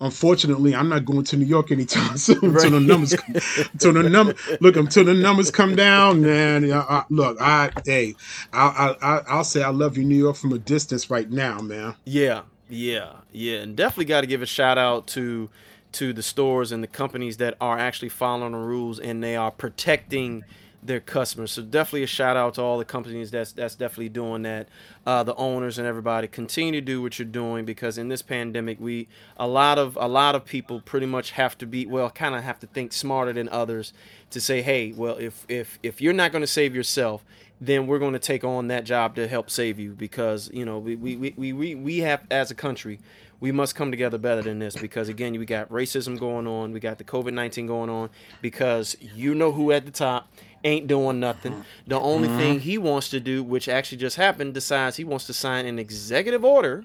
unfortunately, 0.00 0.74
I'm 0.74 0.88
not 0.88 1.04
going 1.04 1.24
to 1.24 1.36
New 1.36 1.46
York 1.46 1.70
anytime 1.70 2.16
soon 2.16 2.38
until 2.42 2.70
the 2.70 2.80
numbers, 2.80 3.14
come, 3.14 3.36
until 3.72 3.92
the 3.92 4.08
number 4.08 4.34
look 4.60 4.76
until 4.76 5.04
the 5.04 5.14
numbers 5.14 5.50
come 5.50 5.76
down. 5.76 6.22
Man, 6.22 6.64
yeah, 6.64 6.84
I, 6.88 7.04
look, 7.10 7.40
I 7.40 7.70
hey, 7.84 8.14
I, 8.52 8.96
I 9.02 9.16
I 9.16 9.22
I'll 9.28 9.44
say 9.44 9.62
I 9.62 9.70
love 9.70 9.96
you, 9.96 10.04
New 10.04 10.16
York, 10.16 10.36
from 10.36 10.52
a 10.52 10.58
distance 10.58 11.10
right 11.10 11.30
now, 11.30 11.60
man. 11.60 11.94
Yeah, 12.04 12.42
yeah, 12.68 13.12
yeah, 13.32 13.58
and 13.58 13.76
definitely 13.76 14.06
got 14.06 14.22
to 14.22 14.26
give 14.26 14.42
a 14.42 14.46
shout 14.46 14.78
out 14.78 15.06
to 15.08 15.50
to 15.92 16.12
the 16.12 16.22
stores 16.22 16.72
and 16.72 16.82
the 16.82 16.88
companies 16.88 17.38
that 17.38 17.56
are 17.60 17.78
actually 17.78 18.08
following 18.08 18.52
the 18.52 18.58
rules 18.58 19.00
and 19.00 19.22
they 19.22 19.34
are 19.34 19.50
protecting 19.50 20.44
their 20.82 21.00
customers. 21.00 21.52
So 21.52 21.62
definitely 21.62 22.02
a 22.04 22.06
shout 22.06 22.36
out 22.36 22.54
to 22.54 22.62
all 22.62 22.78
the 22.78 22.84
companies 22.84 23.30
that's 23.30 23.52
that's 23.52 23.74
definitely 23.74 24.08
doing 24.08 24.42
that. 24.42 24.68
Uh, 25.06 25.22
the 25.22 25.34
owners 25.34 25.78
and 25.78 25.86
everybody 25.86 26.26
continue 26.28 26.72
to 26.72 26.80
do 26.80 27.02
what 27.02 27.18
you're 27.18 27.26
doing 27.26 27.64
because 27.64 27.98
in 27.98 28.08
this 28.08 28.22
pandemic, 28.22 28.80
we 28.80 29.08
a 29.36 29.46
lot 29.46 29.78
of 29.78 29.96
a 30.00 30.08
lot 30.08 30.34
of 30.34 30.44
people 30.44 30.80
pretty 30.80 31.06
much 31.06 31.32
have 31.32 31.56
to 31.58 31.66
be 31.66 31.86
well, 31.86 32.10
kind 32.10 32.34
of 32.34 32.42
have 32.42 32.58
to 32.60 32.66
think 32.66 32.92
smarter 32.92 33.32
than 33.32 33.48
others 33.50 33.92
to 34.30 34.40
say, 34.40 34.62
hey, 34.62 34.92
well, 34.92 35.16
if 35.16 35.44
if 35.48 35.78
if 35.82 36.00
you're 36.00 36.12
not 36.12 36.32
going 36.32 36.42
to 36.42 36.46
save 36.46 36.74
yourself, 36.74 37.24
then 37.60 37.86
we're 37.86 37.98
going 37.98 38.14
to 38.14 38.18
take 38.18 38.42
on 38.42 38.68
that 38.68 38.84
job 38.84 39.14
to 39.16 39.28
help 39.28 39.50
save 39.50 39.78
you 39.78 39.92
because 39.92 40.50
you 40.52 40.64
know 40.64 40.78
we 40.78 40.96
we, 40.96 41.16
we, 41.16 41.34
we, 41.36 41.52
we 41.52 41.74
we 41.74 41.98
have 41.98 42.22
as 42.30 42.50
a 42.50 42.54
country 42.54 42.98
we 43.40 43.50
must 43.52 43.74
come 43.74 43.90
together 43.90 44.18
better 44.18 44.42
than 44.42 44.58
this 44.58 44.76
because 44.76 45.08
again 45.08 45.32
we 45.38 45.46
got 45.46 45.68
racism 45.70 46.18
going 46.18 46.46
on 46.46 46.72
we 46.72 46.80
got 46.80 46.98
the 46.98 47.04
covid-19 47.04 47.66
going 47.66 47.88
on 47.90 48.10
because 48.42 48.96
you 49.00 49.34
know 49.34 49.52
who 49.52 49.72
at 49.72 49.84
the 49.86 49.90
top 49.90 50.28
ain't 50.64 50.86
doing 50.86 51.18
nothing 51.18 51.64
the 51.86 51.98
only 51.98 52.28
Mhm. 52.28 52.36
thing 52.36 52.60
he 52.60 52.76
wants 52.78 53.08
to 53.10 53.18
do 53.20 53.42
which 53.42 53.68
actually 53.68 53.98
just 53.98 54.16
happened 54.16 54.52
decides 54.54 54.96
he 54.96 55.04
wants 55.04 55.26
to 55.26 55.32
sign 55.32 55.64
an 55.66 55.78
executive 55.78 56.44
order 56.44 56.84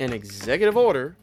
an 0.00 0.12
executive 0.12 0.76
order 0.76 1.16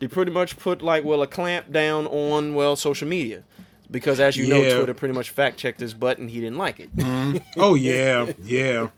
to 0.00 0.08
pretty 0.08 0.30
much 0.30 0.58
put 0.58 0.82
like 0.82 1.04
well 1.04 1.22
a 1.22 1.26
clamp 1.26 1.72
down 1.72 2.06
on 2.06 2.54
well 2.54 2.76
social 2.76 3.08
media 3.08 3.42
Because 3.90 4.20
as 4.20 4.36
you 4.36 4.48
know, 4.48 4.62
Twitter 4.76 4.94
pretty 4.94 5.14
much 5.14 5.30
fact 5.30 5.58
checked 5.58 5.80
his 5.80 5.94
butt 5.94 6.18
and 6.18 6.28
he 6.30 6.40
didn't 6.40 6.58
like 6.58 6.80
it. 6.80 6.94
Mhm. 6.96 7.42
Oh 7.56 7.74
yeah, 7.74 8.32
yeah, 8.42 8.88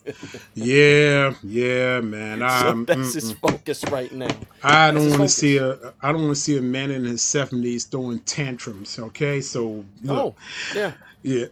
yeah, 0.55 1.35
yeah, 1.43 2.01
man. 2.01 2.39
so 2.39 2.45
I'm, 2.45 2.85
that's 2.85 3.15
his 3.15 3.35
mm-mm. 3.35 3.39
focus 3.41 3.85
right 3.91 4.11
now. 4.13 4.27
I 4.63 4.91
That's 4.91 5.05
don't 5.05 5.11
want 5.11 5.23
to 5.23 5.29
see 5.29 5.59
a. 5.59 5.95
I 6.03 6.13
don't 6.13 6.23
want 6.23 6.37
to 6.37 6.41
see 6.41 6.57
a 6.59 6.63
man 6.63 6.91
in 6.91 7.05
his 7.05 7.23
seventies 7.23 7.85
throwing 7.85 8.21
tantrums. 8.21 8.99
Okay, 8.99 9.41
so 9.41 9.85
look, 10.03 10.19
Oh, 10.19 10.35
yeah. 10.75 10.93
Yeah, 11.23 11.47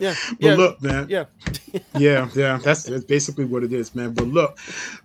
Yeah, 0.00 0.14
but 0.26 0.36
yeah, 0.38 0.54
look, 0.54 0.82
man. 0.82 1.06
yeah. 1.08 1.24
yeah, 1.96 2.28
yeah. 2.34 2.58
That's, 2.62 2.84
that's 2.84 3.04
basically 3.04 3.44
what 3.44 3.62
it 3.62 3.72
is, 3.72 3.94
man. 3.94 4.12
But 4.12 4.28
look, 4.28 4.58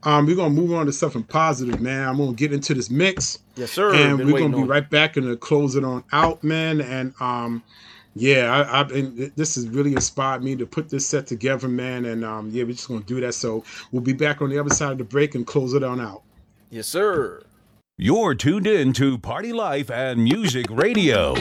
um, 0.04 0.26
we're 0.26 0.36
gonna 0.36 0.54
move 0.54 0.74
on 0.74 0.86
to 0.86 0.94
something 0.94 1.24
positive, 1.24 1.82
man. 1.82 2.08
I'm 2.08 2.18
gonna 2.18 2.34
get 2.34 2.54
into 2.54 2.74
this 2.74 2.90
mix. 2.90 3.40
Yes, 3.56 3.72
sir. 3.72 3.94
And 3.94 4.18
we're 4.18 4.40
gonna 4.40 4.56
be 4.56 4.62
on 4.64 4.68
right 4.68 4.90
back 4.90 5.18
and 5.18 5.40
close 5.40 5.76
it 5.76 5.84
on 5.84 6.04
out, 6.12 6.44
man. 6.44 6.82
And 6.82 7.14
um, 7.20 7.64
yeah, 8.16 8.54
I, 8.54 8.80
I've 8.80 8.90
been. 8.90 9.32
This 9.36 9.56
has 9.56 9.68
really 9.68 9.94
inspired 9.94 10.44
me 10.44 10.56
to 10.56 10.66
put 10.66 10.90
this 10.90 11.06
set 11.06 11.28
together, 11.28 11.68
man. 11.68 12.06
And 12.06 12.24
um, 12.24 12.50
yeah, 12.52 12.64
we're 12.64 12.74
just 12.74 12.88
gonna 12.88 13.02
do 13.02 13.20
that. 13.22 13.34
So 13.34 13.64
we'll 13.92 14.02
be 14.02 14.14
back 14.14 14.42
on 14.42 14.50
the 14.50 14.60
other 14.60 14.70
side 14.74 14.94
of 14.94 14.98
the 14.98 15.04
break 15.04 15.36
and 15.36 15.46
close 15.46 15.74
it 15.74 15.84
on 15.84 16.00
out. 16.00 16.24
Yes, 16.70 16.88
sir. 16.88 17.44
You're 17.98 18.34
tuned 18.34 18.66
in 18.66 18.94
to 18.94 19.18
Party 19.18 19.54
Life 19.54 19.92
and 19.92 20.24
Music 20.24 20.66
Radio. 20.70 21.36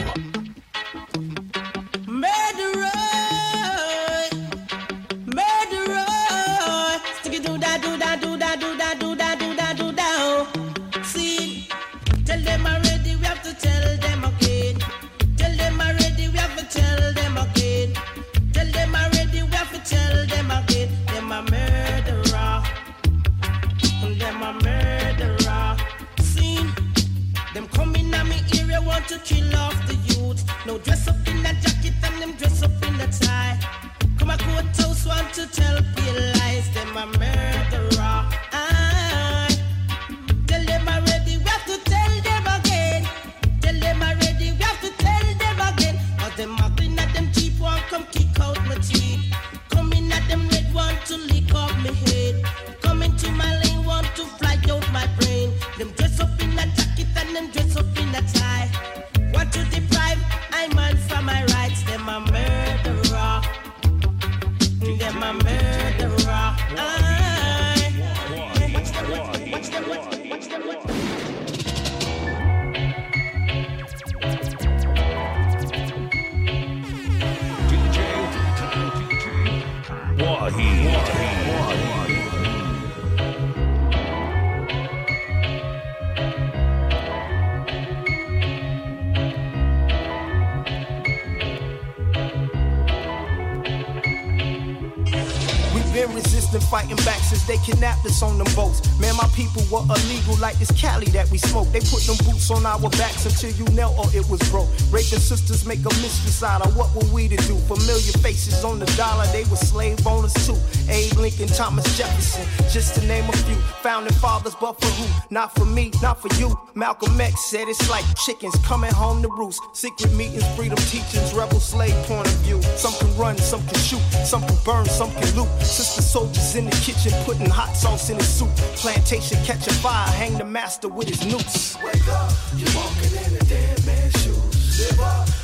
Of 106.41 106.75
what 106.75 106.93
were 106.95 107.13
we 107.13 107.27
to 107.27 107.37
do? 107.47 107.55
Familiar 107.69 108.13
faces 108.19 108.63
on 108.63 108.79
the 108.79 108.85
dollar, 108.97 109.25
they 109.27 109.43
were 109.45 109.55
slave 109.55 110.05
owners 110.07 110.33
too. 110.45 110.57
Abe 110.89 111.13
Lincoln, 111.17 111.47
Thomas 111.47 111.85
Jefferson, 111.97 112.45
just 112.69 112.95
to 112.95 113.05
name 113.05 113.29
a 113.29 113.33
few. 113.33 113.55
Founding 113.83 114.13
fathers, 114.13 114.55
but 114.59 114.79
for 114.81 114.87
who? 114.87 115.07
Not 115.29 115.53
for 115.53 115.65
me, 115.65 115.91
not 116.01 116.19
for 116.21 116.33
you. 116.39 116.57
Malcolm 116.73 117.19
X 117.21 117.45
said 117.45 117.67
it's 117.67 117.89
like 117.89 118.05
chickens 118.25 118.55
coming 118.65 118.91
home 118.91 119.21
to 119.21 119.29
roost. 119.29 119.61
Secret 119.73 120.11
meetings, 120.13 120.45
freedom 120.55 120.77
teachings, 120.77 121.33
rebel 121.33 121.59
slave 121.59 121.93
point 122.05 122.27
of 122.27 122.33
view. 122.39 122.61
Some 122.75 122.93
can 122.93 123.15
run, 123.17 123.37
some 123.37 123.65
can 123.67 123.79
shoot, 123.79 124.01
some 124.25 124.41
can 124.41 124.57
burn, 124.65 124.85
some 124.85 125.11
can 125.11 125.35
loot. 125.35 125.49
Sister 125.61 126.01
soldiers 126.01 126.55
in 126.55 126.65
the 126.65 126.75
kitchen 126.77 127.11
putting 127.23 127.49
hot 127.49 127.73
sauce 127.75 128.09
in 128.09 128.17
his 128.17 128.27
soup. 128.27 128.53
Plantation 128.75 129.37
catch 129.45 129.67
a 129.67 129.73
fire, 129.73 130.09
hang 130.09 130.37
the 130.37 130.45
master 130.45 130.87
with 130.87 131.07
his 131.07 131.23
noose. 131.25 131.77
Wake 131.83 132.07
up, 132.07 132.31
you're 132.57 132.73
walking 132.75 133.13
in 133.25 133.35
a 133.35 133.45
dead 133.45 133.85
man's 133.85 134.13
shoes. 134.23 134.79
Live 134.79 134.99
up, 134.99 135.40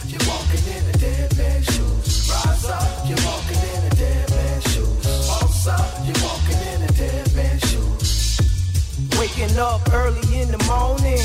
Waking 9.57 9.73
up 9.73 9.93
early 9.93 10.39
in 10.39 10.51
the 10.51 10.63
morning. 10.69 11.17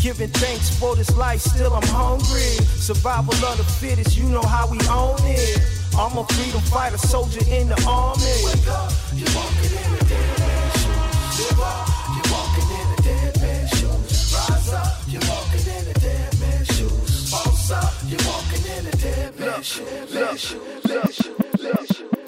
Giving 0.00 0.28
thanks 0.28 0.70
for 0.78 0.94
this 0.94 1.16
life, 1.16 1.40
still 1.40 1.74
I'm 1.74 1.82
hungry. 1.88 2.54
Survival 2.78 3.34
of 3.34 3.58
the 3.58 3.64
fittest, 3.64 4.16
you 4.16 4.24
know 4.28 4.42
how 4.42 4.68
we 4.70 4.78
own 4.88 5.18
it. 5.22 5.58
I'm 5.98 6.16
a 6.16 6.24
freedom 6.24 6.60
fighter, 6.60 6.98
soldier 6.98 7.42
in 7.50 7.68
the 7.68 7.84
army. 7.88 8.22
Wake 8.46 8.68
up, 8.68 8.92
you're 9.14 9.26
walking 9.34 9.74
in 9.74 9.94
a 9.94 10.04
dead 10.06 10.38
man's 10.38 10.78
shoes. 10.78 11.58
Up, 11.58 11.88
you're 12.14 12.30
walking 12.30 12.70
in 12.70 12.86
a 12.86 13.02
dead 13.02 13.40
man's 13.40 13.70
shoes. 13.78 14.32
Rise 14.32 14.72
up, 14.72 15.02
you're 15.08 15.26
walking 15.26 15.66
in 15.66 15.86
a 15.88 15.94
dead 15.98 16.38
man's 16.38 16.68
shoes. 16.68 17.30
Boss 17.32 17.70
up, 17.72 17.94
you're 18.06 18.22
walking 18.30 18.64
in 18.78 18.86
a 18.86 18.96
dead 18.96 19.40
man's 19.40 19.66
shoes. 19.66 20.14
Look, 20.14 20.38
look, 20.84 21.10
DJ, 21.10 22.21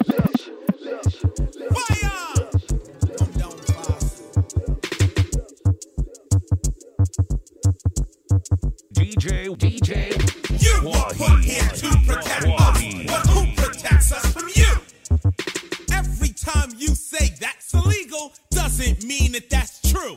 doesn't 18.65 19.03
mean 19.03 19.31
that 19.33 19.47
that's 19.47 19.79
true. 19.91 20.15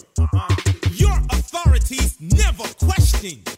Your 0.95 1.19
authorities 1.31 2.17
never 2.19 2.65
question. 2.83 3.58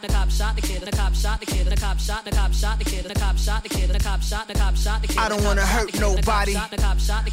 Shot, 0.00 0.08
the 0.08 0.14
cop 0.14 0.30
shot 0.30 0.56
the 0.56 0.62
kid, 0.62 0.82
the 0.82 0.92
cop 0.92 1.14
shot 1.14 1.40
the 1.40 1.46
kid, 1.46 1.66
the 1.66 1.76
cop 1.76 1.98
shot, 1.98 2.24
the 2.24 2.30
cop 2.30 2.52
shot 2.52 2.78
the 2.78 2.84
kid, 2.84 3.04
the 3.04 3.14
cop 3.14 3.36
shot 3.36 3.62
the 3.62 3.68
kid, 3.68 3.90
the 3.90 3.98
cop 3.98 4.22
shot, 4.22 4.48
the 4.48 4.54
cop 4.54 4.76
shot 4.76 5.02
the 5.02 5.08
kid. 5.08 5.18
I 5.18 5.28
don't 5.28 5.44
wanna 5.44 5.66
hurt 5.66 5.98
nobody. 6.00 6.56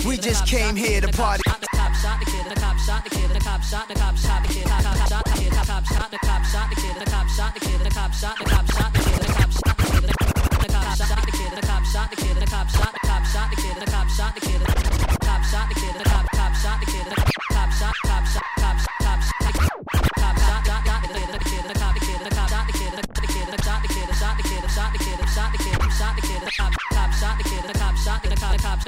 We 0.05 0.17
just 0.17 0.45
came 0.45 0.75
here 0.75 1.01
to 1.01 1.07
party. 1.09 1.43
The 1.45 1.67
cop 1.71 1.93
shot 1.95 2.19
the 2.19 2.25
kid, 2.25 2.45
the 2.49 2.55
cop 2.59 2.77
shot 2.79 3.03
the 3.03 3.09
kid, 3.09 3.29
the 3.29 3.39
cop 3.39 3.63
shot, 3.63 3.87
the 3.87 3.95
cop 3.95 4.17
shot 4.17 4.43
the 4.43 4.53
kid, 4.53 4.63
the 4.63 4.69
cop 4.69 5.07
shot 5.07 5.23
the 5.25 5.31
kid, 5.31 5.51
the 5.51 5.63
cop 5.65 5.85
shot, 5.85 6.11
the 6.11 6.17
cop 6.19 6.45
shot 6.45 6.69
the 6.69 6.75
kid, 6.75 6.95
the 6.99 7.05
cop 7.05 7.27
shot 7.29 7.53
the 7.53 7.59
kid, 7.59 7.79
the 7.79 7.89
cop 7.89 8.13
shot, 8.13 8.37
the 8.37 8.45
cop 8.45 8.65
shot 8.67 8.93
the 8.93 8.99
kid, 8.99 9.19
the 9.19 9.33
cop 9.33 9.51
shot 9.51 9.77
the 9.77 9.85
kid, 9.87 10.03
the 10.03 10.15
cop 10.17 11.03
shot 11.07 11.21
the 11.21 11.31
kid, 11.31 11.51
the 11.55 11.61
cop 11.61 11.83
shot 11.85 12.09
the 12.09 12.15
kid, 12.17 12.35
the 12.35 12.47
cop 12.47 12.67
shot, 12.67 12.93
the 12.93 12.99
cop 13.07 13.25
shot 13.25 13.49
the 13.49 13.55
kid, 13.55 13.75
the 13.77 13.85
cop 13.87 14.09
shot 14.09 14.35
the 14.35 14.41
kid, 14.41 14.59
the 14.59 14.75
cop 15.23 15.43
shot 15.43 15.69
the 15.69 15.75
kid, 15.75 15.93
the 15.97 16.03
cop 16.03 16.25
cop 16.35 16.53
shot 16.55 16.79
the 16.79 16.85
kid, 16.85 17.05
the 17.05 17.15
cop 17.15 17.71
shot, 17.71 17.93
cop 18.03 18.25
shot, 18.25 18.43
cop 18.43 18.46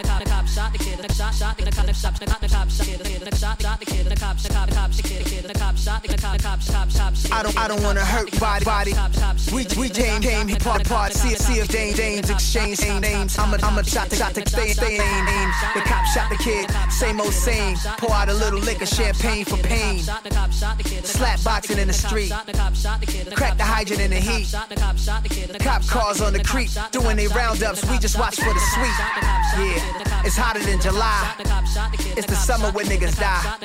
the 0.02 0.08
cop 0.08 0.24
the 0.24 0.30
cop 0.30 0.48
shot 0.48 0.72
the 0.72 0.78
kid, 0.80 0.98
the 1.00 1.14
shot 1.14 1.34
shot 1.34 1.58
the 1.58 1.72
cop 1.72 1.86
the 1.86 1.94
shot 1.94 2.20
the 2.20 2.26
cop 2.26 2.42
shot 2.42 2.68
the 2.68 2.84
kid, 2.86 3.00
the 3.00 3.36
shot 3.36 3.62
shot 3.62 3.80
the 3.80 3.86
kid, 3.86 4.06
the 4.06 4.16
cop 4.16 4.38
the 4.38 4.50
cop 4.50 4.92
the 4.92 5.04
kid, 5.04 5.44
the 5.44 5.54
cop 5.54 5.78
shot 5.78 6.04
the 6.04 6.18
cop 6.18 6.38
the 6.38 6.44
cop 6.44 6.60
cop. 6.90 7.32
I 7.32 7.44
don't 7.44 7.58
I 7.58 7.68
don't 7.68 7.84
wanna 7.84 8.06
hurt 8.06 8.32
body 8.40 8.66
body. 8.66 8.94
We 9.54 9.66
we 9.78 9.90
came 9.90 10.22
came 10.22 10.48
here 10.48 10.60
part 10.60 10.86
part 10.86 11.14
see 11.14 11.36
see 11.36 11.60
if 11.60 11.68
Dames 11.68 12.30
exchange 12.30 12.80
names. 13.02 13.38
I'm 13.38 13.54
a 13.54 13.58
I'm 13.66 13.78
a 13.78 13.84
shot 13.84 14.10
the 14.10 14.16
shot 14.16 14.34
the 14.34 14.42
names. 14.42 15.56
The 15.76 15.82
cop 15.82 16.06
shot 16.06 16.30
the 16.30 16.38
kid, 16.38 16.70
same 16.92 17.20
old 17.20 17.34
same. 17.34 17.76
Pour 17.98 18.14
out 18.14 18.30
a 18.30 18.34
little 18.34 18.60
liquor, 18.60 18.86
champagne 18.86 19.46
for 19.46 19.58
pain. 19.58 20.00
Slap 21.04 21.44
boxing 21.44 21.78
in 21.78 21.88
the 21.88 21.94
street. 21.94 22.32
Crack 23.36 23.58
the 23.58 23.64
hydrant 23.64 24.02
in 24.02 24.12
the 24.12 24.22
heat. 24.22 24.48
Cop 25.60 25.86
cars 25.88 26.22
on 26.22 26.34
the 26.34 26.44
creek 26.44 26.70
doing 26.92 27.18
their 27.18 27.30
roundups. 27.30 27.84
We 27.90 27.98
just 27.98 28.18
watch 28.18 28.38
for 28.38 28.54
the 28.54 28.60
sweet. 28.60 28.96
Yeah, 29.60 29.89
it's 30.26 30.36
hotter 30.36 30.60
than 30.60 30.80
July. 30.80 31.34
It's 32.18 32.28
the 32.28 32.36
summer 32.36 32.72
when 32.72 32.86
niggas 32.86 33.20
die. 33.20 33.58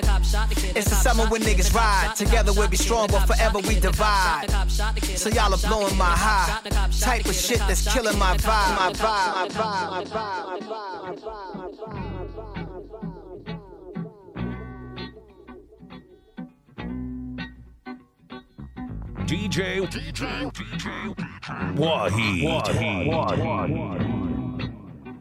It's 0.77 0.89
the 0.89 0.97
summer 0.97 1.27
when 1.27 1.43
niggas 1.43 1.75
ride. 1.75 2.15
Together 2.17 2.53
we'll 2.53 2.69
be 2.69 2.77
strong, 2.77 3.09
but 3.09 3.27
forever 3.27 3.59
we 3.59 3.79
divide. 3.81 4.47
So 5.17 5.29
y'all 5.31 5.53
are 5.53 5.69
blowing 5.69 5.97
my 5.97 6.05
high. 6.05 6.61
Type 7.01 7.27
of 7.27 7.35
shit 7.35 7.59
that's 7.61 7.93
killing 7.93 8.19
my 8.19 8.37
vibe. 8.39 8.77
My 8.77 8.93
vibe. 8.93 9.35
My 9.35 9.49
vibe. 9.49 9.91
My 9.91 10.05
vibe. 10.05 10.59
My 10.97 11.15
vibe. 11.15 12.35
DJ 19.27 19.81
DJ 19.89 20.53
DJ 20.53 21.15
Wahid. 21.77 22.45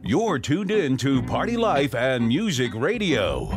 You're 0.05 0.37
tuned 0.37 0.69
in 0.69 0.97
to 0.97 1.21
Party 1.23 1.55
Life 1.55 1.95
and 1.95 2.27
Music 2.27 2.73
Radio. 2.75 3.47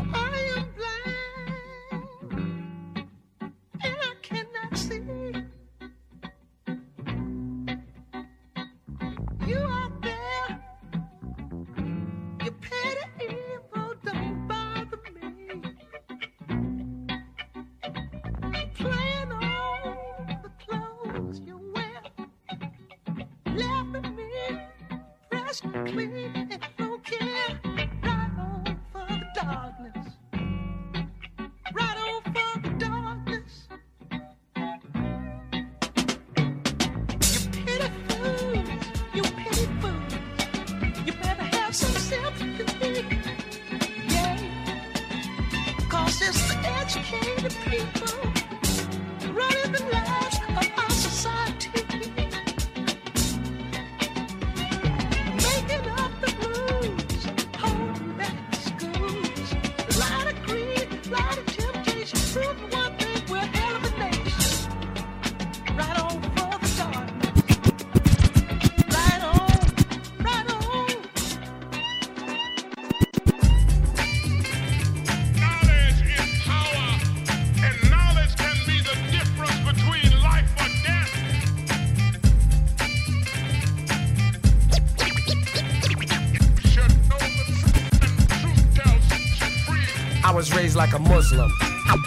Was 90.47 90.57
raised 90.57 90.77
like 90.77 90.93
a 90.93 90.99
Muslim. 91.01 91.51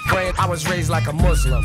Praying, 0.08 0.34
I 0.40 0.48
was 0.48 0.66
raised 0.70 0.90
like 0.90 1.08
a 1.08 1.14
Muslim. 1.14 1.62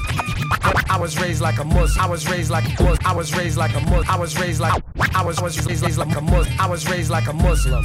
I 0.91 0.99
was 0.99 1.17
raised 1.21 1.41
like 1.41 1.59
a 1.59 1.65
Muslim. 1.65 2.03
I 2.03 2.07
was 2.09 2.27
raised 2.27 2.51
like 2.51 2.67
a 2.67 2.75
Muslim. 2.75 3.07
I 3.07 3.15
was 3.15 3.37
raised 3.37 3.57
like 3.57 3.75
a 3.77 3.81
Muslim. 3.81 4.11
I 4.11 4.17
was 4.17 4.37
raised 4.41 4.61
like 4.61 4.83
I 5.15 5.23
was 5.23 5.41
was 5.41 5.65
raised 5.65 5.99
like 5.99 6.17
a 6.17 6.21
Muslim. 6.21 6.61
I 6.61 6.67
was 6.67 6.89
raised 6.91 7.11
like 7.11 7.29
a 7.29 7.33
Muslim. 7.33 7.85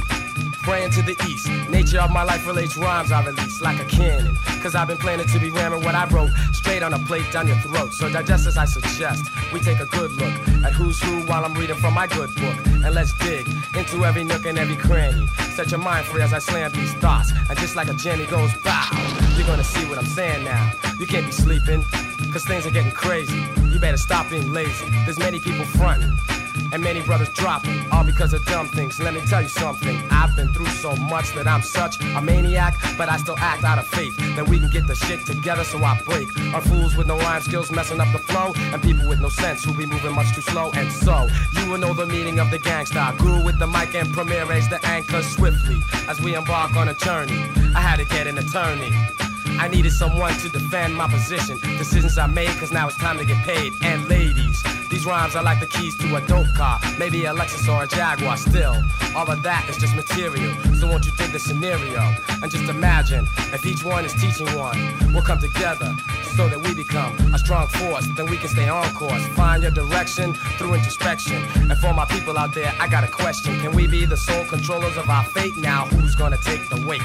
Praying 0.64 0.90
to 0.90 1.02
the 1.02 1.12
east. 1.12 1.70
Nature 1.70 2.00
of 2.00 2.10
my 2.10 2.24
life 2.24 2.44
relates 2.46 2.76
rhymes 2.76 3.12
I 3.12 3.24
release 3.24 3.60
like 3.62 3.80
a 3.80 3.84
cannon. 3.84 4.34
Cause 4.60 4.74
I've 4.74 4.88
been 4.88 4.98
planning 4.98 5.26
to 5.26 5.38
be 5.38 5.50
ramming 5.50 5.84
what 5.84 5.94
I 5.94 6.06
wrote 6.08 6.30
straight 6.52 6.82
on 6.82 6.92
a 6.92 6.98
plate 7.06 7.30
down 7.32 7.46
your 7.46 7.56
throat. 7.58 7.92
So 7.92 8.12
digest 8.12 8.46
as 8.46 8.58
I 8.58 8.64
suggest. 8.64 9.22
We 9.52 9.60
take 9.60 9.78
a 9.78 9.86
good 9.86 10.10
look 10.12 10.34
at 10.64 10.72
who's 10.72 11.00
who 11.00 11.22
while 11.26 11.44
I'm 11.44 11.54
reading 11.54 11.76
from 11.76 11.94
my 11.94 12.06
good 12.08 12.34
book. 12.34 12.66
And 12.66 12.94
let's 12.94 13.12
dig 13.18 13.46
into 13.76 14.04
every 14.04 14.24
nook 14.24 14.44
and 14.46 14.58
every 14.58 14.76
cranny. 14.76 15.26
Set 15.54 15.70
your 15.70 15.80
mind 15.80 16.06
free 16.06 16.22
as 16.22 16.32
I 16.32 16.38
slam 16.38 16.72
these 16.72 16.92
thoughts. 16.94 17.32
And 17.48 17.58
just 17.58 17.76
like 17.76 17.88
a 17.88 17.94
Jenny 17.94 18.26
goes 18.26 18.50
bow, 18.64 18.79
you're 19.40 19.48
gonna 19.48 19.64
see 19.64 19.86
what 19.86 19.96
I'm 19.96 20.04
saying 20.04 20.44
now. 20.44 20.70
You 20.98 21.06
can't 21.06 21.24
be 21.24 21.32
sleeping, 21.32 21.82
cause 22.30 22.44
things 22.44 22.66
are 22.66 22.70
getting 22.70 22.92
crazy. 22.92 23.42
You 23.72 23.78
better 23.78 23.96
stop 23.96 24.28
being 24.28 24.52
lazy. 24.52 24.86
There's 25.06 25.18
many 25.18 25.40
people 25.40 25.64
fronting. 25.64 26.12
And 26.72 26.82
many 26.82 27.00
brothers 27.00 27.30
dropping, 27.30 27.90
all 27.90 28.04
because 28.04 28.34
of 28.34 28.44
dumb 28.44 28.68
things. 28.68 29.00
Let 29.00 29.14
me 29.14 29.20
tell 29.22 29.40
you 29.40 29.48
something. 29.48 29.96
I've 30.10 30.36
been 30.36 30.52
through 30.52 30.66
so 30.66 30.94
much 30.94 31.32
that 31.34 31.48
I'm 31.48 31.62
such 31.62 32.00
a 32.00 32.20
maniac, 32.20 32.74
but 32.98 33.08
I 33.08 33.16
still 33.16 33.38
act 33.38 33.64
out 33.64 33.78
of 33.78 33.86
faith 33.86 34.14
that 34.36 34.46
we 34.46 34.58
can 34.58 34.68
get 34.68 34.86
the 34.86 34.94
shit 34.94 35.24
together 35.24 35.64
so 35.64 35.78
I 35.78 35.98
break. 36.04 36.28
Are 36.54 36.60
fools 36.60 36.94
with 36.94 37.06
no 37.06 37.16
rhyme 37.18 37.40
skills 37.40 37.72
messing 37.72 37.98
up 37.98 38.12
the 38.12 38.18
flow, 38.18 38.52
and 38.56 38.82
people 38.82 39.08
with 39.08 39.20
no 39.20 39.30
sense 39.30 39.64
who 39.64 39.72
be 39.72 39.86
moving 39.86 40.14
much 40.14 40.34
too 40.34 40.42
slow. 40.42 40.70
And 40.74 40.92
so, 40.92 41.28
you 41.54 41.70
will 41.70 41.78
know 41.78 41.94
the 41.94 42.06
meaning 42.06 42.40
of 42.40 42.50
the 42.50 42.58
gangsta. 42.58 43.16
Grew 43.16 43.42
with 43.42 43.58
the 43.58 43.66
mic 43.66 43.94
and 43.94 44.12
premiere 44.12 44.44
raised 44.44 44.70
the 44.70 44.84
anchor 44.86 45.22
swiftly 45.22 45.80
as 46.08 46.20
we 46.20 46.34
embark 46.34 46.76
on 46.76 46.88
a 46.88 46.94
journey. 46.94 47.40
I 47.74 47.80
had 47.80 47.96
to 48.00 48.04
get 48.04 48.26
an 48.26 48.36
attorney. 48.36 48.92
I 49.58 49.68
needed 49.68 49.92
someone 49.92 50.32
to 50.34 50.48
defend 50.48 50.94
my 50.96 51.08
position. 51.08 51.58
Decisions 51.78 52.18
I 52.18 52.26
made, 52.26 52.50
cause 52.58 52.72
now 52.72 52.88
it's 52.88 52.96
time 52.96 53.18
to 53.18 53.24
get 53.24 53.38
paid. 53.44 53.72
And 53.82 54.08
ladies, 54.08 54.62
these 54.90 55.06
rhymes 55.06 55.36
are 55.36 55.42
like 55.42 55.60
the 55.60 55.66
keys 55.66 55.96
to 55.98 56.16
a 56.16 56.20
dope 56.26 56.52
car. 56.54 56.80
Maybe 56.98 57.24
a 57.24 57.32
Lexus 57.32 57.68
or 57.72 57.84
a 57.84 57.86
Jaguar 57.86 58.36
still. 58.36 58.76
All 59.14 59.30
of 59.30 59.42
that 59.42 59.68
is 59.68 59.76
just 59.76 59.94
material. 59.94 60.54
So 60.74 60.86
won't 60.86 61.06
you 61.06 61.12
dig 61.16 61.32
the 61.32 61.38
scenario? 61.38 62.00
And 62.42 62.50
just 62.50 62.68
imagine 62.68 63.26
if 63.52 63.64
each 63.66 63.84
one 63.84 64.04
is 64.04 64.12
teaching 64.14 64.46
one. 64.56 64.78
We'll 65.12 65.22
come 65.22 65.38
together 65.38 65.94
so 66.36 66.48
that 66.48 66.60
we 66.60 66.74
become 66.74 67.14
a 67.34 67.38
strong 67.38 67.68
force. 67.68 68.06
Then 68.16 68.26
we 68.26 68.36
can 68.36 68.48
stay 68.48 68.68
on 68.68 68.92
course. 68.94 69.24
Find 69.28 69.62
your 69.62 69.72
direction 69.72 70.34
through 70.58 70.74
introspection. 70.74 71.42
And 71.70 71.78
for 71.78 71.92
my 71.92 72.04
people 72.06 72.38
out 72.38 72.54
there, 72.54 72.72
I 72.80 72.88
got 72.88 73.04
a 73.04 73.08
question. 73.08 73.58
Can 73.60 73.72
we 73.72 73.86
be 73.86 74.06
the 74.06 74.16
sole 74.16 74.44
controllers 74.46 74.96
of 74.96 75.08
our 75.08 75.24
fate? 75.24 75.56
Now 75.56 75.86
who's 75.86 76.14
gonna 76.14 76.38
take 76.38 76.68
the 76.68 76.84
weight? 76.86 77.02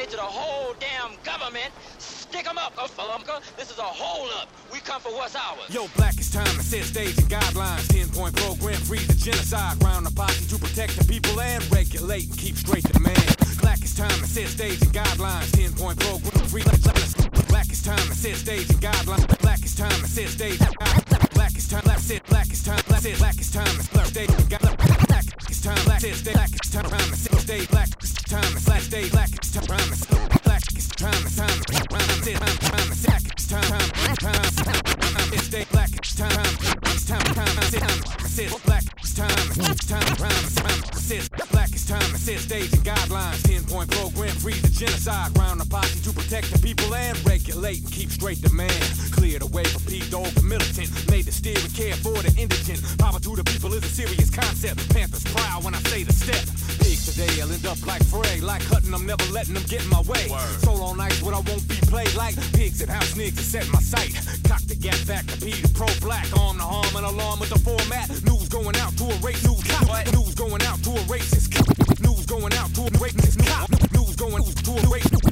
say 0.00 0.06
to 0.10 0.16
the 0.16 0.22
whole 0.22 0.74
damn 0.80 1.12
government, 1.24 1.70
stick 1.98 2.44
them 2.44 2.58
up, 2.58 2.74
Falumka. 2.76 3.40
This 3.56 3.70
is 3.70 3.78
a 3.78 3.82
holdup. 3.82 4.48
We 4.72 4.78
come 4.80 5.00
for 5.00 5.12
what's 5.12 5.36
ours. 5.36 5.68
Yo, 5.68 5.88
black 5.96 6.18
is 6.18 6.30
time 6.30 6.46
to 6.46 6.62
set 6.62 6.84
stage 6.84 7.18
and 7.18 7.28
guidelines. 7.28 7.88
Ten 7.88 8.08
point 8.08 8.34
program, 8.36 8.80
free 8.80 8.98
the 8.98 9.14
genocide. 9.14 9.82
Round 9.82 10.06
the 10.06 10.12
posse 10.12 10.46
to 10.48 10.58
protect 10.58 10.96
the 10.96 11.04
people 11.04 11.38
and 11.40 11.60
regulate 11.72 12.28
and 12.28 12.38
keep 12.38 12.56
straight 12.56 12.84
the 12.84 13.00
man. 13.00 13.16
Black 13.60 13.82
is 13.82 13.94
time 13.94 14.08
to 14.08 14.26
set 14.26 14.48
stage 14.48 14.80
and 14.82 14.92
guidelines. 14.92 15.50
Ten 15.52 15.72
point 15.72 15.98
program, 16.00 16.48
free. 16.48 16.62
Black 17.48 17.70
is 17.70 17.82
time 17.82 17.98
to 17.98 18.14
set 18.14 18.36
stage 18.36 18.70
and 18.70 18.80
guidelines. 18.80 19.26
Black 19.40 19.62
is 19.64 19.74
time 19.74 19.90
to 19.90 20.08
set 20.08 20.28
stage. 20.28 20.60
directed 62.80 62.88
how 62.88 63.00
sneak 63.14 63.38
set 63.38 63.68
my 63.72 63.80
sight. 63.80 64.14
Cock 64.48 64.62
the 64.62 64.74
gap 64.74 64.96
back 65.06 65.26
to 65.26 65.40
be 65.44 65.52
pro 65.74 65.86
black. 66.00 66.26
Arm 66.38 66.56
the 66.58 66.62
harm 66.62 66.96
and 66.96 67.06
alarm 67.06 67.40
with 67.40 67.50
the 67.50 67.58
format. 67.58 68.08
News 68.24 68.48
going 68.48 68.76
out 68.76 68.96
to 68.96 69.04
a 69.04 69.16
race. 69.18 69.44
News 69.44 69.62
cop. 69.64 69.88
What? 69.88 70.12
News 70.12 70.34
going 70.34 70.62
out 70.62 70.82
to 70.84 70.90
a 70.90 71.02
racist. 71.08 71.50
News 72.00 72.26
going 72.26 72.52
out 72.54 72.72
to 72.74 72.82
a 72.82 72.90
racist. 72.98 73.36
News 73.92 74.16
going 74.16 74.44
to 74.44 74.72
a 74.72 74.80
racist. 74.88 75.29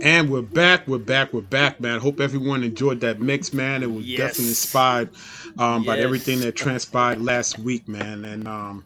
And 0.00 0.28
we're 0.30 0.42
back. 0.42 0.86
We're 0.88 0.98
back. 0.98 1.32
We're 1.32 1.40
back, 1.40 1.80
man. 1.80 2.00
Hope 2.00 2.20
everyone 2.20 2.64
enjoyed 2.64 3.00
that 3.00 3.20
mix, 3.20 3.52
man. 3.52 3.82
It 3.82 3.90
was 3.90 4.04
Yes. 4.04 4.18
definitely 4.18 4.48
inspired 4.48 5.10
um, 5.58 5.84
by 5.84 5.98
everything 5.98 6.40
that 6.40 6.56
transpired 6.56 7.22
last 7.22 7.58
week, 7.58 7.88
man. 7.88 8.24
And 8.24 8.48
um, 8.48 8.84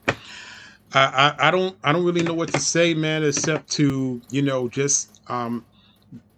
I, 0.92 1.34
I, 1.38 1.48
I 1.48 1.50
don't, 1.50 1.76
I 1.82 1.92
don't 1.92 2.04
really 2.04 2.22
know 2.22 2.34
what 2.34 2.52
to 2.52 2.60
say, 2.60 2.94
man, 2.94 3.24
except 3.24 3.70
to 3.72 4.20
you 4.30 4.42
know 4.42 4.68
just 4.68 5.20
um, 5.28 5.64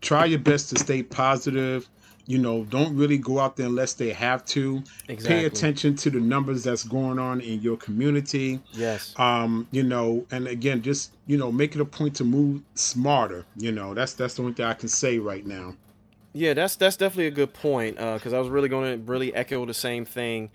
try 0.01 0.25
your 0.25 0.39
best 0.39 0.71
to 0.71 0.79
stay 0.79 1.03
positive. 1.03 1.89
You 2.31 2.39
know, 2.39 2.65
don't 2.77 2.95
really 2.97 3.19
go 3.19 3.41
out 3.41 3.57
there 3.57 3.67
unless 3.67 3.95
they 3.95 4.13
have 4.13 4.45
to. 4.55 4.83
Exactly. 5.09 5.41
Pay 5.41 5.45
attention 5.47 5.97
to 5.97 6.11
the 6.11 6.21
numbers 6.21 6.63
that's 6.63 6.85
going 6.85 7.19
on 7.19 7.41
in 7.41 7.61
your 7.61 7.77
community 7.77 8.61
Yes. 8.73 9.15
um 9.19 9.67
you 9.73 9.83
know 9.83 10.25
and 10.31 10.47
again 10.47 10.79
just 10.83 11.03
you 11.27 11.37
know 11.37 11.51
make 11.51 11.75
it 11.77 11.81
a 11.81 11.85
point 11.85 12.15
to 12.21 12.25
move 12.25 12.63
smarter 12.75 13.45
you 13.57 13.73
know 13.73 13.89
that's 13.95 14.13
that's 14.19 14.35
the 14.35 14.43
only 14.43 14.55
thing 14.55 14.67
i 14.67 14.75
can 14.75 14.89
say 14.89 15.19
right 15.19 15.45
now 15.59 15.75
Yeah, 16.33 16.55
that's 16.55 16.77
that's 16.77 16.97
definitely 16.97 17.27
a 17.27 17.37
good 17.43 17.53
point 17.53 17.97
because 17.97 18.33
I 18.33 18.39
was 18.39 18.49
really 18.49 18.69
going 18.69 18.89
to 18.93 19.13
really 19.13 19.31
echo 19.35 19.67
the 19.67 19.75
same 19.89 20.05
thing. 20.05 20.51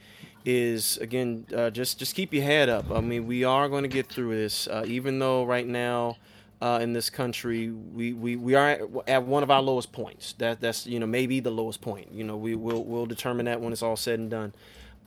Is 0.46 0.98
again, 1.08 1.46
uh, 1.60 1.70
just 1.80 2.00
just 2.00 2.16
keep 2.16 2.32
your 2.34 2.44
head 2.44 2.70
up. 2.70 2.86
I 2.92 3.02
mean, 3.02 3.26
we 3.28 3.44
are 3.44 3.68
going 3.68 3.84
to 3.90 3.94
get 4.00 4.08
through 4.08 4.32
this, 4.44 4.68
uh, 4.68 4.84
even 4.98 5.20
though 5.20 5.44
right 5.56 5.68
now 5.68 6.18
uh, 6.62 6.80
in 6.82 6.94
this 6.94 7.10
country 7.10 7.70
we, 7.70 8.14
we, 8.14 8.36
we 8.36 8.56
are 8.56 8.80
at, 9.08 9.24
one 9.24 9.44
of 9.44 9.52
our 9.52 9.62
lowest 9.62 9.92
points. 9.92 10.34
That 10.34 10.62
that's 10.62 10.88
you 10.88 11.00
know 11.00 11.08
maybe 11.08 11.40
the 11.40 11.52
lowest 11.52 11.82
point. 11.82 12.12
You 12.12 12.24
know, 12.24 12.38
we 12.38 12.56
will 12.56 12.84
we'll 12.84 13.06
determine 13.06 13.46
that 13.46 13.62
when 13.62 13.74
it's 13.74 13.84
all 13.84 13.98
said 13.98 14.20
and 14.20 14.30
done. 14.30 14.54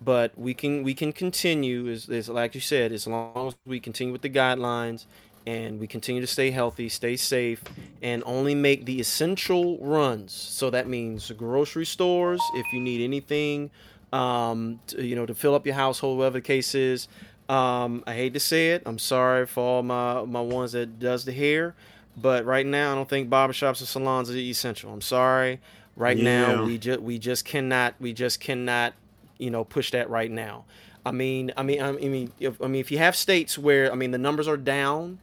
But 0.00 0.38
we 0.38 0.54
can 0.54 0.82
we 0.82 0.94
can 0.94 1.12
continue 1.12 1.88
as, 1.88 2.08
is 2.08 2.28
like 2.28 2.54
you 2.54 2.60
said, 2.60 2.92
as 2.92 3.06
long 3.06 3.48
as 3.48 3.56
we 3.66 3.80
continue 3.80 4.12
with 4.12 4.22
the 4.22 4.30
guidelines 4.30 5.06
and 5.46 5.80
we 5.80 5.86
continue 5.86 6.20
to 6.20 6.26
stay 6.26 6.50
healthy, 6.50 6.88
stay 6.90 7.16
safe, 7.16 7.62
and 8.02 8.22
only 8.26 8.54
make 8.54 8.84
the 8.84 9.00
essential 9.00 9.78
runs. 9.78 10.32
So 10.32 10.68
that 10.70 10.86
means 10.86 11.30
grocery 11.32 11.86
stores, 11.86 12.40
if 12.54 12.70
you 12.72 12.80
need 12.80 13.02
anything, 13.02 13.70
um, 14.12 14.78
to, 14.88 15.02
you 15.02 15.16
know, 15.16 15.24
to 15.24 15.34
fill 15.34 15.54
up 15.54 15.64
your 15.64 15.74
household, 15.74 16.18
whatever 16.18 16.34
the 16.34 16.42
case 16.42 16.74
is. 16.74 17.08
Um, 17.48 18.04
I 18.06 18.14
hate 18.14 18.34
to 18.34 18.40
say 18.40 18.72
it. 18.72 18.82
I'm 18.84 18.98
sorry 18.98 19.46
for 19.46 19.60
all 19.62 19.82
my 19.82 20.22
my 20.24 20.40
ones 20.40 20.72
that 20.72 20.98
does 20.98 21.24
the 21.24 21.32
hair, 21.32 21.74
but 22.16 22.44
right 22.44 22.66
now 22.66 22.92
I 22.92 22.94
don't 22.94 23.08
think 23.08 23.30
barbershops 23.30 23.80
or 23.82 23.86
salons 23.86 24.30
are 24.30 24.36
essential. 24.36 24.92
I'm 24.92 25.00
sorry. 25.00 25.60
Right 25.96 26.16
Yeah. 26.16 26.24
now 26.54 26.64
we 26.64 26.78
just 26.78 27.00
we 27.00 27.18
just 27.18 27.44
cannot 27.44 27.94
we 28.00 28.12
just 28.12 28.40
cannot 28.40 28.92
you 29.38 29.50
know 29.50 29.64
push 29.64 29.90
that 29.92 30.10
right 30.10 30.30
now. 30.30 30.64
I 31.06 31.10
mean, 31.10 31.52
I 31.56 31.62
mean, 31.62 31.80
I 31.80 31.92
mean, 31.92 32.32
if, 32.38 32.60
I 32.60 32.66
mean, 32.66 32.80
if 32.80 32.90
you 32.90 32.98
have 32.98 33.16
states 33.16 33.56
where 33.56 33.90
I 33.90 33.94
mean 33.94 34.10
the 34.10 34.18
numbers 34.18 34.46
are 34.46 34.58
down, 34.58 35.18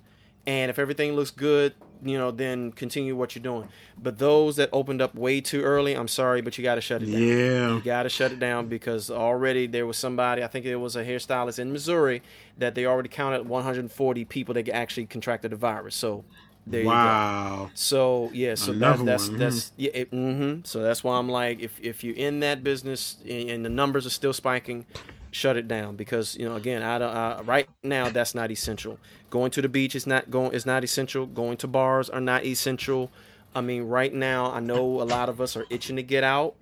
and 0.48 0.70
if 0.70 0.80
everything 0.80 1.14
looks 1.14 1.32
good, 1.32 1.74
you 2.04 2.18
know, 2.18 2.30
then 2.32 2.72
continue 2.72 3.16
what 3.16 3.36
you're 3.36 3.43
doing. 3.43 3.68
But 4.02 4.20
those 4.20 4.58
that 4.58 4.70
opened 4.74 5.02
up 5.02 5.16
way 5.16 5.41
too 5.41 5.62
early, 5.64 5.93
I'm 5.96 6.08
sorry, 6.08 6.41
but 6.41 6.58
you 6.58 6.64
got 6.64 6.76
to 6.76 6.82
shut 6.82 7.02
it 7.02 7.08
down. 7.08 7.22
Yeah. 7.22 7.76
you 7.76 7.82
got 7.82 8.04
to 8.04 8.10
shut 8.10 8.32
it 8.32 8.39
down 8.39 8.68
because 8.68 9.10
already 9.10 9.66
there 9.66 9.86
was 9.88 9.98
somebody. 9.98 10.43
I 10.43 10.48
think 10.48 10.66
it 10.66 10.76
was 10.76 10.96
a 10.96 11.04
hairstylist 11.04 11.58
in 11.58 11.72
Missouri 11.72 12.22
that 12.58 12.76
they 12.76 12.86
already 12.86 13.10
counted 13.10 13.48
140 13.48 14.26
people 14.26 14.54
that 14.54 14.70
actually 14.70 15.06
contracted 15.08 15.52
the 15.52 15.56
virus. 15.58 15.96
So. 15.96 16.26
There 16.68 16.82
you 16.82 16.88
Wow. 16.88 17.66
go. 17.66 17.72
So 17.76 18.32
yeah, 18.34 18.56
so 18.56 18.72
Another 18.72 18.98
that, 19.04 19.06
that's 19.06 19.30
one, 19.30 19.38
that's 19.38 19.72
yeah. 19.78 19.91
It, 19.93 20.10
hmm 20.10 20.62
So 20.64 20.82
that's 20.82 21.04
why 21.04 21.20
I'm 21.20 21.30
like, 21.30 21.60
if 21.60 21.80
if 21.80 22.04
you're 22.04 22.16
in 22.16 22.39
that 22.39 22.64
business 22.64 23.18
and, 23.24 23.50
and 23.52 23.64
the 23.66 23.70
numbers 23.70 24.08
are 24.08 24.10
still 24.10 24.34
spiking, 24.34 24.88
shut 25.36 25.58
it 25.58 25.68
down 25.68 25.98
because 25.98 26.38
you 26.38 26.48
know 26.48 26.56
again, 26.56 26.82
I 26.82 26.98
don't 26.98 27.10
uh, 27.14 27.42
right 27.46 27.68
now 27.84 28.10
that's 28.10 28.34
not 28.34 28.52
essential. 28.52 28.98
Going 29.30 29.52
to 29.52 29.62
the 29.62 29.70
beach 29.70 29.96
is 29.96 30.08
not 30.08 30.32
going 30.32 30.54
is 30.54 30.66
not 30.66 30.84
essential. 30.84 31.26
Going 31.26 31.58
to 31.58 31.68
bars 31.68 32.10
are 32.10 32.22
not 32.22 32.46
essential. 32.46 33.12
I 33.54 33.62
mean, 33.62 33.84
right 33.84 34.14
now 34.14 34.52
I 34.52 34.62
know 34.62 35.02
a 35.02 35.04
lot 35.04 35.28
of 35.28 35.42
us 35.42 35.58
are 35.58 35.66
itching 35.70 35.98
to 35.98 36.04
get 36.04 36.24
out. 36.24 36.56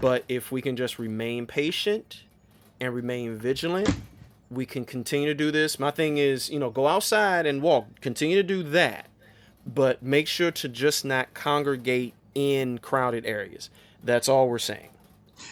But 0.00 0.24
if 0.28 0.50
we 0.50 0.60
can 0.60 0.76
just 0.76 0.98
remain 0.98 1.46
patient 1.46 2.22
and 2.80 2.92
remain 2.94 3.36
vigilant, 3.36 3.94
we 4.50 4.66
can 4.66 4.84
continue 4.84 5.28
to 5.28 5.34
do 5.34 5.50
this. 5.50 5.78
My 5.78 5.90
thing 5.90 6.18
is, 6.18 6.50
you 6.50 6.58
know, 6.58 6.70
go 6.70 6.86
outside 6.86 7.46
and 7.46 7.62
walk. 7.62 8.00
Continue 8.00 8.36
to 8.36 8.42
do 8.42 8.62
that, 8.62 9.06
but 9.66 10.02
make 10.02 10.26
sure 10.26 10.50
to 10.50 10.68
just 10.68 11.04
not 11.04 11.32
congregate 11.34 12.14
in 12.34 12.78
crowded 12.78 13.24
areas. 13.24 13.70
That's 14.02 14.28
all 14.28 14.48
we're 14.48 14.58
saying. 14.58 14.90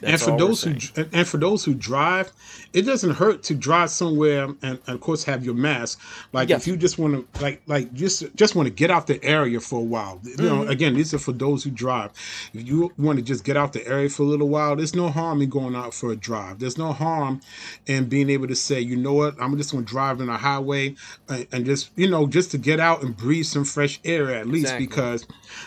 And 0.03 0.21
for 0.21 0.37
those 0.37 0.63
who 0.63 0.75
and 1.13 1.27
for 1.27 1.37
those 1.39 1.65
who 1.65 1.75
drive, 1.75 2.33
it 2.73 2.83
doesn't 2.83 3.13
hurt 3.13 3.43
to 3.45 3.55
drive 3.55 3.91
somewhere 3.91 4.45
and, 4.45 4.57
and 4.63 4.79
of 4.89 5.01
course 5.01 5.25
have 5.25 5.45
your 5.45 5.55
mask. 5.55 6.01
Like 6.33 6.49
Yes. 6.49 6.63
if 6.63 6.67
you 6.69 6.77
just 6.77 6.99
want 6.99 7.33
to 7.35 7.43
like 7.43 7.63
like 7.67 7.93
just 7.93 8.25
just 8.35 8.55
want 8.55 8.67
to 8.67 8.73
get 8.73 8.91
out 8.91 9.07
the 9.07 9.23
area 9.25 9.61
for 9.61 9.81
a 9.81 9.85
while. 9.85 10.21
You 10.25 10.37
know, 10.39 10.65
Mhm. 10.65 10.71
again, 10.71 10.95
these 10.95 11.13
are 11.15 11.19
for 11.19 11.33
those 11.33 11.65
who 11.65 11.71
drive. 11.71 12.11
If 12.55 12.67
you 12.67 12.93
want 12.99 13.19
to 13.19 13.25
just 13.25 13.45
get 13.45 13.57
out 13.57 13.73
the 13.73 13.87
area 13.87 14.09
for 14.09 14.23
a 14.23 14.27
little 14.27 14.49
while, 14.49 14.77
there's 14.77 14.95
no 14.95 15.09
harm 15.11 15.43
in 15.43 15.49
going 15.51 15.75
out 15.77 15.95
for 15.95 16.13
a 16.13 16.17
drive. 16.17 16.59
There's 16.59 16.79
no 16.79 16.93
harm 16.93 17.41
in 17.87 18.07
being 18.07 18.31
able 18.31 18.49
to 18.49 18.57
say, 18.57 18.81
you 18.81 18.97
know 18.97 19.13
what, 19.15 19.35
I'm 19.41 19.57
just 19.57 19.73
going 19.73 19.85
to 19.85 19.91
drive 19.91 20.21
in 20.21 20.29
a 20.29 20.37
highway 20.39 20.95
and, 21.29 21.47
and 21.53 21.65
just 21.65 21.91
you 21.97 22.09
know 22.09 22.27
just 22.27 22.51
to 22.53 22.59
get 22.59 22.81
out 22.81 23.03
and 23.03 23.17
breathe 23.17 23.47
some 23.47 23.65
fresh 23.65 24.01
air 24.05 24.31
at 24.35 24.47
least 24.47 24.65
Exactly. 24.65 24.87
because 24.87 25.27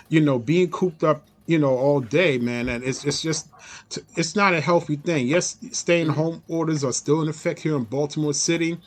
you 0.10 0.22
know 0.22 0.40
being 0.40 0.70
cooped 0.70 1.04
up 1.04 1.24
you 1.48 1.60
know 1.60 1.76
all 1.78 2.00
day 2.00 2.38
man 2.38 2.70
and 2.70 2.84
it's 2.84 3.06
it's 3.06 3.22
just 3.22 3.48
it's 4.16 4.36
not 4.36 4.54
a 4.54 4.62
healthy 4.62 4.96
thing. 4.96 5.28
Yes 5.28 5.58
staying 5.72 6.08
home 6.10 6.44
orders 6.48 6.84
are 6.84 6.94
still 6.94 7.22
in 7.22 7.30
effect 7.30 7.60
here 7.60 7.76
in 7.76 7.84
baltimore 7.84 8.34
city 8.34 8.78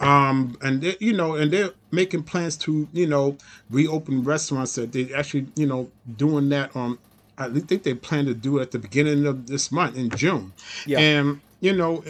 um 0.00 0.56
and 0.62 0.82
they, 0.82 0.96
you 1.00 1.12
know 1.12 1.34
and 1.34 1.52
they're 1.52 1.70
making 1.90 2.22
plans 2.22 2.56
to 2.56 2.88
you 2.92 3.06
know 3.06 3.36
reopen 3.70 4.22
restaurants 4.22 4.74
that 4.74 4.92
they 4.92 5.12
actually 5.14 5.46
you 5.56 5.66
know 5.66 5.90
doing 6.16 6.48
that 6.48 6.74
on 6.74 6.98
i 7.38 7.48
think 7.48 7.82
they 7.82 7.94
plan 7.94 8.24
to 8.26 8.34
do 8.34 8.58
it 8.58 8.62
at 8.62 8.70
the 8.70 8.78
beginning 8.78 9.26
of 9.26 9.46
this 9.46 9.70
month 9.72 9.96
in 9.96 10.10
june. 10.10 10.52
Yeah. 10.86 10.98
and 10.98 11.40
you 11.60 11.76
know 11.76 12.02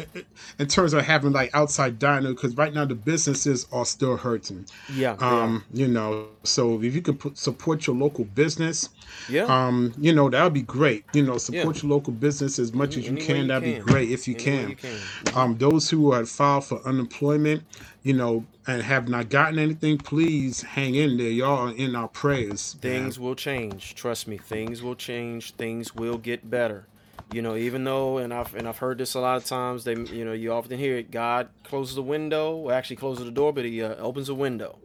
in 0.58 0.66
terms 0.68 0.92
of 0.92 1.04
having 1.04 1.32
like 1.32 1.50
outside 1.54 1.98
dining 1.98 2.32
because 2.34 2.56
right 2.56 2.72
now 2.72 2.84
the 2.84 2.94
businesses 2.94 3.66
are 3.72 3.84
still 3.84 4.16
hurting 4.16 4.64
Yeah, 4.96 5.16
um 5.18 5.64
you 5.72 5.88
know 5.88 6.28
so 6.44 6.80
if 6.82 6.94
you 6.94 7.02
could 7.02 7.18
put, 7.20 7.36
support 7.36 7.86
your 7.86 7.96
local 7.96 8.24
business 8.24 8.88
Yeah. 9.28 9.44
um 9.44 9.92
you 9.98 10.12
know 10.12 10.30
that 10.30 10.42
would 10.44 10.54
be 10.54 10.62
great 10.62 11.04
you 11.12 11.22
know 11.24 11.36
support 11.38 11.82
your 11.82 11.90
local 11.90 12.12
business 12.12 12.58
as 12.58 12.72
much 12.72 12.96
as 12.96 13.06
you 13.08 13.16
can 13.16 13.36
you 13.42 13.46
that'd 13.48 13.64
be 13.64 13.74
can. 13.74 13.82
great 13.82 14.10
if 14.10 14.26
you 14.28 14.34
can. 14.34 14.70
you 14.70 14.76
can. 14.76 14.96
um 15.34 15.58
those 15.58 15.90
who 15.90 16.12
had 16.12 16.28
filed 16.28 16.64
for 16.64 16.80
unemployment 16.86 17.62
you 18.02 18.12
know 18.14 18.44
and 18.66 18.82
have 18.82 19.08
not 19.08 19.28
gotten 19.28 19.58
anything 19.58 19.98
please 19.98 20.62
hang 20.62 20.94
in 20.94 21.16
there 21.16 21.30
y'all 21.30 21.68
are 21.68 21.74
in 21.74 21.96
our 21.96 22.08
prayers 22.08 22.76
man. 22.82 22.92
things 22.92 23.18
will 23.18 23.34
change 23.34 23.94
trust 23.94 24.28
me 24.28 24.36
things 24.38 24.82
will 24.82 24.94
change 24.94 25.52
things 25.54 25.94
will 25.94 26.18
get 26.18 26.48
better 26.50 26.86
you 27.32 27.42
know 27.42 27.54
even 27.56 27.84
though 27.84 28.18
and 28.18 28.34
i've 28.34 28.54
and 28.54 28.66
i've 28.68 28.78
heard 28.78 28.98
this 28.98 29.14
a 29.14 29.20
lot 29.20 29.36
of 29.36 29.44
times 29.44 29.84
they 29.84 29.94
you 29.94 30.24
know 30.24 30.32
you 30.32 30.52
often 30.52 30.78
hear 30.78 30.96
it 30.96 31.10
god 31.10 31.48
closes 31.64 31.94
the 31.94 32.02
window 32.02 32.56
well, 32.56 32.76
actually 32.76 32.96
closes 32.96 33.24
the 33.24 33.30
door 33.30 33.52
but 33.52 33.64
he 33.64 33.82
uh, 33.82 33.94
opens 33.96 34.28
a 34.28 34.34
window 34.34 34.78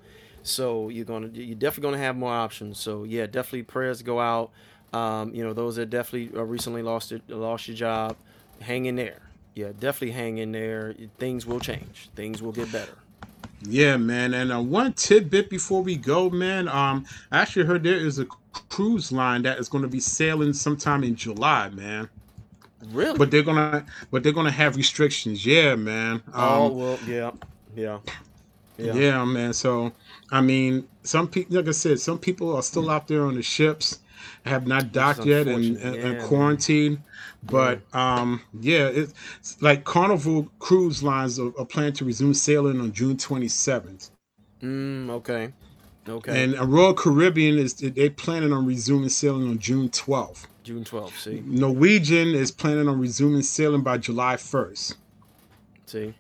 so 0.44 0.90
you're 0.90 1.06
gonna 1.06 1.28
you're 1.34 1.56
definitely 1.56 1.92
gonna 1.92 2.04
have 2.04 2.16
more 2.16 2.34
options 2.34 2.80
so 2.80 3.04
yeah 3.04 3.26
definitely 3.26 3.64
prayers 3.64 4.02
go 4.02 4.20
out 4.20 4.52
um, 4.94 5.34
you 5.34 5.44
know 5.44 5.54
those 5.54 5.76
that 5.76 5.90
definitely 5.90 6.38
uh, 6.38 6.44
recently 6.44 6.82
lost 6.82 7.12
it 7.12 7.22
lost 7.30 7.68
your 7.68 7.76
job 7.76 8.16
hang 8.62 8.86
in 8.86 8.96
there 8.96 9.22
yeah 9.56 9.72
definitely 9.80 10.12
hang 10.12 10.38
in 10.38 10.52
there 10.52 10.94
things 11.18 11.46
will 11.46 11.60
change 11.60 12.10
things 12.16 12.42
will 12.42 12.52
get 12.52 12.72
better 12.72 12.94
Yeah, 13.68 13.98
man. 13.98 14.34
And 14.34 14.52
uh, 14.52 14.62
one 14.62 14.94
tidbit 14.94 15.50
before 15.50 15.82
we 15.82 15.96
go, 15.96 16.30
man. 16.30 16.68
Um, 16.68 17.06
I 17.32 17.40
actually 17.40 17.66
heard 17.66 17.82
there 17.82 17.96
is 17.96 18.20
a 18.20 18.26
cruise 18.70 19.12
line 19.12 19.42
that 19.44 19.58
is 19.58 19.70
going 19.70 19.82
to 19.82 19.88
be 19.88 20.00
sailing 20.00 20.54
sometime 20.54 21.04
in 21.04 21.16
July, 21.16 21.70
man. 21.70 22.10
Really? 22.84 23.18
But 23.18 23.32
they're 23.32 23.44
gonna, 23.44 23.86
but 24.12 24.24
they're 24.24 24.34
gonna 24.34 24.52
have 24.52 24.76
restrictions. 24.76 25.46
Yeah, 25.46 25.76
man. 25.76 26.22
oh 26.34 26.68
Um, 26.68 26.78
well 26.78 27.00
yeah 27.06 27.32
yeah 27.76 28.00
yeah. 28.78 29.24
man. 29.26 29.54
So, 29.54 29.92
I 30.32 30.42
mean, 30.42 30.88
some 31.04 31.28
people, 31.28 31.58
like 31.58 31.68
I 31.68 31.72
said, 31.72 32.00
some 32.00 32.20
people 32.20 32.56
are 32.56 32.64
still 32.64 32.90
out 32.90 33.08
there 33.08 33.24
on 33.24 33.36
the 33.36 33.42
ships, 33.44 34.00
have 34.46 34.68
not 34.68 34.92
docked 34.92 35.26
yet, 35.26 35.48
and, 35.48 35.78
and, 35.78 35.78
unfortunate. 35.78 36.06
and 36.06 36.22
quarantined. 36.22 37.00
But 37.44 37.82
um, 37.94 38.42
yeah, 38.60 38.88
it's 38.88 39.62
like 39.62 39.84
Carnival 39.84 40.50
Cruise 40.60 41.04
Lines 41.04 41.40
are, 41.40 41.52
are 41.60 41.66
planning 41.66 41.94
to 41.94 42.06
resume 42.06 42.34
sailing 42.34 42.82
on 42.82 42.92
June 42.92 43.18
27th. 43.18 44.10
mm, 44.62 45.10
okay 45.12 45.54
okay 46.08 46.44
And 46.44 46.56
Royal 46.72 46.94
Caribbean 46.94 47.58
is 47.58 47.74
they 47.76 48.10
planning 48.10 48.54
on 48.54 48.66
resuming 48.66 49.10
sailing 49.10 49.50
on 49.50 49.60
June 49.60 49.90
12th. 49.90 50.48
June 50.66 50.84
12th 50.84 51.18
see 51.18 51.44
Norwegian 51.46 52.30
is 52.30 52.52
planning 52.52 52.90
on 52.90 53.00
resuming 53.00 53.44
sailing 53.44 53.84
by 53.84 53.98
July 53.98 54.36
1st. 54.36 54.96
see 55.86 56.14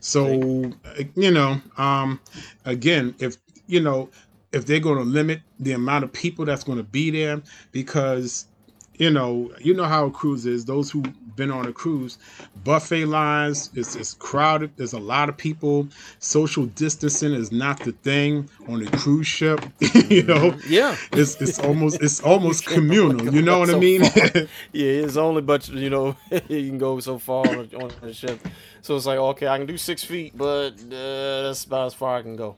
So 0.00 0.72
uh, 0.84 1.02
you 1.16 1.30
know, 1.30 1.60
um, 1.76 2.20
again, 2.64 3.14
if 3.18 3.36
you 3.66 3.80
know, 3.80 4.08
if 4.52 4.66
they're 4.66 4.80
going 4.80 4.98
to 4.98 5.04
limit 5.04 5.40
the 5.60 5.72
amount 5.72 6.04
of 6.04 6.12
people 6.12 6.44
that's 6.44 6.64
going 6.64 6.78
to 6.78 6.84
be 6.84 7.10
there, 7.10 7.42
because 7.72 8.46
you 8.94 9.10
know, 9.10 9.52
you 9.60 9.74
know 9.74 9.84
how 9.84 10.06
a 10.06 10.10
cruise 10.10 10.46
is. 10.46 10.64
Those 10.64 10.90
who've 10.90 11.06
been 11.36 11.50
on 11.50 11.66
a 11.66 11.72
cruise, 11.72 12.18
buffet 12.64 13.06
lines, 13.06 13.70
it's, 13.74 13.96
it's 13.96 14.14
crowded. 14.14 14.70
There's 14.76 14.92
a 14.92 14.98
lot 14.98 15.28
of 15.28 15.36
people. 15.36 15.88
Social 16.18 16.66
distancing 16.66 17.32
is 17.32 17.52
not 17.52 17.80
the 17.80 17.92
thing 17.92 18.48
on 18.68 18.82
a 18.86 18.90
cruise 18.90 19.26
ship. 19.26 19.60
you 20.08 20.22
know, 20.22 20.56
Yeah. 20.68 20.96
it's 21.12 21.40
it's 21.40 21.58
almost 21.58 22.02
it's 22.02 22.20
almost 22.30 22.66
communal. 22.66 23.32
You 23.32 23.42
know 23.42 23.58
what 23.58 23.70
I 23.70 23.78
mean? 23.78 24.02
yeah, 24.72 25.04
it's 25.04 25.16
only 25.16 25.42
but 25.42 25.68
you 25.68 25.90
know 25.90 26.16
you 26.30 26.68
can 26.68 26.78
go 26.78 27.00
so 27.00 27.18
far 27.18 27.46
on, 27.46 27.68
the 28.02 28.12
ship. 28.12 28.40
So 28.82 28.96
it's 28.96 29.06
like 29.06 29.18
okay, 29.18 29.46
I 29.48 29.58
can 29.58 29.66
do 29.66 29.76
six 29.76 30.02
feet, 30.04 30.36
but 30.36 30.70
uh, 30.70 31.42
that's 31.42 31.64
about 31.64 31.86
as 31.86 31.94
far 31.94 32.18
I 32.18 32.22
can 32.22 32.36
go. 32.36 32.56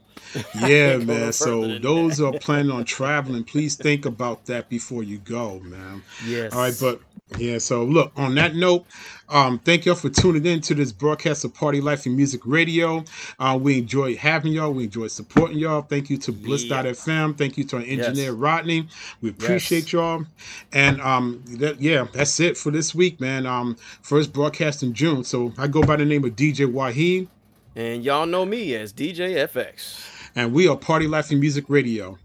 Yeah, 0.54 0.92
can't 0.96 1.06
go 1.06 1.14
man. 1.14 1.32
So 1.32 1.78
those 1.78 2.18
who 2.18 2.26
are 2.26 2.38
planning 2.38 2.70
on 2.70 2.84
traveling, 2.84 3.44
please 3.44 3.76
think 3.76 4.06
about 4.06 4.46
that 4.46 4.68
before 4.68 5.02
you 5.02 5.18
go, 5.18 5.60
man. 5.60 6.02
Yes. 6.26 6.52
All 6.52 6.60
right, 6.60 6.76
but 6.80 7.00
yeah. 7.38 7.58
So 7.58 7.84
look, 7.84 8.12
on 8.16 8.34
that 8.36 8.54
note, 8.54 8.86
um, 9.28 9.58
thank 9.58 9.84
y'all 9.86 9.94
for 9.94 10.10
tuning 10.10 10.44
in 10.46 10.60
to 10.62 10.74
this 10.74 10.92
broadcast 10.92 11.44
of 11.44 11.54
Party 11.54 11.80
Life 11.80 12.06
and 12.06 12.14
Music 12.16 12.42
Radio. 12.44 13.04
Uh, 13.38 13.58
we 13.60 13.78
enjoy 13.78 14.16
having 14.16 14.52
y'all. 14.52 14.72
We 14.72 14.84
enjoy 14.84 15.06
supporting 15.08 15.58
y'all. 15.58 15.82
Thank 15.82 16.10
you 16.10 16.18
to 16.18 16.32
Bliss.fm. 16.32 17.38
Thank 17.38 17.56
you 17.56 17.64
to 17.64 17.76
our 17.76 17.82
engineer 17.82 18.24
Yes. 18.26 18.32
Rodney. 18.32 18.88
We 19.20 19.30
appreciate 19.30 19.92
y'all. 19.92 20.26
And 20.72 21.00
um, 21.00 21.42
that, 21.58 21.80
yeah, 21.80 22.06
that's 22.12 22.38
it 22.40 22.56
for 22.58 22.70
this 22.70 22.94
week, 22.94 23.20
man. 23.20 23.46
Um, 23.46 23.76
first 24.02 24.32
broadcast 24.32 24.82
in 24.82 24.92
June. 24.92 25.24
So 25.24 25.52
I 25.56 25.66
go 25.66 25.82
by 25.82 25.96
the 25.96 26.04
name 26.04 26.24
of 26.24 26.32
DJ 26.36 26.70
Wahid. 26.70 27.28
And 27.74 28.04
y'all 28.04 28.26
know 28.26 28.44
me 28.44 28.74
as 28.74 28.92
DJ 28.92 29.34
FX. 29.48 30.06
And 30.34 30.52
we 30.52 30.68
are 30.68 30.76
Party 30.76 31.06
Life 31.06 31.30
and 31.30 31.40
Music 31.40 31.64
Radio. 31.68 32.18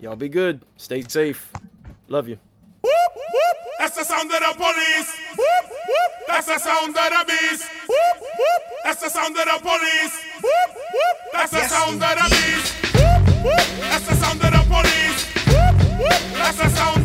Y'all 0.00 0.16
be 0.16 0.28
good. 0.28 0.62
Stay 0.76 1.02
safe. 1.02 1.52
Love 2.08 2.28
you. 2.28 2.38
That's 3.84 3.96
the 3.96 4.04
sound 4.04 4.32
of 4.32 4.40
the 4.40 4.54
police. 4.56 5.14
Whoop, 5.36 5.68
whoop. 5.68 6.26
That's 6.26 6.46
the 6.46 6.58
sound 6.58 6.88
of 6.88 6.94
the 6.94 7.24
beast. 7.28 7.68
Whoop, 7.86 8.16
whoop. 8.18 8.62
That's 8.82 9.02
the 9.02 9.10
sound 9.10 9.36
of 9.36 9.44
the 9.44 9.58
police. 9.60 10.24
Whoop, 10.42 10.74
whoop. 10.74 11.16
That's 11.34 11.50
the 11.50 11.58
yes, 11.58 11.70
sound 11.70 11.92
indeed. 11.92 12.06
of 12.06 12.16
the 12.16 12.28
beast. 12.34 12.94
Whoop, 12.94 13.44
whoop. 13.44 13.80
That's 13.80 14.06
the 14.06 14.14
sound 14.14 14.42
of 14.42 14.52
the 14.52 14.64
police. 14.72 15.20
Whoop, 15.48 16.00
whoop. 16.00 16.32
That's 16.32 16.56
the 16.56 16.68
sound. 16.70 17.03